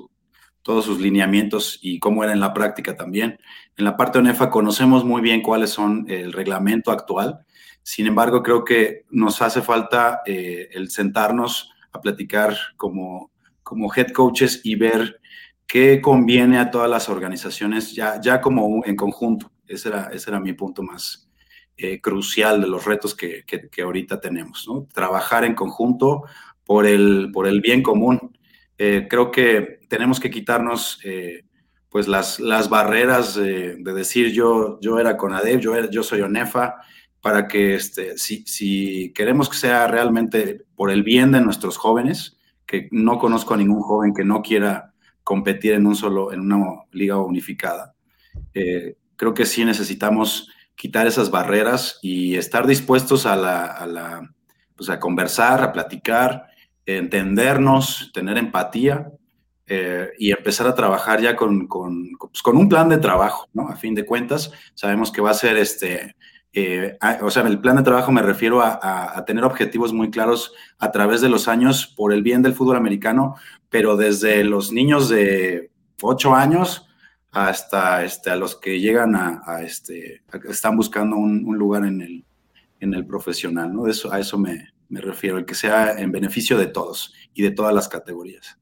sus 0.62 1.00
lineamientos 1.00 1.78
y 1.82 1.98
cómo 1.98 2.22
era 2.22 2.32
en 2.32 2.40
la 2.40 2.54
práctica 2.54 2.96
también. 2.96 3.38
En 3.76 3.84
la 3.86 3.96
parte 3.96 4.18
ONEFA 4.18 4.50
conocemos 4.50 5.04
muy 5.04 5.22
bien 5.22 5.42
cuáles 5.42 5.70
son 5.70 6.04
el 6.08 6.32
reglamento 6.32 6.92
actual. 6.92 7.40
Sin 7.88 8.06
embargo, 8.06 8.42
creo 8.42 8.66
que 8.66 9.06
nos 9.08 9.40
hace 9.40 9.62
falta 9.62 10.20
eh, 10.26 10.68
el 10.72 10.90
sentarnos 10.90 11.72
a 11.90 12.02
platicar 12.02 12.54
como, 12.76 13.32
como 13.62 13.90
head 13.94 14.08
coaches 14.08 14.60
y 14.62 14.74
ver 14.74 15.22
qué 15.66 16.02
conviene 16.02 16.58
a 16.58 16.70
todas 16.70 16.90
las 16.90 17.08
organizaciones 17.08 17.94
ya, 17.94 18.20
ya 18.20 18.42
como 18.42 18.84
en 18.84 18.94
conjunto. 18.94 19.50
Ese 19.66 19.88
era, 19.88 20.10
ese 20.12 20.28
era 20.28 20.38
mi 20.38 20.52
punto 20.52 20.82
más 20.82 21.30
eh, 21.78 21.98
crucial 22.02 22.60
de 22.60 22.66
los 22.66 22.84
retos 22.84 23.14
que, 23.14 23.46
que, 23.46 23.80
ahorita 23.82 24.20
tenemos, 24.20 24.66
¿no? 24.68 24.86
Trabajar 24.92 25.44
en 25.44 25.54
conjunto 25.54 26.24
por 26.64 26.84
el, 26.84 27.30
por 27.32 27.46
el 27.46 27.62
bien 27.62 27.82
común. 27.82 28.36
Eh, 28.76 29.06
creo 29.08 29.30
que 29.30 29.80
tenemos 29.88 30.20
que 30.20 30.28
quitarnos 30.28 31.00
pues 31.88 32.06
las, 32.06 32.38
las 32.38 32.68
barreras 32.68 33.34
de 33.34 33.78
decir 33.94 34.30
yo, 34.30 34.78
yo 34.82 34.98
era 34.98 35.16
Conadev, 35.16 35.58
yo, 35.58 35.88
yo 35.88 36.02
soy 36.02 36.20
ONEFA, 36.20 36.82
para 37.20 37.48
que 37.48 37.74
este, 37.74 38.16
si, 38.18 38.44
si 38.46 39.12
queremos 39.14 39.48
que 39.48 39.56
sea 39.56 39.86
realmente 39.86 40.64
por 40.76 40.90
el 40.90 41.02
bien 41.02 41.32
de 41.32 41.40
nuestros 41.40 41.76
jóvenes, 41.76 42.38
que 42.66 42.88
no 42.92 43.18
conozco 43.18 43.54
a 43.54 43.56
ningún 43.56 43.82
joven 43.82 44.14
que 44.14 44.24
no 44.24 44.42
quiera 44.42 44.92
competir 45.24 45.72
en 45.72 45.86
un 45.86 45.96
solo, 45.96 46.32
en 46.32 46.40
una 46.40 46.84
liga 46.92 47.18
unificada. 47.18 47.94
Eh, 48.54 48.96
creo 49.16 49.34
que 49.34 49.46
sí 49.46 49.64
necesitamos 49.64 50.48
quitar 50.74 51.06
esas 51.06 51.30
barreras 51.30 51.98
y 52.02 52.36
estar 52.36 52.66
dispuestos 52.66 53.26
a, 53.26 53.36
la, 53.36 54.30
pues 54.76 54.88
a 54.88 55.00
conversar, 55.00 55.62
a 55.62 55.72
platicar, 55.72 56.46
entendernos, 56.86 58.10
tener 58.14 58.38
empatía 58.38 59.10
eh, 59.66 60.10
y 60.18 60.30
empezar 60.30 60.66
a 60.66 60.74
trabajar 60.74 61.20
ya 61.20 61.36
con, 61.36 61.66
pues 61.66 62.42
con, 62.42 62.56
un 62.56 62.68
plan 62.68 62.88
de 62.88 62.98
trabajo, 62.98 63.48
¿no? 63.52 63.68
A 63.68 63.76
fin 63.76 63.94
de 63.94 64.06
cuentas, 64.06 64.52
sabemos 64.74 65.10
que 65.10 65.20
va 65.20 65.30
a 65.30 65.34
ser 65.34 65.56
este, 65.56 66.16
eh, 66.52 66.98
o 67.20 67.30
sea, 67.30 67.42
el 67.46 67.60
plan 67.60 67.76
de 67.76 67.82
trabajo 67.82 68.10
me 68.10 68.22
refiero 68.22 68.60
a, 68.60 69.16
a, 69.16 69.24
tener 69.24 69.44
objetivos 69.44 69.92
muy 69.92 70.10
claros 70.10 70.52
a 70.78 70.90
través 70.90 71.20
de 71.20 71.28
los 71.28 71.46
años 71.46 71.86
por 71.86 72.12
el 72.12 72.22
bien 72.22 72.42
del 72.42 72.54
fútbol 72.54 72.76
americano, 72.76 73.36
pero 73.68 73.96
desde 73.96 74.44
los 74.44 74.72
niños 74.72 75.08
de 75.08 75.70
8 76.00 76.34
años 76.34 76.88
hasta 77.30 78.04
este, 78.04 78.30
a 78.30 78.36
los 78.36 78.56
que 78.56 78.80
llegan 78.80 79.14
a, 79.14 79.60
este, 79.62 80.22
están 80.48 80.76
buscando 80.76 81.16
un, 81.16 81.56
lugar 81.58 81.84
en 81.84 82.00
el, 82.00 82.24
en 82.80 82.94
el 82.94 83.06
profesional, 83.06 83.72
¿no? 83.72 83.86
Eso, 83.86 84.12
a 84.12 84.18
eso 84.18 84.38
me, 84.38 84.68
refiero, 84.90 85.38
el 85.38 85.44
que 85.44 85.54
sea 85.54 85.98
en 85.98 86.10
beneficio 86.10 86.56
de 86.56 86.66
todos 86.66 87.12
y 87.34 87.42
de 87.42 87.50
todas 87.50 87.74
las 87.74 87.88
categorías. 87.88 88.58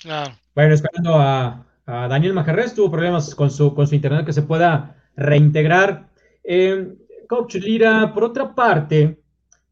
Claro. 0.00 0.34
Bueno, 0.54 0.74
esperando 0.74 1.16
a, 1.16 1.64
Daniel 1.86 2.34
Majarres, 2.34 2.74
tuvo 2.74 2.90
problemas 2.90 3.34
con 3.34 3.50
su, 3.50 3.74
con 3.74 3.86
su 3.86 3.94
internet 3.94 4.26
que 4.26 4.32
se 4.34 4.42
pueda 4.42 4.97
reintegrar. 5.18 6.08
Eh, 6.44 6.94
Coach 7.28 7.56
Lira, 7.56 8.14
por 8.14 8.24
otra 8.24 8.54
parte, 8.54 9.20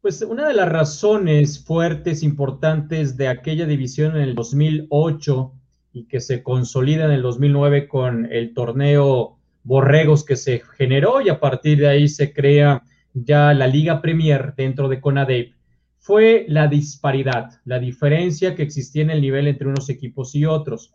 pues 0.01 0.21
una 0.21 0.47
de 0.47 0.53
las 0.53 0.69
razones 0.69 1.63
fuertes, 1.63 2.21
importantes 2.21 3.17
de 3.17 3.29
aquella 3.29 3.65
división 3.65 4.15
en 4.15 4.21
el 4.21 4.35
2008 4.35 5.53
y 5.93 6.03
que 6.05 6.19
se 6.19 6.43
consolida 6.43 7.05
en 7.05 7.11
el 7.11 7.21
2009 7.23 7.87
con 7.87 8.31
el 8.31 8.53
torneo 8.53 9.37
Borregos 9.63 10.23
que 10.23 10.35
se 10.35 10.61
generó 10.77 11.19
y 11.21 11.29
a 11.29 11.39
partir 11.39 11.79
de 11.79 11.87
ahí 11.87 12.07
se 12.07 12.31
crea 12.31 12.83
ya 13.13 13.53
la 13.53 13.67
Liga 13.67 14.01
Premier 14.01 14.53
dentro 14.55 14.87
de 14.87 15.01
CONADEP, 15.01 15.53
fue 15.97 16.45
la 16.47 16.67
disparidad, 16.67 17.59
la 17.65 17.79
diferencia 17.79 18.55
que 18.55 18.63
existía 18.63 19.01
en 19.01 19.09
el 19.09 19.21
nivel 19.21 19.47
entre 19.47 19.67
unos 19.67 19.89
equipos 19.89 20.35
y 20.35 20.45
otros. 20.45 20.93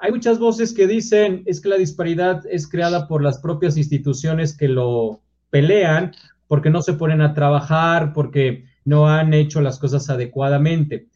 Hay 0.00 0.12
muchas 0.12 0.38
voces 0.38 0.72
que 0.72 0.86
dicen 0.86 1.42
es 1.44 1.60
que 1.60 1.68
la 1.68 1.76
disparidad 1.76 2.42
es 2.50 2.66
creada 2.66 3.06
por 3.06 3.22
las 3.22 3.38
propias 3.38 3.76
instituciones 3.76 4.56
que 4.56 4.66
lo 4.66 5.20
pelean, 5.50 6.12
porque 6.48 6.70
no 6.70 6.80
se 6.80 6.94
ponen 6.94 7.20
a 7.20 7.34
trabajar, 7.34 8.14
porque 8.14 8.64
no 8.84 9.08
han 9.08 9.34
hecho 9.34 9.60
las 9.60 9.78
cosas 9.78 10.08
adecuadamente. 10.08 11.08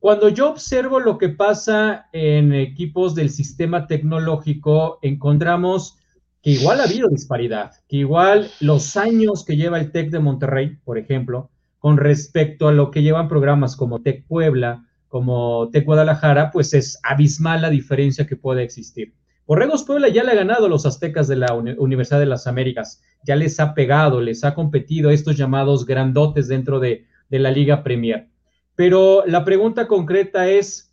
Cuando 0.00 0.28
yo 0.28 0.50
observo 0.50 0.98
lo 0.98 1.18
que 1.18 1.28
pasa 1.30 2.08
en 2.12 2.52
equipos 2.52 3.14
del 3.14 3.30
sistema 3.30 3.86
tecnológico, 3.86 4.98
encontramos 5.00 5.96
que 6.42 6.50
igual 6.50 6.80
ha 6.80 6.84
habido 6.84 7.08
disparidad, 7.08 7.72
que 7.88 7.98
igual 7.98 8.50
los 8.60 8.96
años 8.96 9.44
que 9.44 9.56
lleva 9.56 9.78
el 9.78 9.92
TEC 9.92 10.10
de 10.10 10.18
Monterrey, 10.18 10.76
por 10.84 10.98
ejemplo, 10.98 11.48
con 11.78 11.96
respecto 11.96 12.68
a 12.68 12.72
lo 12.72 12.90
que 12.90 13.02
llevan 13.02 13.28
programas 13.28 13.76
como 13.76 14.02
TEC 14.02 14.26
Puebla, 14.26 14.84
como 15.14 15.68
TEC 15.70 15.84
Guadalajara, 15.84 16.50
pues 16.50 16.74
es 16.74 16.98
abismal 17.04 17.62
la 17.62 17.70
diferencia 17.70 18.26
que 18.26 18.34
puede 18.34 18.64
existir. 18.64 19.14
Borregos 19.46 19.84
Puebla 19.84 20.08
ya 20.08 20.24
le 20.24 20.32
ha 20.32 20.34
ganado 20.34 20.66
a 20.66 20.68
los 20.68 20.86
aztecas 20.86 21.28
de 21.28 21.36
la 21.36 21.54
Universidad 21.54 22.18
de 22.18 22.26
las 22.26 22.48
Américas, 22.48 23.00
ya 23.22 23.36
les 23.36 23.60
ha 23.60 23.74
pegado, 23.74 24.20
les 24.20 24.42
ha 24.42 24.56
competido 24.56 25.10
estos 25.10 25.36
llamados 25.36 25.86
grandotes 25.86 26.48
dentro 26.48 26.80
de, 26.80 27.06
la 27.30 27.52
Liga 27.52 27.84
Premier. 27.84 28.26
Pero 28.74 29.22
la 29.24 29.44
pregunta 29.44 29.86
concreta 29.86 30.48
es, 30.48 30.92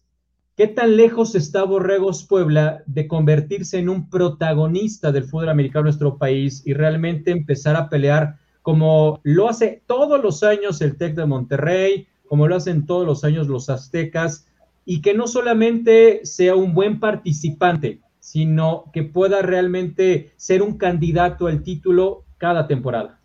¿qué 0.56 0.68
tan 0.68 0.98
lejos 0.98 1.34
está 1.34 1.64
Borregos 1.64 2.24
Puebla 2.24 2.84
de 2.86 3.08
convertirse 3.08 3.80
en 3.80 3.90
un 3.90 4.08
protagonista 4.08 5.12
del 5.12 5.24
fútbol 5.24 5.50
americano 5.50 5.80
en 5.82 5.86
nuestro 5.86 6.20
país 6.20 6.62
y 6.64 6.74
realmente 6.74 7.32
empezar 7.32 7.76
a 7.76 7.90
pelear 7.90 8.36
como 8.62 9.20
lo 9.24 9.50
hace 9.50 9.82
todos 9.88 10.22
los 10.22 10.44
años 10.44 10.80
el 10.82 10.96
TEC 10.96 11.16
de 11.16 11.26
Monterrey, 11.26 12.08
como 12.32 12.48
lo 12.48 12.56
hacen 12.56 12.86
todos 12.86 13.06
los 13.06 13.26
años 13.26 13.50
los 13.50 13.70
aztecas, 13.70 14.48
y 14.86 15.02
que 15.02 15.14
no 15.14 15.28
solamente 15.28 16.22
sea 16.24 16.56
un 16.56 16.74
buen 16.74 17.02
participante, 17.02 18.00
sino 18.22 18.86
que 18.94 19.04
pueda 19.04 19.42
realmente 19.42 20.32
ser 20.38 20.62
un 20.62 20.78
candidato 20.78 21.48
al 21.48 21.62
título 21.62 22.24
cada 22.38 22.68
temporada? 22.68 23.20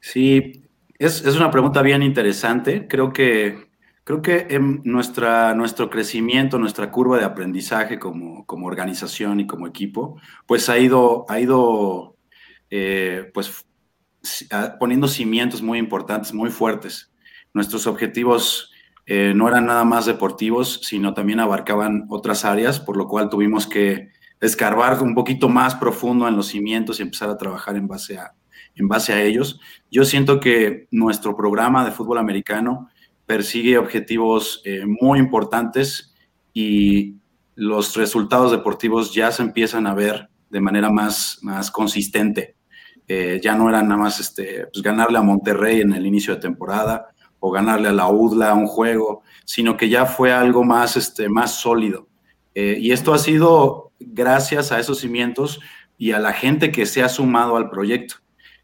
Sí, 0.00 0.62
es, 0.98 1.22
una 1.36 1.50
pregunta 1.50 1.82
bien 1.82 2.02
interesante. 2.02 2.88
Creo 2.88 3.12
que, 3.12 3.68
creo 4.02 4.22
que 4.22 4.46
en 4.48 4.80
nuestra, 4.84 5.52
nuestro 5.52 5.90
crecimiento, 5.90 6.58
nuestra 6.58 6.90
curva 6.90 7.18
de 7.18 7.26
aprendizaje 7.26 7.98
como, 7.98 8.46
como 8.46 8.66
organización 8.66 9.40
y 9.40 9.46
como 9.46 9.66
equipo, 9.66 10.18
pues 10.46 10.70
ha 10.70 10.78
ido, 10.78 11.26
ha 11.28 11.38
ido 11.38 12.16
eh, 12.70 13.30
pues, 13.34 13.66
poniendo 14.80 15.06
cimientos 15.06 15.60
muy 15.60 15.78
importantes, 15.78 16.32
muy 16.32 16.48
fuertes. 16.48 17.07
Nuestros 17.54 17.86
objetivos 17.86 18.72
eh, 19.06 19.32
no 19.34 19.48
eran 19.48 19.66
nada 19.66 19.84
más 19.84 20.06
deportivos, 20.06 20.80
sino 20.82 21.14
también 21.14 21.40
abarcaban 21.40 22.04
otras 22.10 22.44
áreas, 22.44 22.78
por 22.78 22.96
lo 22.96 23.08
cual 23.08 23.30
tuvimos 23.30 23.66
que 23.66 24.10
escarbar 24.40 25.02
un 25.02 25.14
poquito 25.14 25.48
más 25.48 25.74
profundo 25.74 26.28
en 26.28 26.36
los 26.36 26.48
cimientos 26.48 27.00
y 27.00 27.02
empezar 27.02 27.30
a 27.30 27.38
trabajar 27.38 27.76
en 27.76 27.88
base 27.88 28.18
a, 28.18 28.34
en 28.74 28.86
base 28.86 29.12
a 29.12 29.22
ellos. 29.22 29.60
Yo 29.90 30.04
siento 30.04 30.40
que 30.40 30.88
nuestro 30.90 31.36
programa 31.36 31.84
de 31.84 31.90
fútbol 31.90 32.18
americano 32.18 32.90
persigue 33.26 33.78
objetivos 33.78 34.62
eh, 34.64 34.84
muy 34.86 35.18
importantes 35.18 36.14
y 36.52 37.16
los 37.54 37.96
resultados 37.96 38.52
deportivos 38.52 39.14
ya 39.14 39.32
se 39.32 39.42
empiezan 39.42 39.86
a 39.86 39.94
ver 39.94 40.28
de 40.50 40.60
manera 40.60 40.90
más, 40.90 41.38
más 41.42 41.70
consistente. 41.70 42.56
Eh, 43.06 43.40
ya 43.42 43.54
no 43.54 43.68
era 43.68 43.82
nada 43.82 43.96
más 43.96 44.20
este, 44.20 44.66
pues, 44.72 44.82
ganarle 44.82 45.18
a 45.18 45.22
Monterrey 45.22 45.80
en 45.80 45.92
el 45.92 46.06
inicio 46.06 46.34
de 46.34 46.40
temporada 46.40 47.08
o 47.40 47.50
ganarle 47.50 47.88
a 47.88 47.92
la 47.92 48.08
UDLA 48.08 48.54
un 48.54 48.66
juego, 48.66 49.22
sino 49.44 49.76
que 49.76 49.88
ya 49.88 50.06
fue 50.06 50.32
algo 50.32 50.64
más, 50.64 50.96
este, 50.96 51.28
más 51.28 51.60
sólido. 51.60 52.08
Eh, 52.54 52.76
y 52.80 52.92
esto 52.92 53.14
ha 53.14 53.18
sido 53.18 53.92
gracias 54.00 54.72
a 54.72 54.80
esos 54.80 54.98
cimientos 54.98 55.60
y 55.96 56.12
a 56.12 56.18
la 56.18 56.32
gente 56.32 56.72
que 56.72 56.86
se 56.86 57.02
ha 57.02 57.08
sumado 57.08 57.56
al 57.56 57.70
proyecto 57.70 58.16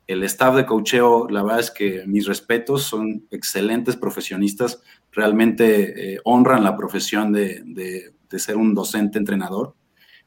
el 0.06 0.22
staff 0.24 0.54
de 0.54 0.66
cocheo, 0.66 1.28
la 1.30 1.42
verdad 1.42 1.60
es 1.60 1.70
que 1.70 2.04
mis 2.06 2.26
respetos, 2.26 2.82
son 2.82 3.26
excelentes 3.30 3.96
profesionistas, 3.96 4.82
realmente 5.12 6.14
eh, 6.14 6.20
honran 6.24 6.62
la 6.62 6.76
profesión 6.76 7.32
de, 7.32 8.12
ser 8.36 8.56
un 8.56 8.74
docente 8.74 9.18
entrenador. 9.18 9.74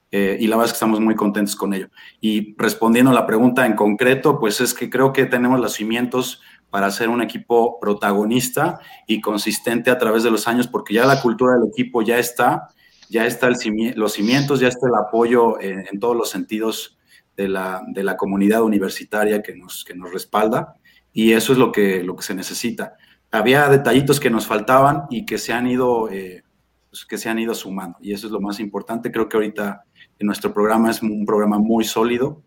Eh, 0.09 0.37
y 0.39 0.47
la 0.47 0.55
verdad 0.55 0.67
es 0.67 0.71
que 0.71 0.77
estamos 0.77 1.01
muy 1.01 1.15
contentos 1.15 1.55
con 1.57 1.73
ello. 1.73 1.89
Y 2.21 2.55
respondiendo 2.57 3.11
a 3.11 3.13
la 3.13 3.27
pregunta 3.27 3.65
en 3.65 3.75
concreto, 3.75 4.39
pues 4.39 4.61
es 4.61 4.73
que 4.73 4.89
creo 4.89 5.11
que 5.11 5.25
tenemos 5.25 5.59
los 5.59 5.73
cimientos 5.73 6.41
para 6.69 6.91
ser 6.91 7.09
un 7.09 7.21
equipo 7.21 7.79
protagonista 7.79 8.79
y 9.07 9.21
consistente 9.21 9.89
a 9.89 9.97
través 9.97 10.23
de 10.23 10.31
los 10.31 10.47
años, 10.47 10.67
porque 10.67 10.93
ya 10.93 11.05
la 11.05 11.21
cultura 11.21 11.53
del 11.53 11.69
equipo 11.69 12.01
ya 12.01 12.19
está, 12.19 12.69
ya 13.09 13.25
está 13.25 13.49
los 13.49 14.13
cimientos, 14.13 14.59
ya 14.59 14.67
está 14.67 14.87
el 14.87 14.95
apoyo 14.95 15.59
en 15.61 15.99
todos 15.99 16.15
los 16.15 16.29
sentidos 16.29 16.97
de 17.37 17.47
la, 17.47 18.17
comunidad 18.17 18.63
universitaria 18.63 19.41
que 19.41 19.55
nos, 19.55 19.85
respalda 20.11 20.73
y 21.13 21.33
eso 21.33 21.53
es 21.53 21.59
lo 21.59 21.71
que, 21.71 22.03
lo 22.03 22.15
que 22.15 22.23
se 22.23 22.35
necesita. 22.35 22.95
Había 23.31 23.69
detallitos 23.69 24.19
que 24.19 24.29
nos 24.29 24.47
faltaban 24.47 25.03
y 25.09 25.25
que 25.25 25.37
se 25.37 25.53
han 25.53 25.67
ido, 25.67 26.09
eh, 26.09 26.43
pues, 26.89 27.05
que 27.05 27.17
se 27.17 27.29
han 27.29 27.39
ido 27.39 27.53
sumando 27.53 27.97
y 28.01 28.13
eso 28.13 28.27
es 28.27 28.33
lo 28.33 28.41
más 28.41 28.59
importante. 28.59 29.11
Creo 29.11 29.29
que 29.29 29.37
ahorita 29.37 29.83
en 30.19 30.27
nuestro 30.27 30.53
programa 30.53 30.89
es 30.89 31.01
un 31.01 31.25
programa 31.25 31.59
muy 31.59 31.83
sólido, 31.83 32.41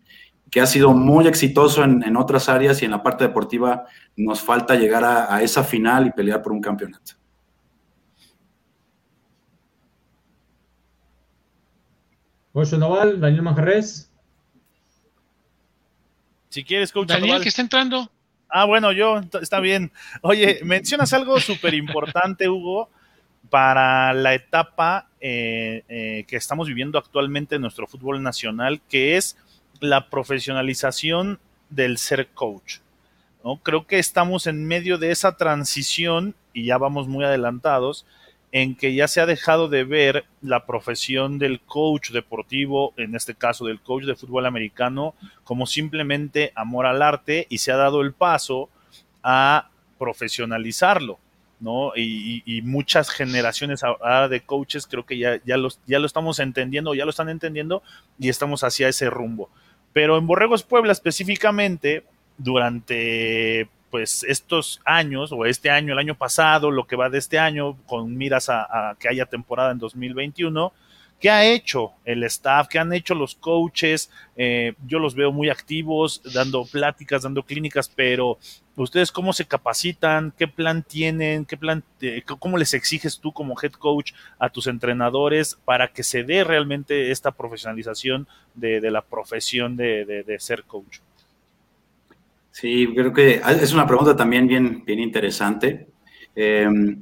que 0.51 0.61
ha 0.61 0.67
sido 0.67 0.93
muy 0.93 1.27
exitoso 1.27 1.83
en, 1.83 2.03
en 2.03 2.17
otras 2.17 2.49
áreas 2.49 2.81
y 2.81 2.85
en 2.85 2.91
la 2.91 3.01
parte 3.01 3.23
deportiva 3.23 3.85
nos 4.15 4.41
falta 4.41 4.75
llegar 4.75 5.03
a, 5.03 5.33
a 5.33 5.41
esa 5.41 5.63
final 5.63 6.05
y 6.05 6.11
pelear 6.11 6.43
por 6.43 6.51
un 6.51 6.61
campeonato. 6.61 7.13
José 12.53 12.77
Noval, 12.77 13.19
Daniel 13.19 13.43
Manjarres. 13.43 14.11
Si 16.49 16.65
quieres, 16.65 16.91
coach. 16.91 17.07
Daniel, 17.07 17.41
que 17.41 17.47
está 17.47 17.61
entrando. 17.61 18.11
Ah, 18.49 18.65
bueno, 18.65 18.91
yo, 18.91 19.21
está 19.41 19.61
bien. 19.61 19.93
Oye, 20.21 20.59
mencionas 20.65 21.13
algo 21.13 21.39
súper 21.39 21.73
importante, 21.73 22.49
Hugo, 22.49 22.89
para 23.49 24.13
la 24.13 24.33
etapa 24.33 25.07
eh, 25.21 25.85
eh, 25.87 26.25
que 26.27 26.35
estamos 26.35 26.67
viviendo 26.67 26.97
actualmente 26.97 27.55
en 27.55 27.61
nuestro 27.61 27.87
fútbol 27.87 28.21
nacional, 28.21 28.81
que 28.89 29.15
es 29.15 29.37
la 29.81 30.09
profesionalización 30.09 31.39
del 31.69 31.97
ser 31.97 32.29
coach. 32.29 32.77
¿no? 33.43 33.57
Creo 33.57 33.85
que 33.85 33.99
estamos 33.99 34.47
en 34.47 34.65
medio 34.65 34.97
de 34.97 35.11
esa 35.11 35.35
transición 35.35 36.35
y 36.53 36.65
ya 36.65 36.77
vamos 36.77 37.07
muy 37.07 37.25
adelantados 37.25 38.05
en 38.51 38.75
que 38.75 38.93
ya 38.93 39.07
se 39.07 39.21
ha 39.21 39.25
dejado 39.25 39.69
de 39.69 39.83
ver 39.83 40.25
la 40.41 40.65
profesión 40.65 41.39
del 41.39 41.61
coach 41.61 42.11
deportivo, 42.11 42.93
en 42.97 43.15
este 43.15 43.33
caso 43.33 43.65
del 43.65 43.79
coach 43.79 44.03
de 44.03 44.15
fútbol 44.15 44.45
americano, 44.45 45.15
como 45.43 45.65
simplemente 45.65 46.51
amor 46.55 46.85
al 46.85 47.01
arte 47.01 47.47
y 47.49 47.59
se 47.59 47.71
ha 47.71 47.77
dado 47.77 48.01
el 48.01 48.13
paso 48.13 48.69
a 49.23 49.69
profesionalizarlo. 49.97 51.17
¿no? 51.61 51.93
Y, 51.95 52.61
muchas 52.63 53.09
generaciones 53.09 53.83
ahora 53.83 54.27
de 54.27 54.41
coaches 54.41 54.87
creo 54.87 55.05
que 55.05 55.17
ya, 55.17 55.39
ya, 55.45 55.57
los, 55.57 55.79
ya 55.85 55.99
lo 55.99 56.07
estamos 56.07 56.39
entendiendo, 56.39 56.93
ya 56.93 57.05
lo 57.05 57.11
están 57.11 57.29
entendiendo 57.29 57.83
y 58.19 58.29
estamos 58.29 58.63
hacia 58.63 58.89
ese 58.89 59.09
rumbo. 59.09 59.49
Pero 59.93 60.17
en 60.17 60.27
Borregos 60.27 60.63
Puebla 60.63 60.91
específicamente, 60.91 62.03
durante 62.37 63.69
pues 63.89 64.23
estos 64.23 64.81
años, 64.85 65.31
o 65.33 65.45
este 65.45 65.69
año, 65.69 65.93
el 65.93 65.99
año 65.99 66.15
pasado, 66.15 66.71
lo 66.71 66.87
que 66.87 66.95
va 66.95 67.09
de 67.09 67.17
este 67.17 67.37
año, 67.37 67.77
con 67.85 68.17
miras 68.17 68.49
a, 68.49 68.95
que 68.99 69.09
haya 69.09 69.25
temporada 69.25 69.71
en 69.71 69.79
2021, 69.79 70.71
¿qué 71.21 71.29
ha 71.29 71.45
hecho 71.45 71.93
el 72.03 72.23
staff? 72.23 72.67
¿Qué 72.67 72.79
han 72.79 72.91
hecho 72.91 73.15
los 73.15 73.35
coaches? 73.35 74.11
Eh, 74.35 74.73
yo 74.85 74.99
los 74.99 75.15
veo 75.15 75.31
muy 75.31 75.49
activos, 75.49 76.21
dando 76.33 76.65
pláticas, 76.65 77.23
dando 77.23 77.43
clínicas, 77.43 77.89
pero 77.95 78.37
ustedes 78.75 79.11
cómo 79.11 79.31
se 79.31 79.45
capacitan, 79.45 80.33
qué 80.37 80.47
plan 80.47 80.83
tienen, 80.83 81.45
qué 81.45 81.55
plan, 81.55 81.83
cómo 82.39 82.57
les 82.57 82.73
exiges 82.73 83.19
tú 83.19 83.31
como 83.31 83.55
head 83.61 83.73
coach 83.73 84.11
a 84.39 84.49
tus 84.49 84.67
entrenadores 84.67 85.57
para 85.63 85.87
que 85.87 86.03
se 86.03 86.23
dé 86.23 86.43
realmente 86.43 87.11
esta 87.11 87.31
profesionalización 87.31 88.27
de, 88.55 88.81
la 88.91 89.01
profesión 89.01 89.77
de 89.77 90.35
ser 90.39 90.63
coach. 90.63 90.99
Sí, 92.51 92.87
creo 92.93 93.13
que 93.13 93.41
es 93.61 93.73
una 93.73 93.87
pregunta 93.87 94.15
también 94.15 94.45
bien, 94.47 94.83
bien 94.85 94.99
interesante. 94.99 95.87
Em, 96.35 96.97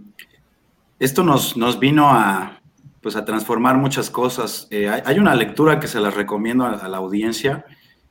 esto 1.00 1.24
nos, 1.24 1.58
nos 1.58 1.80
vino 1.80 2.08
a, 2.10 2.59
pues, 3.02 3.16
a 3.16 3.26
transformar 3.26 3.78
muchas 3.78 4.10
cosas. 4.10 4.68
Eh, 4.72 4.90
hay, 4.90 5.20
una 5.20 5.36
lectura 5.36 5.80
que 5.80 5.88
se 5.88 6.00
las 6.00 6.14
recomiendo 6.14 6.66
a, 6.66 6.88
la 6.88 6.98
audiencia, 6.98 7.66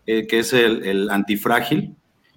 eh, 0.06 0.26
que 0.26 0.40
es 0.40 0.52
el, 0.52 1.10
Antifrágil, 1.10 1.94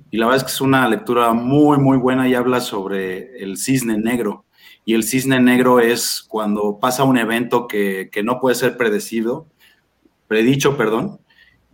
y 0.10 0.18
la 0.18 0.26
verdad 0.26 0.38
es 0.38 0.44
que 0.44 0.56
es 0.56 0.62
una 0.62 0.88
lectura 0.88 1.34
muy, 1.34 1.78
muy 1.78 1.98
buena 1.98 2.28
y 2.28 2.34
habla 2.34 2.60
sobre 2.60 3.42
el 3.42 3.58
cisne 3.58 3.98
negro. 3.98 4.46
Y 4.84 4.94
el 4.94 5.04
cisne 5.04 5.40
negro 5.40 5.80
es 5.80 6.26
cuando 6.28 6.80
pasa 6.80 7.04
un 7.04 7.18
evento 7.18 7.68
que, 7.68 8.10
que 8.12 8.24
no 8.24 8.40
puede 8.40 8.56
ser 8.56 8.76
predecido, 8.78 9.48
predicho, 10.28 10.76
perdón, 10.76 11.20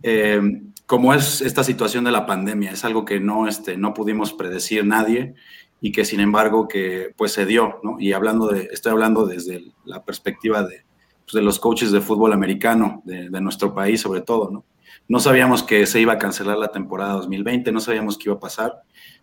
eh, 0.02 0.40
como 0.86 1.12
es 1.12 1.42
esta 1.42 1.64
situación 1.64 2.04
de 2.04 2.12
la 2.12 2.26
pandemia, 2.26 2.70
es 2.70 2.84
algo 2.84 3.04
que 3.04 3.20
no, 3.20 3.46
este, 3.46 3.76
no 3.76 3.92
pudimos 3.92 4.32
predecir 4.32 4.86
nadie 4.86 5.34
y 5.80 5.92
que 5.92 6.04
sin 6.04 6.20
embargo 6.20 6.66
que 6.68 7.12
pues 7.16 7.32
se 7.32 7.46
dio, 7.46 7.80
¿no? 7.82 8.00
Y 8.00 8.12
hablando 8.12 8.48
de, 8.48 8.68
estoy 8.72 8.92
hablando 8.92 9.26
desde 9.26 9.72
la 9.84 10.04
perspectiva 10.04 10.62
de, 10.62 10.84
pues, 11.24 11.34
de 11.34 11.42
los 11.42 11.58
coaches 11.58 11.92
de 11.92 12.00
fútbol 12.00 12.32
americano 12.32 13.02
de, 13.04 13.28
nuestro 13.40 13.74
país, 13.74 14.00
sobre 14.00 14.22
todo, 14.22 14.50
¿no? 14.50 14.64
No 15.08 15.20
sabíamos 15.20 15.62
que 15.62 15.86
se 15.86 16.00
iba 16.00 16.14
a 16.14 16.18
cancelar 16.18 16.58
la 16.58 16.68
temporada 16.68 17.12
2020, 17.12 17.70
no 17.70 17.80
sabíamos 17.80 18.18
qué 18.18 18.24
iba 18.28 18.36
a 18.36 18.40
pasar. 18.40 18.82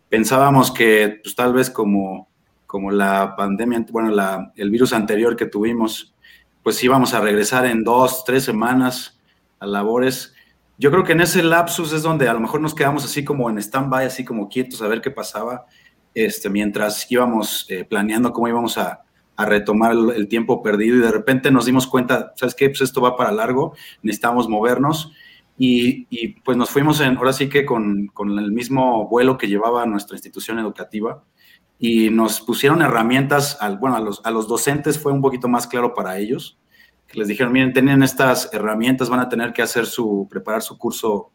Pensábamos 0.09 0.71
que, 0.71 1.19
pues 1.23 1.35
tal 1.35 1.53
vez 1.53 1.69
como, 1.69 2.29
como 2.65 2.91
la 2.91 3.35
pandemia, 3.35 3.85
bueno, 3.91 4.09
la, 4.11 4.51
el 4.55 4.69
virus 4.69 4.93
anterior 4.93 5.35
que 5.35 5.45
tuvimos, 5.45 6.15
pues 6.63 6.83
íbamos 6.83 7.13
a 7.13 7.21
regresar 7.21 7.65
en 7.65 7.83
dos, 7.83 8.23
tres 8.23 8.43
semanas 8.43 9.19
a 9.59 9.65
labores. 9.65 10.33
Yo 10.77 10.91
creo 10.91 11.03
que 11.03 11.13
en 11.13 11.21
ese 11.21 11.43
lapsus 11.43 11.93
es 11.93 12.03
donde 12.03 12.27
a 12.27 12.33
lo 12.33 12.39
mejor 12.39 12.61
nos 12.61 12.75
quedamos 12.75 13.03
así 13.05 13.23
como 13.23 13.49
en 13.49 13.57
stand-by, 13.57 14.05
así 14.05 14.25
como 14.25 14.49
quietos 14.49 14.81
a 14.81 14.87
ver 14.87 15.01
qué 15.01 15.11
pasaba, 15.11 15.65
este, 16.15 16.49
mientras 16.49 17.11
íbamos 17.11 17.67
eh, 17.69 17.83
planeando 17.83 18.33
cómo 18.33 18.47
íbamos 18.47 18.77
a, 18.77 19.03
a 19.35 19.45
retomar 19.45 19.91
el, 19.91 20.27
tiempo 20.27 20.63
perdido 20.63 20.97
y 20.97 21.01
de 21.01 21.11
repente 21.11 21.51
nos 21.51 21.65
dimos 21.65 21.87
cuenta, 21.87 22.33
¿sabes 22.35 22.55
qué? 22.55 22.69
Pues 22.69 22.81
esto 22.81 23.01
va 23.01 23.17
para 23.17 23.31
largo, 23.31 23.75
necesitamos 24.01 24.47
movernos 24.47 25.11
y, 25.57 26.07
y 26.09 26.39
pues 26.39 26.57
nos 26.57 26.69
fuimos 26.69 27.01
en, 27.01 27.17
ahora 27.17 27.33
sí 27.33 27.49
que 27.49 27.65
con, 27.65 28.07
con, 28.07 28.39
el 28.39 28.51
mismo 28.51 29.07
vuelo 29.09 29.37
que 29.37 29.47
llevaba 29.47 29.85
nuestra 29.85 30.15
institución 30.15 30.57
educativa 30.57 31.23
y 31.77 32.09
nos 32.09 32.39
pusieron 32.39 32.81
herramientas, 32.81 33.57
al, 33.59 33.77
bueno, 33.77 33.97
a 33.97 33.99
los, 33.99 34.21
a 34.23 34.31
los 34.31 34.47
docentes 34.47 34.97
fue 34.97 35.11
un 35.11 35.21
poquito 35.21 35.49
más 35.49 35.67
claro 35.67 35.93
para 35.93 36.17
ellos, 36.17 36.57
que 37.07 37.19
les 37.19 37.27
dijeron, 37.27 37.51
miren, 37.51 37.73
tienen 37.73 38.03
estas 38.03 38.49
herramientas, 38.53 39.09
van 39.09 39.19
a 39.19 39.29
tener 39.29 39.51
que 39.51 39.61
hacer 39.61 39.85
su, 39.85 40.27
preparar 40.29 40.61
su 40.61 40.77
curso 40.77 41.31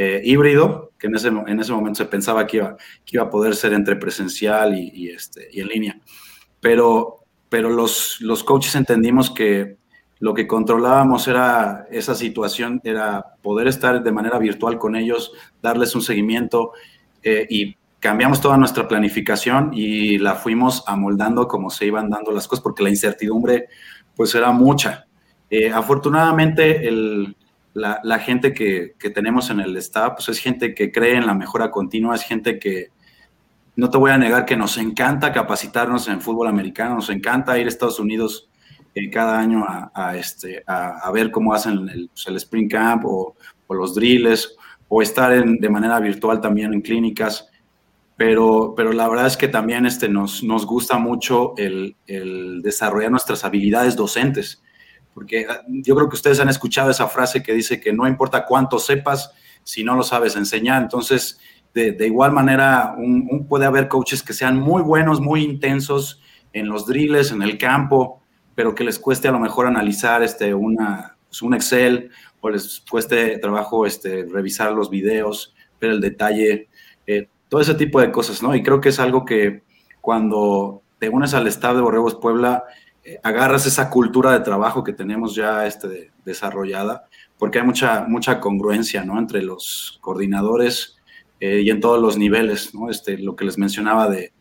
eh, 0.00 0.22
híbrido, 0.24 0.92
que 0.98 1.08
en 1.08 1.16
ese, 1.16 1.28
en 1.28 1.60
ese 1.60 1.72
momento 1.72 1.98
se 1.98 2.06
pensaba 2.06 2.46
que 2.46 2.58
iba, 2.58 2.76
que 3.04 3.16
iba 3.16 3.24
a 3.24 3.30
poder 3.30 3.54
ser 3.54 3.72
entre 3.72 3.96
presencial 3.96 4.74
y, 4.78 5.10
este, 5.10 5.48
y 5.52 5.60
en 5.60 5.68
línea. 5.68 6.00
Pero 6.60 7.20
pero 7.50 7.68
los, 7.68 8.20
los 8.20 8.42
coaches 8.44 8.74
entendimos 8.76 9.30
que 9.30 9.76
lo 10.20 10.32
que 10.32 10.46
controlábamos 10.46 11.26
era 11.28 11.86
esa 11.90 12.14
situación, 12.14 12.80
era 12.84 13.34
poder 13.42 13.66
estar 13.66 14.02
de 14.02 14.12
manera 14.12 14.38
virtual 14.38 14.78
con 14.78 14.94
ellos, 14.94 15.32
darles 15.60 15.94
un 15.94 16.02
seguimiento 16.02 16.72
eh, 17.22 17.46
y 17.50 17.76
cambiamos 17.98 18.40
toda 18.40 18.56
nuestra 18.56 18.86
planificación 18.86 19.72
y 19.74 20.18
la 20.18 20.36
fuimos 20.36 20.84
amoldando 20.86 21.48
como 21.48 21.70
se 21.70 21.86
iban 21.86 22.08
dando 22.08 22.30
las 22.32 22.46
cosas, 22.46 22.62
porque 22.62 22.82
la 22.82 22.90
incertidumbre 22.90 23.68
pues 24.14 24.34
era 24.34 24.52
mucha. 24.52 25.06
Eh, 25.50 25.72
afortunadamente 25.72 26.86
el, 26.86 27.36
la, 27.74 28.18
gente 28.18 28.52
que, 28.52 28.94
que, 28.98 29.10
tenemos 29.10 29.50
en 29.50 29.60
el 29.60 29.76
staff 29.76 30.14
pues 30.14 30.28
es 30.28 30.38
gente 30.38 30.74
que 30.74 30.90
cree 30.90 31.16
en 31.16 31.26
la 31.26 31.34
mejora 31.34 31.70
continua, 31.70 32.14
es 32.14 32.22
gente 32.22 32.58
que, 32.58 32.88
no 33.80 33.88
te 33.88 33.98
voy 33.98 34.10
a 34.10 34.18
negar 34.18 34.44
que 34.44 34.56
nos 34.56 34.76
encanta 34.76 35.32
capacitarnos 35.32 36.06
en 36.08 36.20
fútbol 36.20 36.48
americano, 36.48 36.96
nos 36.96 37.08
encanta 37.08 37.58
ir 37.58 37.66
a 37.66 37.68
Estados 37.68 37.98
Unidos 37.98 38.50
eh, 38.94 39.08
cada 39.08 39.38
año 39.38 39.64
a, 39.66 40.16
este, 40.16 40.62
a, 40.66 41.10
ver 41.12 41.30
cómo 41.30 41.54
hacen 41.54 41.88
el, 41.88 42.10
pues, 42.12 42.26
Spring 42.42 42.68
Camp 42.68 43.04
o, 43.06 43.34
los 43.70 43.94
drills 43.94 44.56
o 44.88 45.00
estar 45.00 45.32
de 45.44 45.68
manera 45.70 46.00
virtual 46.00 46.40
también 46.40 46.74
en 46.74 46.80
clínicas. 46.80 47.48
Pero, 48.16 48.74
pero 48.76 48.92
la 48.92 49.08
verdad 49.08 49.28
es 49.28 49.36
que 49.36 49.48
también 49.48 49.86
este, 49.86 50.08
nos, 50.08 50.42
nos 50.42 50.66
gusta 50.66 50.98
mucho 50.98 51.54
el, 51.56 51.96
el 52.06 52.60
desarrollar 52.62 53.12
nuestras 53.12 53.44
habilidades 53.44 53.96
docentes, 53.96 54.62
porque 55.20 55.44
ah, 55.46 55.60
yo 55.68 55.94
creo 55.94 56.08
que 56.08 56.16
ustedes 56.16 56.40
han 56.40 56.48
escuchado 56.48 56.90
esa 56.90 57.06
frase 57.06 57.42
que 57.42 57.52
dice 57.52 57.78
que 57.78 57.92
no 57.92 58.08
importa 58.08 58.46
cuánto 58.46 58.78
sepas 58.78 59.34
si 59.62 59.84
no 59.84 59.94
lo 59.94 60.02
sabes 60.02 60.34
enseñar. 60.34 60.80
Entonces, 60.80 61.38
de, 61.74 61.94
igual 62.06 62.32
manera, 62.32 62.96
puede 63.46 63.66
haber 63.66 63.86
coaches 63.86 64.22
que 64.22 64.32
sean 64.32 64.56
muy 64.56 64.80
buenos, 64.80 65.20
muy 65.20 65.42
intensos 65.44 66.22
en 66.54 66.68
los 66.68 66.86
drills, 66.86 67.32
en 67.32 67.42
el 67.42 67.58
campo, 67.58 68.22
pero 68.54 68.74
que 68.74 68.82
les 68.82 68.98
cueste 68.98 69.28
a 69.28 69.32
lo 69.32 69.38
mejor 69.38 69.66
analizar 69.66 70.22
este, 70.22 70.54
una, 70.54 71.18
pues, 71.28 71.42
un 71.42 71.52
Excel 71.52 72.10
o 72.40 72.48
les 72.48 72.82
cueste 72.88 73.36
trabajo 73.40 73.84
este, 73.84 74.24
revisar 74.24 74.72
los 74.72 74.88
videos, 74.88 75.54
ver 75.78 75.90
el 75.90 76.00
detalle, 76.00 76.70
eh, 77.06 77.28
todo 77.50 77.60
ese 77.60 77.74
tipo 77.74 78.00
de 78.00 78.10
cosas, 78.10 78.42
¿no? 78.42 78.54
Y 78.54 78.62
creo 78.62 78.80
que 78.80 78.88
es 78.88 78.98
algo 78.98 79.26
que 79.26 79.64
cuando 80.00 80.82
te 80.98 81.10
unes 81.10 81.34
al 81.34 81.46
staff 81.48 81.74
de 81.74 81.82
Borregos 81.82 82.14
Puebla, 82.14 82.64
agarras 83.22 83.66
esa 83.66 83.90
cultura 83.90 84.32
de 84.32 84.40
trabajo 84.40 84.84
que 84.84 84.92
tenemos 84.92 85.34
ya 85.34 85.66
este, 85.66 86.12
desarrollada, 86.24 87.04
porque 87.38 87.58
hay 87.58 87.64
mucha, 87.64 88.04
mucha 88.06 88.40
congruencia, 88.40 89.04
¿no? 89.04 89.18
Entre 89.18 89.42
los 89.42 89.98
coordinadores, 90.00 91.00
eh, 91.40 91.62
y 91.64 91.70
en 91.70 91.80
todos 91.80 92.00
los 92.00 92.18
niveles, 92.18 92.74
¿no? 92.74 92.90
Este, 92.90 93.16
lo 93.16 93.34
que 93.34 93.46
les 93.46 93.56
mencionaba 93.56 94.08
de, 94.08 94.32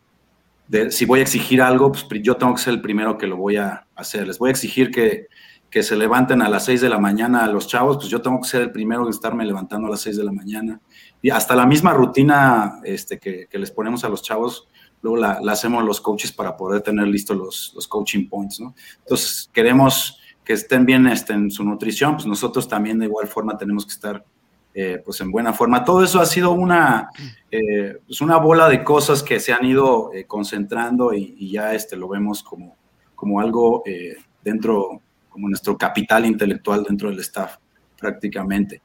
si 0.92 1.06
voy 1.06 1.22
a 1.22 1.24
exigir 1.24 1.62
algo, 1.62 1.92
pues 1.92 2.06
yo 2.22 2.36
tengo 2.36 2.54
que 2.54 2.62
ser 2.62 2.74
el 2.74 2.82
primero 2.82 3.18
que 3.18 3.26
lo 3.26 3.38
voy 3.38 3.56
a 3.56 3.88
hacer. 3.96 4.28
Les 4.28 4.38
voy 4.38 4.50
a 4.50 4.52
exigir 4.52 4.92
que, 4.92 5.28
que 5.72 5.82
se 5.82 5.96
levanten 5.96 6.42
a 6.42 6.50
las 6.50 6.66
6 6.66 6.82
de 6.82 6.90
la 6.90 7.00
mañana 7.00 7.44
a 7.44 7.48
los 7.48 7.68
chavos, 7.68 7.98
pues 7.98 8.10
yo 8.10 8.22
tengo 8.22 8.40
que 8.42 8.48
ser 8.48 8.62
el 8.62 8.72
primero 8.72 9.04
en 9.04 9.10
estarme 9.10 9.46
levantando 9.46 9.88
a 9.88 9.92
las 9.92 10.02
6 10.02 10.18
de 10.18 10.24
la 10.24 10.32
mañana. 10.32 10.80
Y 11.22 11.32
hasta 11.32 11.56
la 11.56 11.66
misma 11.66 11.94
rutina 11.94 12.82
este, 12.84 13.18
que, 13.18 13.48
que 13.50 13.58
les 13.58 13.72
ponemos 13.72 14.04
a 14.04 14.10
los 14.10 14.22
chavos, 14.22 14.68
luego 15.02 15.18
la, 15.18 15.40
la, 15.42 15.54
hacemos 15.54 15.84
los 15.84 16.02
coaches 16.02 16.32
para 16.32 16.56
poder 16.58 16.82
tener 16.82 17.08
listos 17.08 17.38
los, 17.38 17.72
los 17.76 17.88
coaching 17.88 18.28
points, 18.28 18.60
¿no? 18.60 18.76
Entonces, 19.00 19.50
queremos 19.54 20.20
que 20.44 20.54
estén 20.54 20.86
bien 20.86 21.06
este, 21.08 21.34
en 21.34 21.52
su 21.52 21.64
nutrición, 21.64 22.16
pues 22.16 22.26
nosotros 22.26 22.68
también 22.68 23.00
de 23.00 23.06
igual 23.06 23.28
forma 23.28 23.58
tenemos 23.58 23.86
que 23.86 23.92
estar 23.94 24.26
eh, 24.74 25.02
pues 25.04 25.20
en 25.22 25.32
buena 25.32 25.52
forma. 25.54 25.84
Todo 25.84 26.04
eso 26.04 26.20
ha 26.20 26.26
sido 26.26 26.52
una, 26.52 27.10
eh, 27.52 27.98
pues 28.06 28.22
una 28.22 28.38
bola 28.38 28.70
de 28.70 28.84
cosas 28.84 29.22
que 29.24 29.40
se 29.40 29.52
han 29.52 29.66
ido 29.66 30.12
eh, 30.14 30.26
concentrando 30.26 31.14
y, 31.14 31.52
ya 31.52 31.74
este, 31.74 31.96
lo 31.96 32.08
vemos 32.08 32.44
como, 32.44 32.78
como 33.14 33.40
algo 33.40 33.84
dentro, 34.44 35.02
como 35.30 35.50
nuestro 35.50 35.78
capital 35.78 36.26
intelectual 36.26 36.84
dentro 36.84 37.10
del 37.10 37.20
staff 37.20 37.58
prácticamente. 38.00 38.82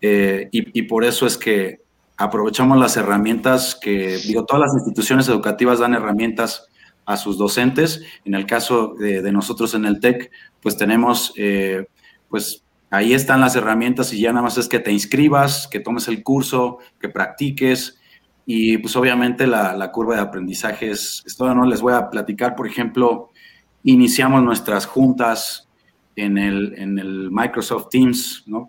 Y, 0.00 0.48
y, 0.50 0.82
por 0.82 1.04
eso 1.04 1.26
es 1.26 1.36
que 1.36 1.82
aprovechamos 2.16 2.78
las 2.78 2.96
herramientas 2.96 3.78
que, 3.80 4.18
digo, 4.18 4.44
todas 4.44 4.62
las 4.68 4.74
instituciones 4.74 5.28
educativas 5.28 5.78
dan 5.78 5.94
herramientas 5.94 6.66
a 7.04 7.16
sus 7.16 7.38
docentes. 7.38 8.02
En 8.24 8.34
el 8.34 8.46
caso 8.46 8.94
de, 8.98 9.30
nosotros 9.32 9.74
en 9.74 9.84
el 9.84 10.00
TEC, 10.00 10.30
pues 10.60 10.76
tenemos, 10.76 11.34
pues, 12.28 12.64
Ahí 12.90 13.14
están 13.14 13.40
las 13.40 13.56
herramientas 13.56 14.12
y 14.12 14.20
ya 14.20 14.30
nada 14.30 14.42
más 14.42 14.58
es 14.58 14.68
que 14.68 14.78
te 14.78 14.92
inscribas, 14.92 15.66
que 15.66 15.80
tomes 15.80 16.06
el 16.06 16.22
curso, 16.22 16.78
que 17.00 17.08
practiques 17.08 17.98
y 18.46 18.78
pues 18.78 18.94
obviamente 18.94 19.46
la, 19.46 19.90
curva 19.90 20.14
de 20.14 20.22
aprendizaje 20.22 20.90
es, 20.90 21.24
es 21.26 21.38
¿no? 21.40 21.66
Les 21.66 21.80
voy 21.80 21.94
a 21.94 22.08
platicar, 22.08 22.54
por 22.54 22.68
ejemplo, 22.68 23.30
iniciamos 23.82 24.42
nuestras 24.44 24.86
juntas 24.86 25.68
en 26.14 26.38
el, 26.38 26.74
en 26.78 26.98
el 26.98 27.30
Microsoft 27.32 27.88
Teams, 27.90 28.44
¿no? 28.46 28.68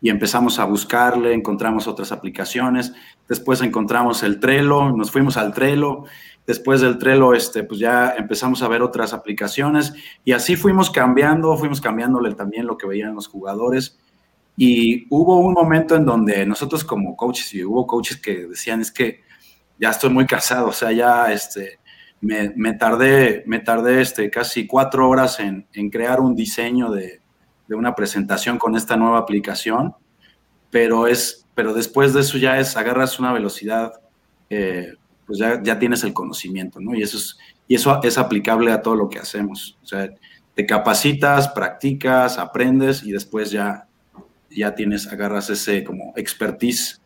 Y 0.00 0.08
empezamos 0.08 0.58
a 0.58 0.64
buscarle, 0.64 1.34
encontramos 1.34 1.86
otras 1.86 2.10
aplicaciones, 2.10 2.92
después 3.28 3.60
encontramos 3.60 4.22
el 4.22 4.40
Trello, 4.40 4.90
nos 4.92 5.10
fuimos 5.10 5.36
al 5.36 5.52
Trello, 5.52 6.04
Después 6.50 6.80
del 6.80 6.98
Trello, 6.98 7.32
este, 7.32 7.62
pues 7.62 7.78
ya 7.78 8.14
empezamos 8.18 8.60
a 8.62 8.66
ver 8.68 8.82
otras 8.82 9.12
aplicaciones 9.12 9.92
y 10.24 10.32
así 10.32 10.56
fuimos 10.56 10.90
cambiando, 10.90 11.56
fuimos 11.56 11.80
cambiándole 11.80 12.34
también 12.34 12.66
lo 12.66 12.76
que 12.76 12.88
veían 12.88 13.14
los 13.14 13.28
jugadores. 13.28 13.98
Y 14.56 15.06
hubo 15.10 15.38
un 15.38 15.52
momento 15.52 15.94
en 15.94 16.04
donde 16.04 16.44
nosotros 16.46 16.82
como 16.82 17.16
coaches, 17.16 17.54
y 17.54 17.64
hubo 17.64 17.86
coaches 17.86 18.16
que 18.16 18.48
decían, 18.48 18.80
es 18.80 18.90
que 18.90 19.20
ya 19.78 19.90
estoy 19.90 20.10
muy 20.10 20.26
cansado, 20.26 20.68
o 20.68 20.72
sea, 20.72 20.90
ya 20.90 21.32
este, 21.32 21.78
me, 22.20 22.52
me 22.56 22.72
tardé, 22.72 23.44
me 23.46 23.60
tardé 23.60 24.00
este, 24.00 24.28
casi 24.28 24.66
cuatro 24.66 25.08
horas 25.08 25.38
en, 25.38 25.68
en 25.72 25.88
crear 25.88 26.20
un 26.20 26.34
diseño 26.34 26.90
de, 26.90 27.20
de, 27.70 27.76
una 27.76 27.94
presentación 27.94 28.58
con 28.58 28.76
esta 28.76 28.96
nueva 28.96 29.18
aplicación, 29.18 29.94
pero, 30.70 31.06
es, 31.06 31.46
pero 31.54 31.72
después 31.72 32.12
de 32.12 32.20
eso 32.20 32.36
ya 32.38 32.58
es, 32.58 32.76
agarras 32.76 33.18
una 33.18 33.32
velocidad 33.32 33.92
eh, 34.50 34.92
pues 35.30 35.38
ya, 35.38 35.62
ya 35.62 35.78
tienes 35.78 36.02
el 36.02 36.12
conocimiento, 36.12 36.80
¿no? 36.80 36.92
Y 36.92 37.02
eso, 37.02 37.16
es, 37.16 37.38
y 37.68 37.76
eso 37.76 38.00
es 38.02 38.18
aplicable 38.18 38.72
a 38.72 38.82
todo 38.82 38.96
lo 38.96 39.08
que 39.08 39.20
hacemos. 39.20 39.78
O 39.80 39.86
sea, 39.86 40.10
te 40.56 40.66
capacitas, 40.66 41.48
practicas, 41.50 42.36
aprendes 42.36 43.04
y 43.04 43.12
después 43.12 43.52
ya, 43.52 43.86
ya 44.50 44.74
tienes, 44.74 45.06
agarras 45.06 45.48
ese 45.48 45.84
como 45.84 46.12
expertise 46.16 47.00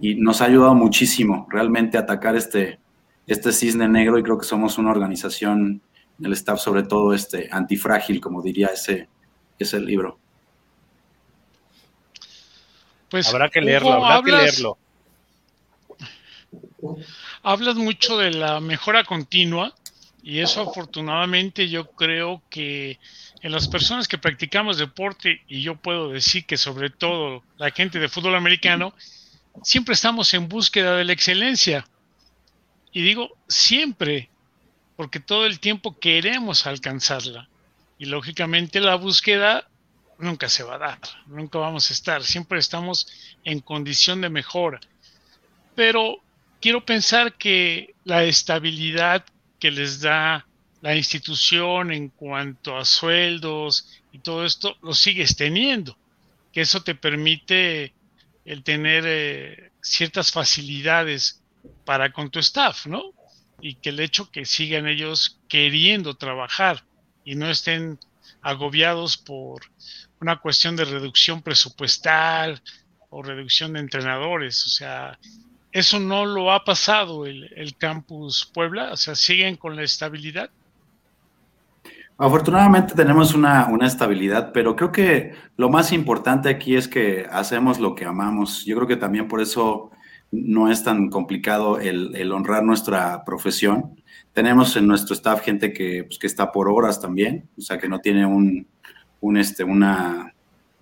y 0.00 0.16
nos 0.16 0.40
ha 0.40 0.46
ayudado 0.46 0.74
muchísimo 0.74 1.46
realmente 1.50 1.96
a 1.96 2.00
atacar 2.00 2.34
este, 2.34 2.80
este 3.28 3.52
cisne 3.52 3.88
negro 3.88 4.18
y 4.18 4.24
creo 4.24 4.38
que 4.38 4.46
somos 4.46 4.76
una 4.76 4.90
organización, 4.90 5.80
el 6.20 6.32
staff 6.32 6.58
sobre 6.58 6.82
todo 6.82 7.14
este 7.14 7.48
antifrágil, 7.52 8.20
como 8.20 8.42
diría 8.42 8.68
ese, 8.68 9.08
ese 9.58 9.80
libro. 9.80 10.18
Pues 13.10 13.28
habrá 13.28 13.48
que 13.48 13.60
leerlo, 13.60 14.04
habrá 14.04 14.22
que 14.22 14.32
leerlo 14.32 14.78
hablas 17.42 17.76
mucho 17.76 18.18
de 18.18 18.30
la 18.30 18.60
mejora 18.60 19.04
continua 19.04 19.74
y 20.22 20.40
eso 20.40 20.60
afortunadamente 20.60 21.68
yo 21.68 21.90
creo 21.92 22.42
que 22.50 22.98
en 23.40 23.52
las 23.52 23.68
personas 23.68 24.08
que 24.08 24.18
practicamos 24.18 24.78
deporte, 24.78 25.42
y 25.46 25.62
yo 25.62 25.76
puedo 25.76 26.10
decir 26.10 26.44
que 26.44 26.56
sobre 26.56 26.90
todo 26.90 27.42
la 27.56 27.70
gente 27.70 27.98
de 27.98 28.08
fútbol 28.08 28.34
americano, 28.34 28.92
siempre 29.62 29.94
estamos 29.94 30.34
en 30.34 30.48
búsqueda 30.48 30.96
de 30.96 31.04
la 31.04 31.12
excelencia. 31.12 31.86
Y 32.92 33.02
digo 33.02 33.30
siempre, 33.46 34.28
porque 34.96 35.20
todo 35.20 35.46
el 35.46 35.60
tiempo 35.60 35.98
queremos 35.98 36.66
alcanzarla. 36.66 37.48
Y 37.98 38.06
lógicamente 38.06 38.80
la 38.80 38.94
búsqueda 38.94 39.68
nunca 40.18 40.48
se 40.48 40.62
va 40.62 40.76
a 40.76 40.78
dar, 40.78 40.98
nunca 41.26 41.58
vamos 41.58 41.90
a 41.90 41.92
estar, 41.92 42.22
siempre 42.24 42.58
estamos 42.58 43.06
en 43.44 43.60
condición 43.60 44.20
de 44.20 44.28
mejora. 44.28 44.80
Pero 45.74 46.20
quiero 46.60 46.84
pensar 46.84 47.34
que 47.34 47.94
la 48.04 48.24
estabilidad 48.24 49.24
que 49.58 49.70
les 49.70 50.00
da 50.00 50.46
la 50.80 50.94
institución 50.94 51.92
en 51.92 52.08
cuanto 52.08 52.76
a 52.76 52.84
sueldos 52.84 53.88
y 54.12 54.20
todo 54.20 54.44
esto, 54.44 54.76
lo 54.82 54.94
sigues 54.94 55.36
teniendo, 55.36 55.96
que 56.52 56.60
eso 56.62 56.82
te 56.82 56.94
permite 56.94 57.92
el 58.44 58.62
tener 58.62 59.04
eh, 59.06 59.72
ciertas 59.80 60.32
facilidades 60.32 61.42
para 61.84 62.12
con 62.12 62.30
tu 62.30 62.38
staff, 62.38 62.86
¿no? 62.86 63.12
Y 63.60 63.74
que 63.74 63.90
el 63.90 64.00
hecho 64.00 64.30
que 64.30 64.44
sigan 64.44 64.86
ellos 64.86 65.38
queriendo 65.48 66.14
trabajar 66.14 66.84
y 67.30 67.34
no 67.34 67.48
estén 67.50 67.98
agobiados 68.42 69.16
por 69.16 69.62
una 70.20 70.36
cuestión 70.36 70.76
de 70.76 70.84
reducción 70.84 71.42
presupuestal 71.42 72.62
o 73.10 73.22
reducción 73.22 73.72
de 73.72 73.80
entrenadores, 73.80 74.66
o 74.66 74.70
sea, 74.70 75.18
eso 75.72 76.00
no 76.00 76.24
lo 76.24 76.52
ha 76.52 76.64
pasado 76.64 77.26
el, 77.26 77.52
el 77.54 77.76
campus 77.76 78.50
Puebla, 78.52 78.92
o 78.92 78.96
sea, 78.96 79.14
siguen 79.14 79.56
con 79.56 79.76
la 79.76 79.82
estabilidad. 79.82 80.50
Afortunadamente 82.20 82.94
tenemos 82.94 83.32
una, 83.32 83.68
estabilidad, 83.82 84.50
pero 84.52 84.74
creo 84.74 84.90
que 84.90 85.34
lo 85.56 85.68
más 85.68 85.92
importante 85.92 86.48
aquí 86.48 86.74
es 86.74 86.88
que 86.88 87.28
hacemos 87.30 87.78
lo 87.78 87.94
que 87.94 88.06
amamos. 88.06 88.64
Yo 88.64 88.74
creo 88.74 88.88
que 88.88 88.96
también 88.96 89.28
por 89.28 89.40
eso 89.40 89.92
no 90.32 90.68
es 90.68 90.82
tan 90.82 91.10
complicado 91.10 91.78
el, 91.78 92.32
honrar 92.32 92.64
nuestra 92.64 93.24
profesión. 93.24 93.97
Tenemos 94.32 94.76
en 94.76 94.86
nuestro 94.86 95.14
staff 95.14 95.42
gente 95.42 95.72
que, 95.72 96.04
pues, 96.04 96.18
que, 96.18 96.26
está 96.26 96.52
por 96.52 96.68
horas 96.68 97.00
también, 97.00 97.48
o 97.56 97.60
sea, 97.60 97.78
que 97.78 97.88
no 97.88 98.00
tiene 98.00 98.24
un, 98.24 98.66
este, 99.36 99.64
una, 99.64 100.34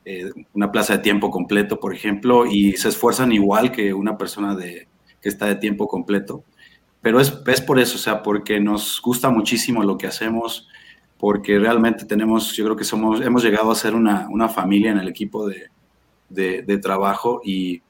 eh, 0.04 0.30
una 0.52 0.70
plaza 0.70 0.96
de 0.96 1.02
tiempo 1.02 1.30
completo, 1.30 1.80
por 1.80 1.94
ejemplo, 1.94 2.46
y 2.46 2.72
se 2.74 2.88
esfuerzan 2.88 3.32
igual 3.32 3.72
que 3.72 3.94
una 3.94 4.18
persona 4.18 4.54
de, 4.54 4.88
que 5.20 5.28
está 5.28 5.46
de 5.46 5.56
tiempo 5.56 5.88
completo. 5.88 6.44
Pero 7.00 7.20
es, 7.20 7.32
es 7.46 7.60
por 7.60 7.78
eso, 7.78 7.96
o 7.96 8.00
sea, 8.00 8.22
porque 8.22 8.60
nos 8.60 9.00
gusta 9.00 9.30
muchísimo 9.30 9.82
lo 9.82 9.96
que 9.96 10.06
hacemos, 10.06 10.68
porque 11.18 11.58
realmente 11.58 12.04
tenemos, 12.04 12.54
yo 12.54 12.64
creo 12.64 12.76
que 12.76 12.84
somos, 12.84 13.20
hemos 13.20 13.42
llegado 13.42 13.70
a 13.70 13.74
ser 13.74 13.94
una, 13.94 14.28
una 14.30 14.48
familia 14.48 14.90
en 14.90 14.98
el 14.98 15.08
equipo 15.08 15.48
de, 15.48 15.70
de, 16.28 16.78
trabajo 16.78 17.40
y, 17.44 17.82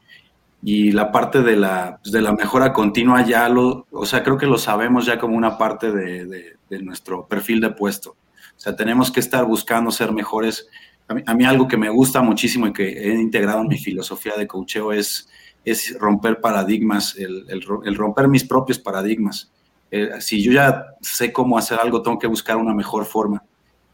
y, 0.63 0.93
la 0.93 1.13
parte 1.13 1.43
de 1.43 1.57
la, 1.57 1.99
pues, 2.03 2.13
de 2.13 2.23
la 2.23 2.33
mejora 2.33 2.73
continua 2.73 3.25
ya 3.25 3.49
lo, 3.49 3.87
o 3.91 4.07
sea, 4.07 4.23
creo 4.23 4.37
que 4.37 4.47
lo 4.47 4.59
sabemos 4.59 5.07
ya 5.07 5.19
como 5.19 5.37
una 5.37 5.59
parte 5.59 5.93
de, 5.93 6.57
de 6.69 6.83
nuestro 6.83 7.27
perfil 7.27 7.61
de 7.61 7.71
puesto. 7.71 8.11
O 8.57 8.61
sea, 8.61 8.75
tenemos 8.75 9.11
que 9.11 9.21
estar 9.21 9.45
buscando 9.45 9.91
ser 9.91 10.13
mejores. 10.13 10.69
A 11.09 11.35
mí, 11.35 11.45
algo 11.45 11.69
que 11.69 11.77
me 11.77 11.89
gusta 11.89 12.23
muchísimo 12.23 12.67
y 12.67 12.73
que 12.73 12.89
he 12.89 13.15
integrado 13.15 13.61
en 13.61 13.69
mi 13.69 13.79
filosofía 13.79 14.33
de 14.37 14.47
coacheo 14.47 14.93
es, 14.93 15.29
es 15.65 15.97
romper 15.99 16.41
paradigmas, 16.41 17.17
el, 17.17 17.45
el, 17.49 17.95
romper 17.95 18.29
mis 18.29 18.45
propios 18.45 18.79
paradigmas. 18.79 19.53
Eh, 19.91 20.11
si 20.21 20.43
yo 20.43 20.53
ya 20.53 20.85
sé 21.01 21.33
cómo 21.33 21.59
hacer 21.59 21.79
algo, 21.81 22.03
tengo 22.03 22.19
que 22.19 22.27
buscar 22.27 22.57
una 22.57 22.75
mejor 22.75 23.05
forma. 23.05 23.45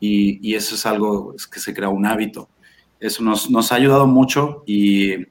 Y, 0.01 0.55
eso 0.55 0.75
es 0.75 0.85
algo 0.87 1.35
que 1.53 1.61
se 1.61 1.75
crea 1.75 1.89
un 1.89 2.07
hábito. 2.07 2.49
Eso 2.99 3.23
nos, 3.23 3.51
nos, 3.51 3.73
ha 3.73 3.77
ayudado 3.77 4.07
mucho 4.07 4.63
y 4.67 5.27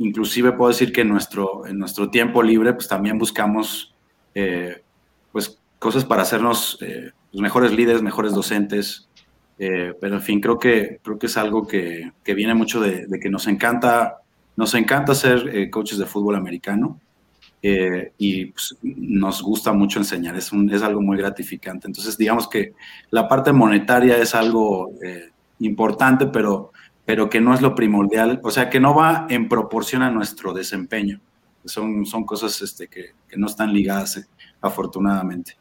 inclusive 0.00 0.52
puedo 0.52 0.70
decir 0.70 0.92
que 0.92 1.02
en 1.02 1.08
nuestro, 1.08 1.66
en 1.66 1.78
nuestro 1.78 2.10
tiempo 2.10 2.42
libre 2.42 2.74
pues 2.74 2.88
también 2.88 3.18
buscamos 3.18 3.94
eh, 4.34 4.82
pues 5.32 5.58
cosas 5.78 6.04
para 6.04 6.22
hacernos 6.22 6.76
eh, 6.82 7.12
los 7.32 7.40
mejores 7.40 7.72
líderes, 7.72 8.02
mejores 8.02 8.34
docentes. 8.34 9.08
pero 9.56 10.14
en 10.16 10.22
fin, 10.22 10.40
creo 10.40 10.58
que, 10.58 11.00
creo 11.02 11.18
que 11.18 11.26
es 11.26 11.36
algo 11.36 11.66
que, 11.66 12.12
que 12.24 12.34
viene 12.34 12.54
mucho 12.54 12.80
de, 12.80 13.06
que 13.20 13.30
nos 13.30 13.46
encanta, 13.46 14.18
nos 14.56 14.74
encanta 14.74 15.14
ser 15.14 15.70
coaches 15.70 15.98
de 15.98 16.06
fútbol 16.06 16.34
americano 16.34 16.98
eh, 17.62 18.12
y 18.16 18.46
pues, 18.46 18.76
nos 18.82 19.42
gusta 19.42 19.72
mucho 19.72 19.98
enseñar, 19.98 20.34
es, 20.36 20.50
un, 20.52 20.70
es 20.70 20.82
algo 20.82 21.02
muy 21.02 21.18
gratificante. 21.18 21.86
Entonces, 21.86 22.16
digamos 22.16 22.48
que 22.48 22.72
la 23.10 23.28
parte 23.28 23.52
monetaria 23.52 24.16
es 24.16 24.34
algo 24.34 24.92
eh, 25.02 25.30
importante, 25.60 26.26
pero, 26.26 26.69
pero 27.10 27.28
que 27.28 27.40
no 27.40 27.52
es 27.52 27.60
lo 27.60 27.74
primordial, 27.74 28.38
o 28.44 28.52
sea, 28.52 28.70
que 28.70 28.78
no 28.78 28.94
va 28.94 29.26
en 29.28 29.48
proporción 29.48 30.04
a 30.04 30.12
nuestro 30.12 30.52
desempeño. 30.52 31.20
Son, 31.64 32.06
son 32.06 32.22
cosas 32.22 32.62
este, 32.62 32.86
que, 32.86 33.14
no 33.36 33.48
están 33.48 33.72
ligadas, 33.72 34.18
eh, 34.18 34.26
afortunadamente. 34.60 35.56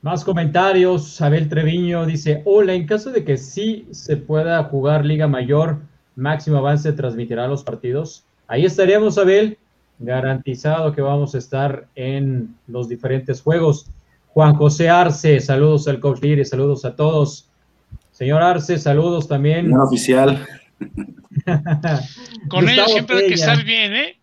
Más 0.00 0.24
comentarios. 0.24 1.20
Abel 1.20 1.48
Treviño 1.48 2.06
dice: 2.06 2.40
Hola, 2.44 2.72
en 2.74 2.86
caso 2.86 3.10
de 3.10 3.24
que 3.24 3.36
sí 3.36 3.88
se 3.90 4.16
pueda 4.16 4.62
jugar 4.62 5.04
Liga 5.04 5.26
Mayor, 5.26 5.80
máximo 6.14 6.58
avance 6.58 6.92
transmitirá 6.92 7.48
los 7.48 7.64
partidos. 7.64 8.24
Ahí 8.46 8.64
estaríamos, 8.64 9.18
Abel 9.18 9.58
garantizado 9.98 10.92
que 10.92 11.02
vamos 11.02 11.34
a 11.34 11.38
estar 11.38 11.88
en 11.96 12.54
los 12.68 12.88
diferentes 12.88 13.42
juegos. 13.42 13.90
Juan 14.28 14.54
José 14.54 14.88
Arce, 14.88 15.40
saludos 15.40 15.88
al 15.88 15.98
coach 15.98 16.22
y 16.22 16.44
saludos 16.44 16.84
a 16.84 16.94
todos. 16.94 17.50
Señor 18.14 18.42
Arce, 18.42 18.78
saludos 18.78 19.26
también. 19.26 19.72
Un 19.72 19.80
oficial. 19.80 20.46
Con 22.48 22.68
ellos 22.68 22.92
siempre 22.92 23.16
hay 23.16 23.26
que 23.26 23.34
estar 23.34 23.64
bien, 23.64 23.92
¿eh? 23.92 24.16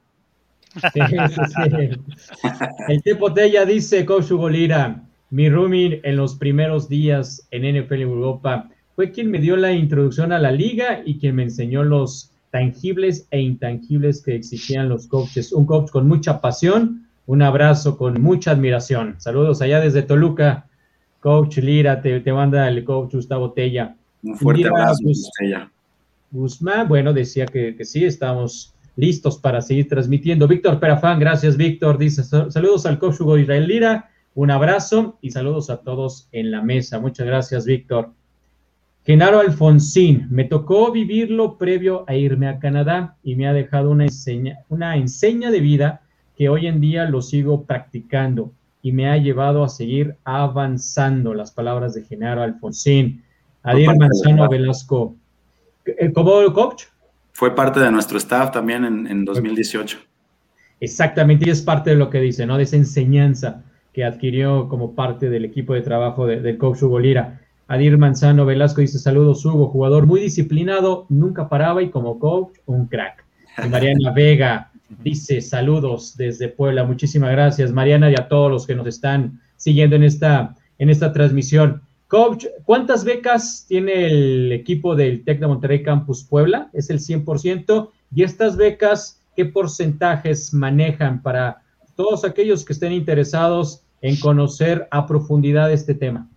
Sí, 0.93 1.01
sí, 1.27 1.41
sí. 1.53 2.49
El 2.87 3.03
tiempo 3.03 3.33
Tella 3.33 3.65
dice, 3.65 4.05
Coach 4.05 4.31
Hugo 4.31 4.47
Lira, 4.47 5.03
mi 5.29 5.49
rooming 5.49 5.99
en 6.03 6.15
los 6.15 6.35
primeros 6.35 6.87
días 6.87 7.45
en 7.51 7.63
NFL 7.63 8.01
Europa 8.01 8.69
fue 8.95 9.11
quien 9.11 9.29
me 9.29 9.39
dio 9.39 9.57
la 9.57 9.73
introducción 9.73 10.31
a 10.31 10.39
la 10.39 10.53
liga 10.53 11.01
y 11.05 11.19
quien 11.19 11.35
me 11.35 11.43
enseñó 11.43 11.83
los 11.83 12.31
tangibles 12.49 13.27
e 13.31 13.41
intangibles 13.41 14.21
que 14.23 14.35
exigían 14.35 14.87
los 14.87 15.07
coaches. 15.07 15.51
Un 15.51 15.65
coach 15.65 15.91
con 15.91 16.07
mucha 16.07 16.39
pasión, 16.39 17.09
un 17.25 17.41
abrazo 17.41 17.97
con 17.97 18.21
mucha 18.21 18.51
admiración. 18.51 19.15
Saludos 19.17 19.61
allá 19.61 19.81
desde 19.81 20.01
Toluca, 20.01 20.69
coach 21.21 21.59
Lira, 21.59 22.01
te, 22.01 22.33
manda 22.33 22.67
el 22.67 22.83
coach 22.83 23.13
Gustavo 23.13 23.53
Tella. 23.53 23.95
Un 24.23 24.35
fuerte 24.35 24.67
abrazo, 24.67 25.03
Guzmán, 26.31 26.87
bueno, 26.87 27.13
decía 27.13 27.45
que, 27.45 27.77
sí, 27.83 28.03
estamos 28.03 28.73
listos 28.95 29.37
para 29.37 29.61
seguir 29.61 29.87
transmitiendo. 29.87 30.47
Víctor 30.47 30.79
Perafán, 30.79 31.19
gracias 31.19 31.55
Víctor, 31.55 31.97
dice 31.97 32.23
saludos 32.23 32.85
al 32.85 32.99
coach 32.99 33.19
Hugo 33.21 33.37
Israel 33.37 33.67
Lira, 33.67 34.09
un 34.33 34.51
abrazo 34.51 35.17
y 35.21 35.31
saludos 35.31 35.69
a 35.69 35.77
todos 35.77 36.27
en 36.31 36.51
la 36.51 36.61
mesa. 36.61 36.99
Muchas 36.99 37.25
gracias 37.25 37.65
Víctor. 37.65 38.11
Genaro 39.03 39.39
Alfonsín, 39.39 40.27
me 40.29 40.43
tocó 40.43 40.91
vivirlo 40.91 41.57
previo 41.57 42.05
a 42.07 42.15
irme 42.15 42.47
a 42.47 42.59
Canadá 42.59 43.17
y 43.23 43.35
me 43.35 43.47
ha 43.47 43.53
dejado 43.53 43.89
una 43.89 44.05
enseña, 44.05 44.59
una 44.69 44.95
enseña 44.95 45.51
de 45.51 45.59
vida 45.59 46.01
que 46.35 46.49
hoy 46.49 46.67
en 46.67 46.79
día 46.79 47.05
lo 47.05 47.21
sigo 47.21 47.65
practicando 47.65 48.53
y 48.81 48.91
me 48.91 49.09
ha 49.09 49.17
llevado 49.17 49.63
a 49.63 49.69
seguir 49.69 50.15
avanzando. 50.23 51.33
Las 51.33 51.51
palabras 51.51 51.93
de 51.93 52.03
Genaro 52.03 52.41
Alfonsín. 52.41 53.23
Adir 53.63 53.89
Manzano 53.95 54.49
Velasco. 54.49 55.15
Eh, 55.85 56.11
¿Cómo 56.13 56.53
coach? 56.53 56.85
Fue 57.33 57.55
parte 57.55 57.79
de 57.79 57.91
nuestro 57.91 58.17
staff 58.17 58.51
también 58.51 58.83
en, 58.85 59.25
2018. 59.25 59.99
Exactamente, 60.79 61.45
y 61.47 61.51
es 61.51 61.61
parte 61.61 61.91
de 61.91 61.95
lo 61.95 62.09
que 62.09 62.19
dice, 62.19 62.45
¿no? 62.45 62.57
De 62.57 62.63
esa 62.63 62.75
enseñanza 62.75 63.63
que 63.93 64.03
adquirió 64.03 64.67
como 64.67 64.95
parte 64.95 65.29
del 65.29 65.45
equipo 65.45 65.73
de 65.73 65.81
trabajo 65.81 66.25
del 66.25 66.57
coach 66.57 66.81
Hugo 66.81 66.99
Lira. 66.99 67.41
Adir 67.67 67.97
Manzano 67.97 68.45
Velasco 68.45 68.81
dice 68.81 68.99
saludos 68.99 69.45
Hugo, 69.45 69.67
jugador 69.67 70.05
muy 70.05 70.19
disciplinado, 70.19 71.05
nunca 71.09 71.47
paraba 71.47 71.81
y 71.81 71.89
como 71.89 72.19
coach 72.19 72.57
un 72.65 72.87
crack. 72.87 73.23
Y 73.63 73.69
Mariana 73.69 74.11
Vega 74.15 74.70
dice 75.03 75.41
saludos 75.41 76.15
desde 76.17 76.49
Puebla, 76.49 76.83
muchísimas 76.83 77.31
gracias 77.31 77.71
Mariana 77.71 78.11
y 78.11 78.15
a 78.15 78.27
todos 78.27 78.51
los 78.51 78.67
que 78.67 78.75
nos 78.75 78.87
están 78.87 79.41
siguiendo 79.55 79.95
en 79.95 80.03
esta, 80.03 80.55
en 80.77 80.89
esta 80.89 81.13
transmisión. 81.13 81.81
Coach, 82.07 82.45
¿cuántas 82.65 83.05
becas 83.05 83.65
tiene 83.67 84.07
el 84.07 84.51
equipo 84.51 84.95
del 84.95 85.23
TEC 85.23 85.39
de 85.39 85.47
Monterrey 85.47 85.81
Campus 85.81 86.25
Puebla? 86.25 86.69
Es 86.73 86.89
el 86.89 86.99
100%. 86.99 87.89
¿Y 88.13 88.23
estas 88.23 88.57
becas 88.57 89.23
qué 89.35 89.45
porcentajes 89.45 90.53
manejan 90.53 91.21
para 91.21 91.61
todos 91.95 92.25
aquellos 92.25 92.65
que 92.65 92.73
estén 92.73 92.91
interesados 92.91 93.83
en 94.01 94.19
conocer 94.19 94.87
a 94.91 95.07
profundidad 95.07 95.71
este 95.71 95.93
tema? 95.93 96.27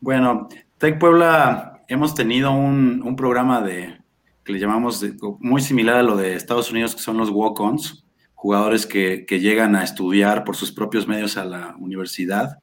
Bueno, 0.00 0.48
Tech 0.78 0.98
Puebla 0.98 1.82
hemos 1.88 2.14
tenido 2.14 2.52
un, 2.52 3.16
programa 3.16 3.62
de 3.62 3.98
que 4.46 4.52
le 4.52 4.60
llamamos 4.60 5.04
muy 5.40 5.60
similar 5.60 5.96
a 5.96 6.02
lo 6.04 6.16
de 6.16 6.36
Estados 6.36 6.70
Unidos, 6.70 6.94
que 6.94 7.02
son 7.02 7.16
los 7.16 7.30
walk-ons, 7.30 8.04
jugadores 8.34 8.86
que, 8.86 9.26
llegan 9.28 9.74
a 9.74 9.82
estudiar 9.82 10.44
por 10.44 10.54
sus 10.54 10.70
propios 10.70 11.08
medios 11.08 11.36
a 11.36 11.44
la 11.44 11.74
universidad 11.80 12.58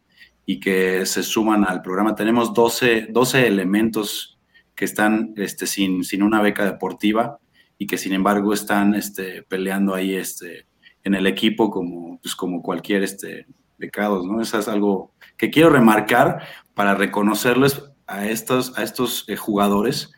y 0.45 0.61
que 0.61 1.05
se 1.05 1.23
suman 1.23 1.65
al 1.65 1.81
programa. 1.81 2.15
Tenemos 2.15 2.53
12, 2.53 3.07
12 3.09 3.47
elementos 3.47 4.39
que 4.75 4.85
están 4.85 5.33
este, 5.35 5.67
sin, 5.67 6.05
sin 6.05 6.23
una 6.23 6.41
beca 6.41 6.63
deportiva 6.63 7.39
y 7.77 7.85
que 7.85 7.97
sin 7.97 8.13
embargo 8.13 8.53
están 8.53 8.95
este, 8.95 9.43
peleando 9.43 9.93
ahí 9.93 10.15
este, 10.15 10.67
en 11.03 11.15
el 11.15 11.27
equipo 11.27 11.69
como, 11.69 12.17
pues, 12.21 12.33
como 12.33 12.61
cualquier 12.61 13.03
este, 13.03 13.45
becados, 13.77 14.25
¿no? 14.25 14.39
Eso 14.39 14.57
es 14.57 14.69
algo 14.69 15.11
que 15.35 15.49
quiero 15.49 15.69
remarcar 15.69 16.47
para 16.75 16.95
reconocerles 16.95 17.83
a 18.07 18.25
estos, 18.25 18.77
a 18.77 18.83
estos 18.83 19.25
eh, 19.27 19.35
jugadores, 19.35 20.13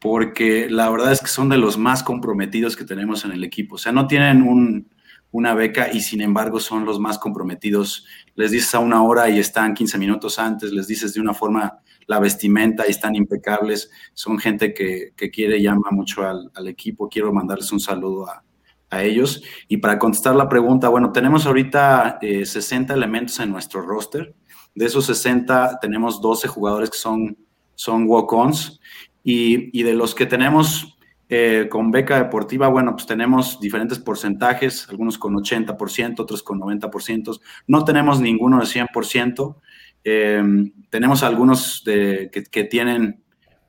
porque 0.00 0.68
la 0.70 0.88
verdad 0.90 1.12
es 1.12 1.20
que 1.20 1.28
son 1.28 1.48
de 1.48 1.58
los 1.58 1.76
más 1.76 2.02
comprometidos 2.02 2.76
que 2.76 2.84
tenemos 2.84 3.24
en 3.24 3.32
el 3.32 3.44
equipo. 3.44 3.74
O 3.76 3.78
sea, 3.78 3.92
no 3.92 4.06
tienen 4.06 4.42
un, 4.42 4.88
una 5.30 5.54
beca 5.54 5.92
y 5.92 6.00
sin 6.00 6.20
embargo 6.20 6.60
son 6.60 6.84
los 6.84 6.98
más 6.98 7.18
comprometidos. 7.18 8.06
Les 8.34 8.50
dices 8.50 8.74
a 8.74 8.78
una 8.78 9.02
hora 9.02 9.28
y 9.28 9.38
están 9.38 9.74
15 9.74 9.98
minutos 9.98 10.38
antes, 10.38 10.72
les 10.72 10.86
dices 10.86 11.14
de 11.14 11.20
una 11.20 11.34
forma 11.34 11.80
la 12.06 12.20
vestimenta 12.20 12.84
y 12.86 12.90
están 12.90 13.14
impecables. 13.14 13.90
Son 14.14 14.38
gente 14.38 14.72
que, 14.72 15.12
quiere, 15.30 15.60
llama 15.60 15.90
mucho 15.90 16.26
al, 16.26 16.68
equipo. 16.68 17.08
Quiero 17.08 17.32
mandarles 17.32 17.70
un 17.72 17.80
saludo 17.80 18.26
a, 18.28 18.42
ellos. 18.90 19.42
Y 19.68 19.76
para 19.76 19.98
contestar 19.98 20.34
la 20.34 20.48
pregunta, 20.48 20.88
bueno, 20.88 21.12
tenemos 21.12 21.44
ahorita 21.44 22.20
60 22.22 22.90
eh, 22.90 22.96
elementos 22.96 23.38
en 23.38 23.50
nuestro 23.50 23.82
roster. 23.82 24.34
De 24.74 24.86
esos 24.86 25.04
60 25.04 25.78
tenemos 25.78 26.22
12 26.22 26.48
jugadores 26.48 26.88
que 26.88 26.96
son, 26.96 27.36
son 27.74 28.06
walk-ons 28.08 28.80
y, 29.28 29.78
y 29.78 29.82
de 29.82 29.92
los 29.92 30.14
que 30.14 30.24
tenemos 30.24 30.96
eh, 31.28 31.68
con 31.70 31.90
beca 31.90 32.16
deportiva, 32.16 32.68
bueno, 32.68 32.92
pues 32.92 33.04
tenemos 33.04 33.60
diferentes 33.60 33.98
porcentajes, 33.98 34.88
algunos 34.88 35.18
con 35.18 35.34
80%, 35.34 36.20
otros 36.20 36.42
con 36.42 36.58
90%. 36.58 37.38
No 37.66 37.84
tenemos 37.84 38.22
ninguno 38.22 38.58
de 38.58 38.64
100%. 38.64 39.56
Eh, 40.02 40.42
tenemos 40.88 41.22
algunos 41.22 41.82
de, 41.84 42.30
que, 42.32 42.64
tienen 42.64 43.22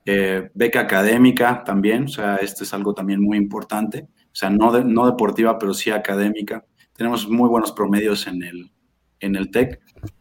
eh, 0.06 0.50
beca 0.54 0.80
académica 0.80 1.62
también, 1.62 2.04
o 2.04 2.08
sea, 2.08 2.36
esto 2.36 2.64
es 2.64 2.72
algo 2.72 2.94
también 2.94 3.20
muy 3.20 3.36
importante. 3.36 4.08
O 4.24 4.34
sea, 4.34 4.48
no, 4.48 4.72
no 4.82 5.04
deportiva, 5.04 5.58
pero 5.58 5.74
sí 5.74 5.90
académica. 5.90 6.64
Tenemos 6.96 7.28
muy 7.28 7.50
buenos 7.50 7.72
promedios 7.72 8.26
en 8.26 8.42
el, 8.42 8.72
en 9.20 9.36
el 9.36 9.50
TEC. 9.50 9.78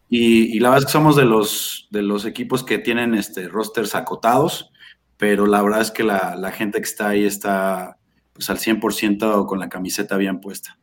Y, 0.09 0.59
la 0.59 0.71
verdad 0.71 0.79
es 0.79 0.85
que 0.87 0.91
somos 0.91 1.15
de 1.15 1.23
los, 1.23 1.87
de 1.91 2.01
los 2.01 2.25
equipos 2.25 2.65
que 2.65 2.79
tienen 2.79 3.13
este, 3.13 3.47
rosters 3.47 3.95
acotados 3.95 4.73
pero 5.20 5.45
la 5.45 5.61
verdad 5.61 5.82
es 5.82 5.91
que 5.91 6.03
la, 6.03 6.51
gente 6.53 6.78
que 6.78 6.86
está 6.86 7.09
ahí 7.09 7.26
está 7.26 7.97
pues 8.32 8.49
al 8.49 8.57
100% 8.57 9.45
con 9.45 9.59
la 9.59 9.67
camiseta 9.67 10.15
bien 10.15 10.39
puesta. 10.39 10.80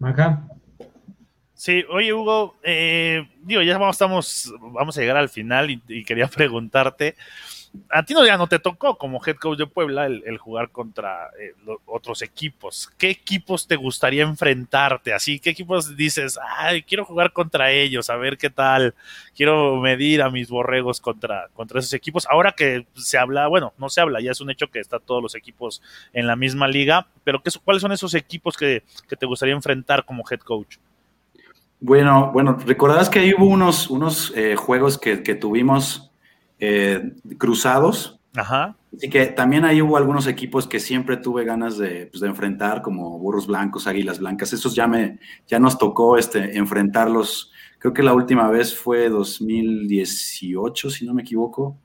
Maca. 0.00 0.48
Sí, 1.54 1.84
oye 1.88 2.12
Hugo, 2.12 2.56
eh, 2.64 3.28
digo, 3.40 3.62
ya 3.62 3.78
vamos, 3.78 3.94
estamos, 3.94 4.52
vamos 4.60 4.98
a 4.98 5.00
llegar 5.00 5.16
al 5.16 5.28
final 5.28 5.70
y 5.70 6.04
quería 6.04 6.26
preguntarte, 6.26 7.14
a 7.88 8.02
ti 8.02 8.12
no, 8.12 8.24
ya 8.24 8.36
no 8.36 8.46
te 8.46 8.58
tocó 8.58 8.98
como 8.98 9.20
head 9.24 9.36
coach 9.36 9.58
de 9.58 9.66
Puebla 9.66 10.06
el, 10.06 10.36
jugar 10.38 10.70
contra 10.70 11.30
eh, 11.40 11.54
otros 11.86 12.20
equipos. 12.20 12.90
¿Qué 12.98 13.10
equipos 13.10 13.66
te 13.66 13.76
gustaría 13.76 14.24
enfrentarte? 14.24 15.14
Así, 15.14 15.40
¿qué 15.40 15.50
equipos 15.50 15.96
dices, 15.96 16.38
ay, 16.58 16.82
quiero 16.82 17.04
jugar 17.04 17.32
contra 17.32 17.70
ellos, 17.70 18.10
a 18.10 18.16
ver 18.16 18.36
qué 18.36 18.50
tal? 18.50 18.94
Quiero 19.34 19.76
medir 19.80 20.20
a 20.20 20.30
mis 20.30 20.50
borregos 20.50 21.00
contra, 21.00 21.48
contra 21.54 21.80
esos 21.80 21.94
equipos. 21.94 22.26
Ahora 22.30 22.52
que 22.52 22.86
se 22.94 23.16
habla, 23.16 23.46
bueno, 23.46 23.72
no 23.78 23.88
se 23.88 24.00
habla, 24.02 24.20
ya 24.20 24.32
es 24.32 24.40
un 24.40 24.50
hecho 24.50 24.70
que 24.70 24.80
están 24.80 25.00
todos 25.04 25.22
los 25.22 25.34
equipos 25.34 25.82
en 26.12 26.26
la 26.26 26.36
misma 26.36 26.68
liga, 26.68 27.06
pero 27.24 27.42
¿qué, 27.42 27.50
¿cuáles 27.64 27.80
son 27.80 27.92
esos 27.92 28.14
equipos 28.14 28.56
que, 28.56 28.82
te 29.18 29.26
gustaría 29.26 29.54
enfrentar 29.54 30.04
como 30.04 30.24
head 30.30 30.40
coach? 30.40 30.76
Bueno, 31.80 32.30
bueno, 32.32 32.58
recordarás 32.64 33.08
que 33.08 33.18
ahí 33.18 33.32
hubo 33.36 33.46
unos, 33.46 33.88
unos 33.88 34.32
eh, 34.36 34.56
juegos 34.56 34.98
que, 34.98 35.22
que 35.22 35.34
tuvimos 35.34 36.11
eh, 36.64 37.14
cruzados. 37.38 38.20
Ajá. 38.36 38.76
Así 38.96 39.10
que 39.10 39.26
también 39.26 39.64
ahí 39.64 39.82
hubo 39.82 39.96
algunos 39.96 40.28
equipos 40.28 40.68
que 40.68 40.78
siempre 40.78 41.16
tuve 41.16 41.44
ganas 41.44 41.76
de, 41.76 42.06
pues, 42.06 42.22
enfrentar, 42.22 42.82
como 42.82 43.18
Burros 43.18 43.48
Blancos, 43.48 43.88
Águilas 43.88 44.20
Blancas. 44.20 44.52
Esos 44.52 44.72
ya, 44.72 44.86
me, 44.86 45.18
ya 45.48 45.58
nos 45.58 45.76
tocó 45.76 46.16
este, 46.16 46.56
enfrentarlos. 46.56 47.50
Creo 47.80 47.92
que 47.92 48.04
la 48.04 48.14
última 48.14 48.48
vez 48.48 48.78
fue 48.78 49.08
2018, 49.08 50.88
si 50.88 51.04
no 51.04 51.14
me 51.14 51.22
equivoco. 51.22 51.80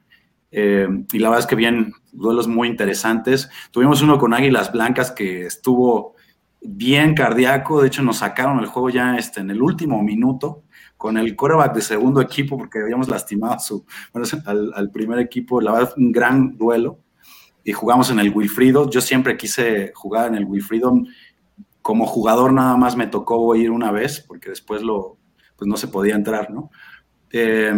Eh, 0.52 0.88
y 1.12 1.18
la 1.18 1.30
verdad 1.30 1.46
es 1.46 1.48
que 1.48 1.56
bien, 1.56 1.94
duelos 2.12 2.48
muy 2.48 2.68
interesantes. 2.68 3.50
Tuvimos 3.72 4.04
uno 4.04 4.20
con 4.20 4.36
Águilas 4.36 4.72
Blancas 4.72 5.10
que 5.10 5.48
estuvo 5.48 6.14
bien 6.62 7.16
cardíaco. 7.16 7.82
De 7.82 7.88
hecho, 7.88 8.04
nos 8.04 8.18
sacaron 8.18 8.60
el 8.60 8.68
juego 8.68 8.92
ya 8.92 9.18
este, 9.18 9.40
en 9.40 9.50
el 9.50 9.60
último 9.60 10.04
minuto 10.04 10.66
con 10.98 11.18
el 11.18 11.36
coreback 11.36 11.76
de 11.76 11.82
segundo 11.82 12.20
equipo, 12.22 12.58
porque 12.58 12.80
habíamos 12.80 13.08
lastimado 13.08 13.60
su, 13.60 13.86
al, 14.46 14.90
primer 14.92 15.20
equipo, 15.20 15.62
la 15.62 15.72
verdad, 15.72 15.94
un 15.96 16.12
gran 16.12 16.58
duelo. 16.58 17.00
Y 17.64 17.74
jugamos 17.74 18.10
en 18.10 18.20
el 18.20 18.34
Wilfrido. 18.34 18.90
Yo 18.90 19.02
siempre 19.02 19.38
quise 19.38 19.92
jugar 19.94 20.28
en 20.28 20.36
el 20.36 20.46
Wilfrido. 20.46 20.94
Como 21.82 22.06
jugador 22.06 22.52
nada 22.52 22.76
más 22.78 22.96
me 22.96 23.08
tocó 23.08 23.56
ir 23.56 23.72
una 23.72 23.92
vez, 23.92 24.22
porque 24.22 24.50
después 24.50 24.82
lo, 24.82 25.18
pues 25.56 25.68
no 25.68 25.78
se 25.78 25.88
podía 25.88 26.16
entrar, 26.16 26.50
¿no? 26.50 26.72
Eh, 27.32 27.74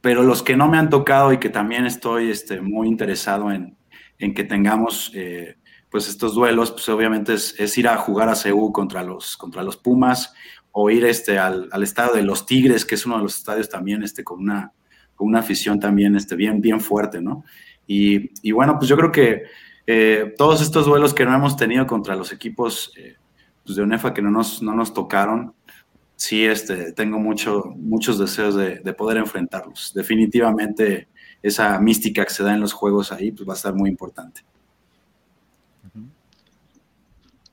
pero 0.00 0.22
los 0.22 0.42
que 0.42 0.56
no 0.56 0.68
me 0.68 0.78
han 0.78 0.90
tocado 0.90 1.32
y 1.32 1.38
que 1.38 1.50
también 1.50 1.84
estoy 1.84 2.30
este, 2.30 2.60
muy 2.60 2.88
interesado 2.88 3.52
en, 3.52 3.76
en 4.18 4.34
que 4.34 4.44
tengamos 4.44 5.12
eh, 5.14 5.58
pues 5.90 6.08
estos 6.08 6.34
duelos, 6.34 6.70
pues 6.72 6.88
obviamente 6.88 7.34
es, 7.34 7.54
es, 7.58 7.76
ir 7.78 7.88
a 7.88 7.96
jugar 7.96 8.28
a 8.28 8.34
CEU 8.34 8.72
contra 8.72 9.02
los, 9.02 9.36
contra 9.36 9.62
los 9.62 9.76
Pumas 9.76 10.34
o 10.80 10.90
ir 10.90 11.04
este, 11.06 11.40
al, 11.40 11.68
al, 11.72 11.82
estadio 11.82 12.12
de 12.14 12.22
los 12.22 12.46
Tigres, 12.46 12.84
que 12.84 12.94
es 12.94 13.04
uno 13.04 13.16
de 13.16 13.24
los 13.24 13.36
estadios 13.36 13.68
también 13.68 14.04
este, 14.04 14.22
con, 14.22 14.38
una, 14.38 14.72
con 15.16 15.26
una 15.26 15.40
afición 15.40 15.80
también 15.80 16.14
este, 16.14 16.36
bien, 16.36 16.60
bien 16.60 16.80
fuerte, 16.80 17.20
¿no? 17.20 17.44
Y, 17.84 18.30
y 18.46 18.52
bueno, 18.52 18.76
pues 18.78 18.88
yo 18.88 18.96
creo 18.96 19.10
que 19.10 19.42
eh, 19.88 20.34
todos 20.38 20.62
estos 20.62 20.86
duelos 20.86 21.14
que 21.14 21.24
no 21.24 21.34
hemos 21.34 21.56
tenido 21.56 21.84
contra 21.84 22.14
los 22.14 22.32
equipos 22.32 22.92
eh, 22.96 23.16
pues 23.64 23.74
de 23.74 23.82
UNEFA 23.82 24.14
que 24.14 24.22
no 24.22 24.30
nos, 24.30 24.62
no 24.62 24.72
nos 24.72 24.94
tocaron, 24.94 25.52
sí 26.14 26.44
este, 26.44 26.92
tengo 26.92 27.18
mucho, 27.18 27.74
muchos 27.76 28.16
deseos 28.16 28.54
de, 28.54 28.78
de, 28.78 28.92
poder 28.92 29.16
enfrentarlos. 29.16 29.92
Definitivamente 29.92 31.08
esa 31.42 31.76
mística 31.80 32.24
que 32.24 32.32
se 32.32 32.44
da 32.44 32.54
en 32.54 32.60
los 32.60 32.72
juegos 32.72 33.10
ahí 33.10 33.32
pues 33.32 33.48
va 33.48 33.54
a 33.54 33.56
estar 33.56 33.74
muy 33.74 33.90
importante. 33.90 34.42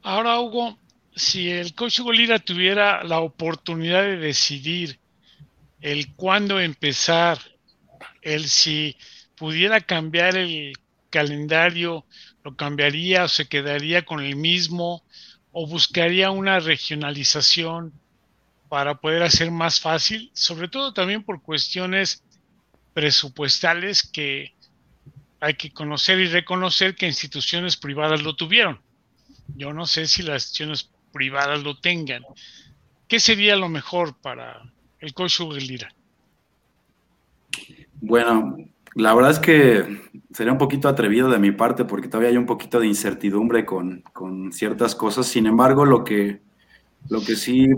Ahora, 0.03 0.39
Hugo, 0.39 0.77
si 1.15 1.49
el 1.49 1.73
coach 1.73 1.99
Golira 2.01 2.39
tuviera 2.39 3.03
la 3.03 3.19
oportunidad 3.19 4.03
de 4.03 4.17
decidir 4.17 4.99
el 5.81 6.13
cuándo 6.15 6.59
empezar, 6.59 7.39
el 8.21 8.49
si 8.49 8.97
pudiera 9.35 9.81
cambiar 9.81 10.35
el 10.35 10.73
calendario, 11.09 12.05
lo 12.43 12.55
cambiaría 12.55 13.23
o 13.23 13.27
se 13.27 13.47
quedaría 13.47 14.03
con 14.03 14.21
el 14.21 14.35
mismo 14.35 15.03
o 15.51 15.65
buscaría 15.67 16.31
una 16.31 16.59
regionalización 16.59 17.93
para 18.67 18.95
poder 18.95 19.23
hacer 19.23 19.51
más 19.51 19.79
fácil, 19.79 20.31
sobre 20.33 20.67
todo 20.67 20.93
también 20.93 21.23
por 21.23 21.41
cuestiones 21.41 22.23
presupuestales 22.93 24.03
que 24.03 24.53
hay 25.39 25.53
que 25.53 25.71
conocer 25.71 26.19
y 26.19 26.27
reconocer 26.27 26.95
que 26.95 27.07
instituciones 27.07 27.77
privadas 27.77 28.21
lo 28.21 28.35
tuvieron. 28.35 28.81
Yo 29.55 29.71
no 29.71 29.85
sé 29.85 30.07
si 30.07 30.23
las 30.23 30.43
instituciones 30.43 30.89
privadas 31.15 31.63
lo 31.63 31.79
tengan. 31.79 32.23
¿Qué 33.07 33.21
sería 33.21 33.55
lo 33.55 33.69
mejor 33.69 34.17
para 34.21 34.73
el 34.99 35.13
coach 35.13 35.39
Lira? 35.39 35.87
Bueno, 38.01 38.57
la 38.95 39.15
verdad 39.15 39.31
es 39.31 39.39
que 39.39 40.11
sería 40.33 40.51
un 40.51 40.57
poquito 40.57 40.89
atrevido 40.89 41.29
de 41.29 41.39
mi 41.39 41.51
parte 41.51 41.85
porque 41.85 42.09
todavía 42.09 42.31
hay 42.31 42.37
un 42.37 42.45
poquito 42.45 42.81
de 42.81 42.87
incertidumbre 42.87 43.65
con, 43.65 44.03
ciertas 44.51 44.93
cosas. 44.93 45.25
Sin 45.25 45.45
embargo, 45.45 45.85
lo 45.85 46.03
que, 46.03 46.41
lo 47.07 47.21
que 47.21 47.37
sí 47.37 47.69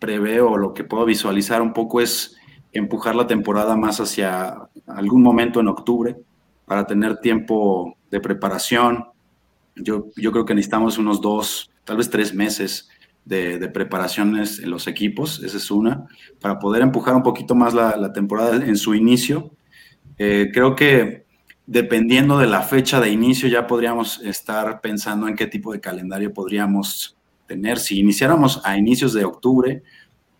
preveo, 0.00 0.56
lo 0.56 0.74
que 0.74 0.82
puedo 0.82 1.04
visualizar 1.04 1.62
un 1.62 1.72
poco 1.72 2.00
es 2.00 2.36
empujar 2.72 3.14
la 3.14 3.28
temporada 3.28 3.76
más 3.76 4.00
hacia 4.00 4.68
algún 4.88 5.22
momento 5.22 5.60
en 5.60 5.68
octubre 5.68 6.16
para 6.66 6.84
tener 6.84 7.18
tiempo 7.18 7.96
de 8.10 8.18
preparación. 8.18 9.04
Yo, 9.76 10.06
yo 10.16 10.32
creo 10.32 10.44
que 10.44 10.54
necesitamos 10.54 10.98
unos 10.98 11.20
dos, 11.20 11.70
tal 11.84 11.98
vez 11.98 12.10
tres 12.10 12.34
meses 12.34 12.88
de, 13.24 13.68
preparaciones 13.68 14.58
en 14.58 14.70
los 14.70 14.86
equipos, 14.86 15.42
esa 15.42 15.56
es 15.56 15.70
una, 15.70 16.06
para 16.40 16.58
poder 16.58 16.82
empujar 16.82 17.14
un 17.14 17.22
poquito 17.22 17.54
más 17.54 17.74
la, 17.74 18.12
temporada 18.12 18.56
en 18.56 18.76
su 18.76 18.94
inicio. 18.94 19.52
Eh, 20.18 20.50
creo 20.52 20.74
que 20.76 21.24
dependiendo 21.66 22.38
de 22.38 22.46
la 22.46 22.62
fecha 22.62 23.00
de 23.00 23.10
inicio 23.10 23.48
ya 23.48 23.66
podríamos 23.66 24.20
estar 24.22 24.80
pensando 24.80 25.26
en 25.28 25.34
qué 25.34 25.46
tipo 25.46 25.72
de 25.72 25.80
calendario 25.80 26.32
podríamos 26.32 27.16
tener. 27.46 27.78
Si 27.78 27.98
iniciáramos 27.98 28.60
a 28.64 28.76
inicios 28.76 29.14
de 29.14 29.24
octubre, 29.24 29.82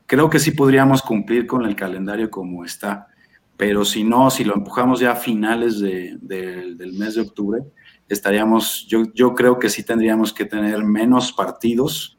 creo 0.06 0.28
que 0.28 0.38
sí 0.38 0.50
podríamos 0.50 1.02
cumplir 1.02 1.46
con 1.46 1.64
el 1.64 1.74
calendario 1.74 2.30
como 2.30 2.64
está, 2.64 3.08
pero 3.56 3.84
si 3.84 4.04
no, 4.04 4.30
si 4.30 4.44
lo 4.44 4.54
empujamos 4.54 5.00
ya 5.00 5.12
a 5.12 5.16
finales 5.16 5.80
del 5.80 6.92
mes 6.98 7.14
de 7.14 7.20
octubre, 7.20 7.62
estaríamos, 8.08 8.86
yo, 8.88 9.04
yo 9.14 9.34
creo 9.34 9.58
que 9.58 9.70
sí 9.70 9.82
tendríamos 9.82 10.32
que 10.32 10.44
tener 10.44 10.84
menos 10.84 11.32
partidos. 11.32 12.18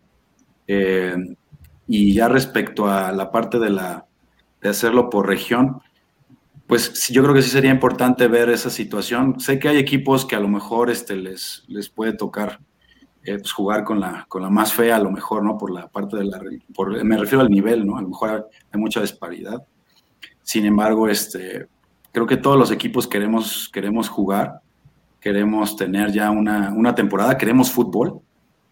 Eh, 0.67 1.15
y 1.87 2.13
ya 2.13 2.27
respecto 2.27 2.87
a 2.87 3.11
la 3.11 3.31
parte 3.31 3.59
de, 3.59 3.69
la, 3.69 4.07
de 4.61 4.69
hacerlo 4.69 5.09
por 5.09 5.27
región, 5.27 5.81
pues 6.67 7.07
yo 7.09 7.21
creo 7.21 7.35
que 7.35 7.43
sí 7.43 7.49
sería 7.49 7.71
importante 7.71 8.27
ver 8.27 8.49
esa 8.49 8.69
situación. 8.69 9.39
Sé 9.39 9.59
que 9.59 9.69
hay 9.69 9.77
equipos 9.77 10.25
que 10.25 10.35
a 10.35 10.39
lo 10.39 10.47
mejor 10.47 10.89
este, 10.89 11.15
les, 11.15 11.63
les 11.67 11.89
puede 11.89 12.13
tocar 12.13 12.59
eh, 13.23 13.37
pues 13.39 13.51
jugar 13.51 13.83
con 13.83 13.99
la, 13.99 14.25
con 14.27 14.43
la 14.43 14.49
más 14.51 14.73
fea 14.73 14.97
a 14.97 14.99
lo 14.99 15.11
mejor, 15.11 15.43
¿no? 15.43 15.57
Por 15.57 15.71
la 15.71 15.87
parte 15.87 16.17
de 16.17 16.25
la... 16.25 16.39
Por, 16.73 17.03
me 17.03 17.17
refiero 17.17 17.41
al 17.41 17.49
nivel, 17.49 17.85
¿no? 17.85 17.97
A 17.97 18.01
lo 18.01 18.09
mejor 18.09 18.49
hay 18.71 18.79
mucha 18.79 19.01
disparidad. 19.01 19.63
Sin 20.43 20.65
embargo, 20.65 21.07
este, 21.07 21.67
creo 22.11 22.27
que 22.27 22.37
todos 22.37 22.57
los 22.57 22.69
equipos 22.69 23.07
queremos, 23.07 23.69
queremos 23.73 24.09
jugar, 24.09 24.61
queremos 25.25 25.75
tener 25.75 26.11
ya 26.11 26.29
una, 26.29 26.71
una 26.71 26.93
temporada, 26.93 27.35
queremos 27.35 27.71
fútbol 27.71 28.21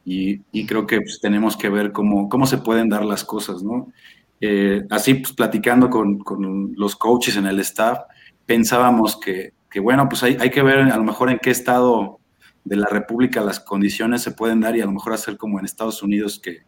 y, 0.06 0.40
y 0.52 0.68
creo 0.68 0.86
que 0.86 1.02
pues, 1.02 1.20
tenemos 1.20 1.58
que 1.58 1.68
ver 1.68 1.92
cómo, 1.92 2.30
cómo 2.30 2.46
se 2.46 2.60
pueden 2.60 2.90
dar 2.90 3.04
las 3.04 3.24
cosas, 3.24 3.64
¿no? 3.64 3.92
Eh, 4.40 4.84
así, 4.92 5.16
pues 5.16 5.34
platicando 5.34 5.90
con, 5.90 6.20
con, 6.20 6.76
los 6.76 6.96
coaches 6.96 7.38
en 7.38 7.48
el 7.48 7.60
staff, 7.62 8.02
pensábamos 8.46 9.20
que, 9.20 9.54
que 9.68 9.80
bueno, 9.80 10.08
pues 10.08 10.22
hay, 10.22 10.38
hay 10.40 10.52
que 10.52 10.62
ver 10.62 10.78
a 10.78 10.98
lo 10.98 11.04
mejor 11.04 11.32
en 11.32 11.40
qué 11.40 11.50
estado 11.50 12.20
de 12.64 12.76
la 12.76 12.86
República 12.86 13.42
las 13.42 13.60
condiciones 13.60 14.22
se 14.22 14.30
pueden 14.30 14.60
dar 14.60 14.76
y 14.78 14.82
a 14.82 14.86
lo 14.86 14.92
mejor 14.92 15.14
hacer 15.14 15.38
como 15.38 15.58
en 15.58 15.66
Estados 15.66 16.04
Unidos, 16.04 16.40
que, 16.40 16.66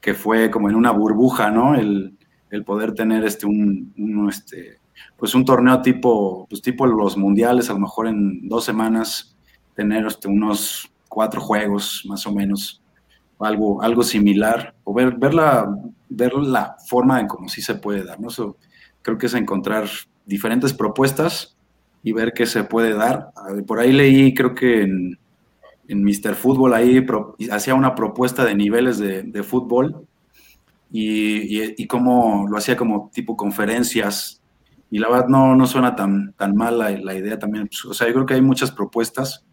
que 0.00 0.14
fue 0.14 0.50
como 0.50 0.70
en 0.70 0.74
una 0.74 0.92
burbuja, 0.92 1.50
¿no? 1.50 1.74
El, 1.74 2.16
el 2.48 2.64
poder 2.64 2.94
tener 2.94 3.26
este, 3.26 3.44
un, 3.44 3.92
un, 3.98 4.30
este, 4.30 4.77
pues 5.16 5.34
un 5.34 5.44
torneo 5.44 5.82
tipo, 5.82 6.46
pues 6.48 6.62
tipo 6.62 6.86
los 6.86 7.16
mundiales, 7.16 7.70
a 7.70 7.74
lo 7.74 7.80
mejor 7.80 8.08
en 8.08 8.48
dos 8.48 8.64
semanas 8.64 9.36
tener 9.74 10.06
este, 10.06 10.28
unos 10.28 10.90
cuatro 11.08 11.40
juegos 11.40 12.04
más 12.08 12.26
o 12.26 12.32
menos, 12.32 12.82
algo, 13.38 13.82
algo 13.82 14.02
similar, 14.02 14.74
o 14.84 14.92
ver, 14.92 15.16
ver, 15.16 15.34
la, 15.34 15.68
ver 16.08 16.34
la 16.34 16.76
forma 16.86 17.20
en 17.20 17.28
cómo 17.28 17.48
sí 17.48 17.62
se 17.62 17.76
puede 17.76 18.04
dar, 18.04 18.18
¿no? 18.20 18.28
creo 19.02 19.16
que 19.16 19.26
es 19.26 19.34
encontrar 19.34 19.88
diferentes 20.26 20.74
propuestas 20.74 21.56
y 22.02 22.12
ver 22.12 22.32
qué 22.34 22.46
se 22.46 22.64
puede 22.64 22.94
dar. 22.94 23.30
Por 23.66 23.78
ahí 23.78 23.92
leí, 23.92 24.34
creo 24.34 24.54
que 24.54 24.82
en, 24.82 25.18
en 25.88 26.04
Mr. 26.04 26.34
Fútbol 26.34 26.74
ahí 26.74 27.04
hacía 27.50 27.74
una 27.74 27.94
propuesta 27.94 28.44
de 28.44 28.54
niveles 28.54 28.98
de, 28.98 29.22
de 29.22 29.42
fútbol 29.42 30.06
y, 30.92 31.60
y, 31.60 31.74
y, 31.76 31.86
cómo 31.86 32.46
lo 32.48 32.56
hacía 32.56 32.76
como 32.76 33.10
tipo 33.12 33.36
conferencias. 33.36 34.37
Y 34.90 34.98
la 34.98 35.08
verdad 35.08 35.28
no, 35.28 35.54
no 35.54 35.66
suena 35.66 35.94
tan, 35.94 36.32
tan 36.34 36.54
mal 36.54 36.78
la, 36.78 37.14
idea 37.14 37.38
también. 37.38 37.68
Pues, 37.68 37.84
o 37.84 37.94
sea, 37.94 38.06
yo 38.06 38.14
creo 38.14 38.26
que 38.26 38.34
hay 38.34 38.42
muchas 38.42 38.70
propuestas. 38.70 39.44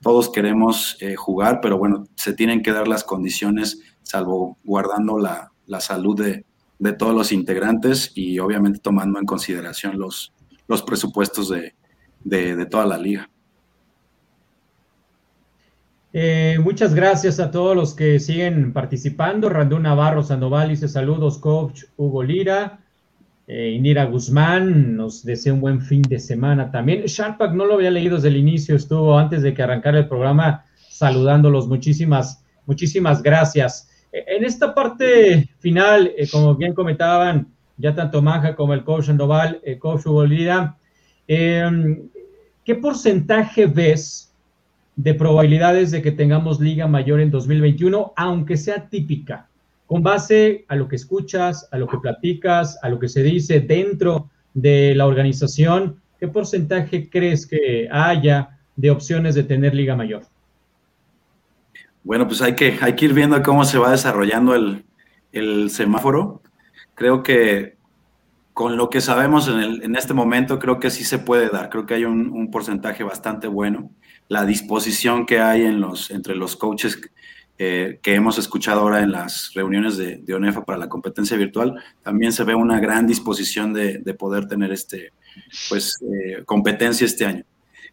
Todos 0.00 0.30
queremos 0.30 0.96
eh, 1.00 1.16
jugar, 1.16 1.60
pero 1.60 1.78
bueno, 1.78 2.04
se 2.14 2.32
tienen 2.32 2.62
que 2.62 2.72
dar 2.72 2.86
las 2.86 3.04
condiciones, 3.04 3.80
salvo 4.02 4.58
guardando 4.64 5.18
la, 5.18 5.52
la 5.66 5.80
salud 5.80 6.20
de, 6.20 6.44
de, 6.78 6.92
todos 6.92 7.14
los 7.14 7.32
integrantes 7.32 8.12
y 8.14 8.38
obviamente 8.38 8.78
tomando 8.78 9.18
en 9.18 9.26
consideración 9.26 9.98
los, 9.98 10.34
los 10.68 10.82
presupuestos 10.82 11.48
de, 11.48 11.74
de, 12.22 12.54
de 12.54 12.66
toda 12.66 12.86
la 12.86 12.98
liga. 12.98 13.30
Eh, 16.16 16.58
muchas 16.62 16.94
gracias 16.94 17.40
a 17.40 17.50
todos 17.50 17.74
los 17.74 17.92
que 17.92 18.20
siguen 18.20 18.72
participando. 18.72 19.48
Randú 19.48 19.80
Navarro 19.80 20.22
Sandoval 20.22 20.68
dice 20.68 20.86
saludos, 20.86 21.38
coach 21.38 21.86
Hugo 21.96 22.22
Lira. 22.22 22.83
Eh, 23.46 23.72
Indira 23.72 24.04
Guzmán 24.04 24.96
nos 24.96 25.22
desea 25.22 25.52
un 25.52 25.60
buen 25.60 25.80
fin 25.80 26.02
de 26.02 26.18
semana 26.18 26.70
también. 26.70 27.02
Sharpak 27.04 27.52
no 27.52 27.66
lo 27.66 27.74
había 27.74 27.90
leído 27.90 28.16
desde 28.16 28.28
el 28.28 28.36
inicio, 28.36 28.76
estuvo 28.76 29.18
antes 29.18 29.42
de 29.42 29.52
que 29.52 29.62
arrancara 29.62 29.98
el 29.98 30.08
programa 30.08 30.64
saludándolos. 30.88 31.68
Muchísimas, 31.68 32.42
muchísimas 32.66 33.22
gracias. 33.22 33.90
Eh, 34.12 34.24
en 34.28 34.44
esta 34.44 34.74
parte 34.74 35.50
final, 35.58 36.12
eh, 36.16 36.28
como 36.30 36.54
bien 36.54 36.74
comentaban 36.74 37.48
ya 37.76 37.94
tanto 37.94 38.22
Manja 38.22 38.54
como 38.54 38.72
el 38.72 38.84
coach 38.84 39.06
Sandoval, 39.06 39.60
eh, 39.64 39.78
coach 39.78 40.06
Lira, 40.28 40.76
¿qué 41.26 42.74
porcentaje 42.80 43.66
ves? 43.66 44.30
de 44.96 45.14
probabilidades 45.14 45.90
de 45.90 46.02
que 46.02 46.12
tengamos 46.12 46.60
liga 46.60 46.86
mayor 46.86 47.20
en 47.20 47.30
2021, 47.30 48.12
aunque 48.16 48.56
sea 48.56 48.88
típica, 48.88 49.48
con 49.86 50.02
base 50.02 50.64
a 50.68 50.76
lo 50.76 50.88
que 50.88 50.96
escuchas, 50.96 51.68
a 51.70 51.78
lo 51.78 51.86
que 51.86 51.98
platicas, 51.98 52.78
a 52.82 52.88
lo 52.88 52.98
que 52.98 53.08
se 53.08 53.22
dice 53.22 53.60
dentro 53.60 54.30
de 54.54 54.94
la 54.94 55.06
organización, 55.06 56.00
¿qué 56.18 56.28
porcentaje 56.28 57.10
crees 57.10 57.46
que 57.46 57.88
haya 57.90 58.58
de 58.76 58.90
opciones 58.90 59.34
de 59.34 59.42
tener 59.42 59.74
liga 59.74 59.94
mayor? 59.96 60.22
Bueno, 62.02 62.26
pues 62.26 62.42
hay 62.42 62.54
que, 62.54 62.78
hay 62.80 62.94
que 62.94 63.06
ir 63.06 63.14
viendo 63.14 63.42
cómo 63.42 63.64
se 63.64 63.78
va 63.78 63.90
desarrollando 63.90 64.54
el, 64.54 64.84
el 65.32 65.70
semáforo. 65.70 66.42
Creo 66.94 67.22
que 67.22 67.76
con 68.54 68.76
lo 68.76 68.88
que 68.88 69.00
sabemos 69.00 69.48
en, 69.48 69.58
el, 69.58 69.82
en, 69.82 69.96
este 69.96 70.14
momento, 70.14 70.60
creo 70.60 70.78
que 70.78 70.90
sí 70.90 71.04
se 71.04 71.18
puede 71.18 71.48
dar. 71.48 71.70
Creo 71.70 71.86
que 71.86 71.94
hay 71.94 72.04
un, 72.04 72.50
porcentaje 72.50 73.02
bastante 73.02 73.48
bueno 73.48 73.90
la 74.28 74.46
disposición 74.46 75.26
que 75.26 75.40
hay 75.40 75.62
en 75.62 75.80
los, 75.80 76.10
entre 76.10 76.36
los 76.36 76.56
coaches 76.56 76.98
eh, 77.58 78.00
que 78.02 78.14
hemos 78.14 78.38
escuchado 78.38 78.80
ahora 78.80 79.00
en 79.02 79.12
las 79.12 79.52
reuniones 79.54 79.96
de, 79.96 80.16
de, 80.16 80.34
ONEFA 80.34 80.64
para 80.64 80.78
la 80.78 80.88
competencia 80.88 81.36
virtual, 81.36 81.80
también 82.02 82.32
se 82.32 82.42
ve 82.44 82.54
una 82.54 82.80
gran 82.80 83.06
disposición 83.06 83.72
de, 83.72 83.98
de 83.98 84.14
poder 84.14 84.46
tener 84.46 84.72
este, 84.72 85.12
pues, 85.68 85.96
eh, 86.02 86.42
competencia 86.44 87.04
este 87.04 87.26
año. 87.26 87.44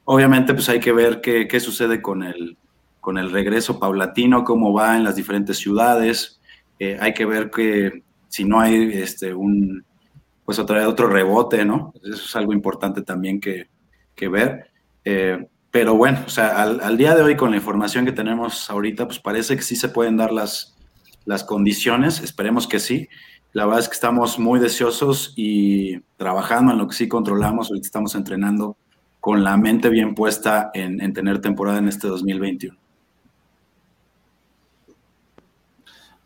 Obviamente, 0.05 0.53
pues 0.53 0.67
hay 0.69 0.79
que 0.79 0.91
ver 0.91 1.21
qué, 1.21 1.47
qué, 1.47 1.59
sucede 1.59 2.01
con 2.01 2.23
el, 2.23 2.57
con 2.99 3.17
el 3.17 3.31
regreso 3.31 3.79
paulatino, 3.79 4.43
cómo 4.43 4.73
va 4.73 4.97
en 4.97 5.03
las 5.03 5.15
diferentes 5.15 5.57
ciudades. 5.57 6.39
Eh, 6.79 6.97
hay 6.99 7.13
que 7.13 7.25
ver 7.25 7.51
que 7.51 8.03
si 8.27 8.43
no 8.45 8.59
hay 8.59 8.91
este, 8.93 9.33
un, 9.33 9.85
pues 10.43 10.57
otra, 10.57 10.87
otro 10.87 11.07
rebote, 11.07 11.63
¿no? 11.65 11.93
Eso 12.03 12.25
es 12.25 12.35
algo 12.35 12.53
importante 12.53 13.03
también 13.03 13.39
que, 13.39 13.67
que 14.15 14.27
ver. 14.27 14.71
Eh, 15.05 15.47
pero 15.71 15.95
bueno, 15.95 16.19
o 16.25 16.29
sea, 16.29 16.61
al, 16.61 16.97
día 16.97 17.15
de 17.15 17.23
hoy 17.23 17.37
con 17.37 17.51
la 17.51 17.57
información 17.57 18.03
que 18.05 18.11
tenemos 18.11 18.69
ahorita, 18.69 19.07
pues 19.07 19.19
parece 19.19 19.55
que 19.55 19.61
sí 19.61 19.77
se 19.77 19.87
pueden 19.87 20.17
dar 20.17 20.33
las, 20.33 20.77
las 21.23 21.45
condiciones, 21.45 22.19
esperemos 22.19 22.67
que 22.67 22.79
sí. 22.79 23.07
La 23.53 23.65
verdad 23.65 23.79
es 23.79 23.87
que 23.87 23.95
estamos 23.95 24.37
muy 24.37 24.59
deseosos 24.59 25.33
y 25.37 25.99
trabajando 26.17 26.73
en 26.73 26.77
lo 26.77 26.87
que 26.87 26.95
sí 26.95 27.07
controlamos, 27.07 27.69
ahorita 27.69 27.85
estamos 27.85 28.15
entrenando 28.15 28.75
con 29.21 29.43
la 29.43 29.55
mente 29.55 29.89
bien 29.89 30.13
puesta 30.13 30.71
en, 30.73 31.01
en 31.01 31.13
tener 31.13 31.39
temporada 31.39 31.79
en 31.79 31.87
este 31.87 32.07
2021. 32.07 32.77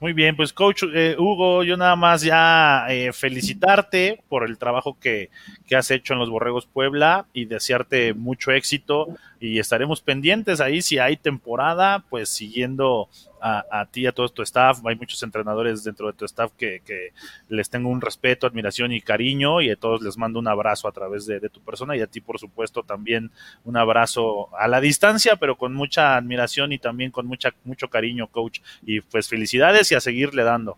Muy 0.06 0.12
bien, 0.12 0.36
pues 0.36 0.52
coach 0.52 0.84
eh, 0.94 1.16
Hugo, 1.18 1.64
yo 1.64 1.78
nada 1.78 1.96
más 1.96 2.22
ya 2.22 2.86
eh, 2.90 3.14
felicitarte 3.14 4.22
por 4.28 4.48
el 4.48 4.58
trabajo 4.58 4.98
que, 5.00 5.30
que, 5.66 5.76
has 5.76 5.90
hecho 5.90 6.14
en 6.14 6.20
los 6.20 6.30
Borregos 6.30 6.66
Puebla 6.66 7.28
y 7.34 7.46
desearte 7.46 8.14
mucho 8.14 8.52
éxito 8.52 9.08
y 9.40 9.60
estaremos 9.60 10.02
pendientes 10.02 10.62
ahí 10.62 10.82
si 10.82 10.98
hay 10.98 11.18
temporada, 11.18 12.04
pues 12.10 12.30
siguiendo 12.30 13.10
a, 13.42 13.66
a 13.70 13.86
ti, 13.86 14.08
a 14.08 14.12
todo 14.12 14.30
tu 14.30 14.42
staff. 14.42 14.80
Hay 14.86 14.96
muchos 14.96 15.22
entrenadores 15.24 15.84
dentro 15.84 16.08
de 16.08 16.14
tu 16.14 16.26
staff 16.26 16.52
que, 16.58 16.82
que, 16.86 17.12
les 17.50 17.70
tengo 17.70 17.90
un 17.90 18.02
respeto, 18.02 18.48
admiración 18.48 18.92
y 18.92 19.02
cariño 19.02 19.62
y 19.62 19.70
a 19.70 19.76
todos 19.76 20.02
les 20.02 20.18
mando 20.18 20.40
un 20.40 20.48
abrazo 20.48 20.88
a 20.88 20.92
través 20.92 21.26
de, 21.26 21.40
de, 21.40 21.50
tu 21.50 21.62
persona 21.62 21.96
y 21.96 22.02
a 22.02 22.08
ti, 22.08 22.22
por 22.22 22.40
supuesto, 22.40 22.84
también 22.84 23.32
un 23.64 23.78
abrazo 23.78 24.56
a 24.58 24.68
la 24.68 24.80
distancia, 24.82 25.36
pero 25.36 25.58
con 25.58 25.74
mucha 25.74 26.16
admiración 26.16 26.72
y 26.72 26.80
también 26.80 27.12
con 27.12 27.28
mucha, 27.28 27.54
mucho 27.64 27.90
cariño, 27.90 28.28
coach. 28.28 28.62
Y 28.86 29.02
pues 29.02 29.28
felicidades 29.28 29.92
y 29.92 29.96
a 29.96 30.00
seguirle 30.00 30.44
dando. 30.44 30.78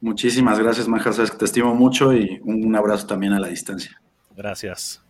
Muchísimas 0.00 0.58
gracias, 0.58 0.88
Maja. 0.88 1.12
Sabes 1.12 1.30
que 1.30 1.36
te 1.36 1.44
estimo 1.44 1.74
mucho 1.74 2.14
y 2.14 2.40
un 2.42 2.74
abrazo 2.74 3.06
también 3.06 3.34
a 3.34 3.40
la 3.40 3.48
distancia. 3.48 4.00
Gracias 4.34 5.02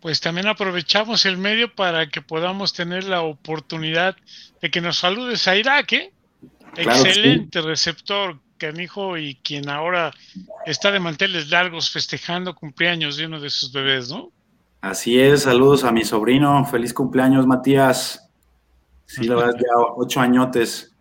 pues 0.00 0.20
también 0.20 0.46
aprovechamos 0.46 1.26
el 1.26 1.36
medio 1.36 1.74
para 1.74 2.08
que 2.08 2.22
podamos 2.22 2.72
tener 2.72 3.04
la 3.04 3.22
oportunidad 3.22 4.16
de 4.60 4.70
que 4.70 4.80
nos 4.80 4.98
saludes 4.98 5.46
a 5.48 5.56
Irak, 5.56 5.92
¿eh? 5.92 6.12
Claro, 6.74 7.00
Excelente 7.00 7.60
sí. 7.60 7.66
receptor, 7.66 8.38
canijo, 8.56 9.18
y 9.18 9.34
quien 9.36 9.68
ahora 9.68 10.12
está 10.66 10.90
de 10.90 11.00
manteles 11.00 11.50
largos 11.50 11.90
festejando 11.90 12.54
cumpleaños 12.54 13.16
de 13.16 13.26
uno 13.26 13.40
de 13.40 13.50
sus 13.50 13.72
bebés, 13.72 14.10
¿no? 14.10 14.30
Así 14.80 15.20
es, 15.20 15.42
saludos 15.42 15.84
a 15.84 15.92
mi 15.92 16.04
sobrino, 16.04 16.64
feliz 16.64 16.94
cumpleaños, 16.94 17.46
Matías. 17.46 18.30
Sí, 19.04 19.24
la 19.24 19.34
verdad, 19.34 19.56
ya 19.58 19.76
ocho 19.96 20.20
añotes. 20.20 20.96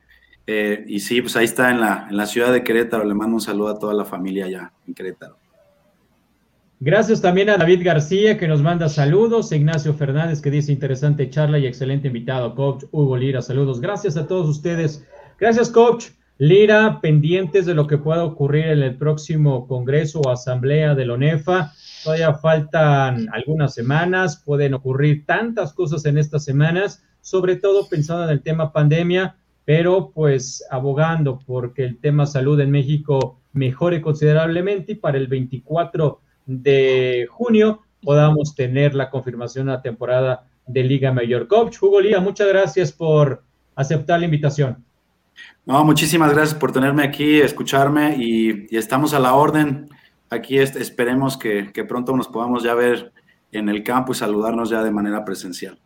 Eh, 0.48 0.84
y 0.88 1.00
sí, 1.00 1.22
pues 1.22 1.36
ahí 1.36 1.46
está 1.46 1.70
en 1.70 1.80
la, 1.80 2.08
en 2.10 2.18
la 2.18 2.26
ciudad 2.26 2.52
de 2.52 2.64
Querétaro. 2.64 3.06
Le 3.06 3.14
mando 3.14 3.36
un 3.36 3.42
saludo 3.42 3.70
a 3.70 3.78
toda 3.78 3.94
la 3.94 4.04
familia 4.04 4.46
allá 4.46 4.74
en 4.88 4.96
Querétaro. 4.96 5.38
Gracias 6.82 7.22
también 7.22 7.50
a 7.50 7.58
David 7.58 7.82
García 7.84 8.38
que 8.38 8.48
nos 8.48 8.62
manda 8.62 8.88
saludos, 8.88 9.52
Ignacio 9.52 9.94
Fernández 9.94 10.42
que 10.42 10.50
dice 10.50 10.72
interesante 10.72 11.30
charla 11.30 11.60
y 11.60 11.68
excelente 11.68 12.08
invitado, 12.08 12.56
coach 12.56 12.86
Hugo 12.92 13.18
Lira, 13.18 13.42
saludos. 13.42 13.82
Gracias 13.82 14.16
a 14.16 14.28
todos 14.28 14.48
ustedes. 14.48 15.06
Gracias, 15.38 15.70
coach 15.70 16.12
Lira, 16.38 17.02
pendientes 17.02 17.66
de 17.66 17.74
lo 17.74 17.86
que 17.86 17.98
pueda 17.98 18.24
ocurrir 18.24 18.68
en 18.68 18.82
el 18.82 18.96
próximo 18.96 19.68
Congreso 19.68 20.22
o 20.22 20.30
Asamblea 20.30 20.96
de 20.96 21.06
la 21.06 21.16
ONEFA. 21.16 21.74
Todavía 22.06 22.36
faltan 22.36 23.28
algunas 23.34 23.74
semanas, 23.74 24.42
pueden 24.46 24.74
ocurrir 24.74 25.26
tantas 25.26 25.74
cosas 25.74 26.06
en 26.06 26.18
estas 26.18 26.46
semanas, 26.46 27.04
sobre 27.20 27.58
todo 27.58 27.90
pensando 27.90 28.24
en 28.24 28.30
el 28.30 28.42
tema 28.42 28.72
pandemia, 28.72 29.36
pero 29.66 30.12
pues 30.16 30.66
abogando 30.72 31.40
porque 31.46 31.84
el 31.84 32.00
tema 32.00 32.26
salud 32.26 32.58
en 32.62 32.72
México 32.72 33.42
mejore 33.52 34.02
considerablemente 34.02 34.94
y 34.94 34.96
para 34.96 35.18
el 35.18 35.28
24 35.28 36.22
de 36.50 37.28
junio 37.30 37.84
podamos 38.02 38.56
tener 38.56 38.96
la 38.96 39.12
confirmación 39.12 39.68
de 39.68 39.74
la 39.74 39.82
temporada 39.82 40.48
de 40.66 40.84
Liga 40.84 41.12
Mayor. 41.12 41.48
Coach 41.48 41.78
Hugo 41.82 42.02
Lía, 42.02 42.20
muchas 42.20 42.48
gracias 42.48 42.92
por 42.92 43.44
aceptar 43.76 44.20
la 44.20 44.26
invitación. 44.26 44.84
No, 45.66 45.86
muchísimas 45.86 46.34
gracias 46.34 46.60
por 46.60 46.72
tenerme 46.72 47.04
aquí, 47.04 47.40
escucharme 47.40 48.16
y, 48.18 48.68
estamos 48.76 49.14
a 49.14 49.20
la 49.20 49.36
orden. 49.36 49.90
Aquí 50.32 50.58
esperemos 50.58 51.38
que, 51.38 51.72
que, 51.72 51.86
pronto 51.86 52.16
nos 52.16 52.28
podamos 52.28 52.64
ya 52.64 52.74
ver 52.74 53.12
en 53.52 53.70
el 53.70 53.84
campo 53.84 54.12
y 54.12 54.16
saludarnos 54.16 54.72
ya 54.72 54.84
de 54.84 54.92
manera 54.92 55.24
presencial. 55.24 55.80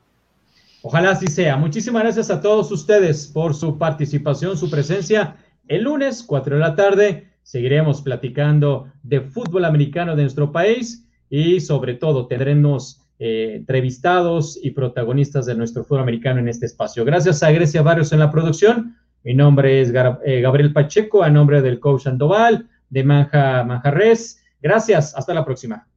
Ojalá 0.82 1.11
así 1.11 1.28
sea. 1.28 1.57
Muchísimas 1.57 2.03
gracias 2.03 2.30
a 2.30 2.41
todos 2.41 2.72
ustedes 2.72 3.28
por 3.28 3.53
su 3.53 3.78
participación, 3.78 4.57
su 4.57 4.70
presencia. 4.70 5.36
El 5.68 5.84
lunes, 5.84 6.24
4 6.24 6.55
de 6.55 6.61
la 6.61 6.76
tarde, 6.76 7.33
seguiremos 7.44 8.02
platicando 8.02 8.91
de 9.04 9.22
fútbol 9.22 9.66
americano 9.66 10.16
de 10.16 10.24
nuestro 10.24 10.52
país 10.52 11.08
y 11.30 11.60
sobre 11.60 11.96
todo 11.96 12.28
tendremos 12.28 13.02
eh, 13.20 13.54
entrevistados 13.56 14.60
y 14.62 14.72
protagonistas 14.72 15.46
de 15.46 15.56
nuestro 15.56 15.84
fútbol 15.84 16.02
americano 16.02 16.39
en 16.39 16.48
este 16.48 16.66
espacio. 16.66 17.06
Gracias 17.06 17.44
a 17.44 17.52
Grecia 17.52 17.82
Barrios 17.82 18.12
en 18.12 18.20
la 18.20 18.32
producción. 18.32 18.98
Mi 19.24 19.34
nombre 19.34 19.82
es 19.82 19.94
eh, 20.26 20.41
Gabriel 20.41 20.74
Pacheco, 20.74 21.24
a 21.24 21.30
nombre 21.30 21.62
del 21.62 21.80
coach 21.80 22.08
Andoval, 22.08 22.68
de 22.89 23.04
Manja 23.04 23.64
Manjarres. 23.64 24.44
Gracias, 24.62 25.16
hasta 25.16 25.34
la 25.34 25.46
próxima. 25.46 25.88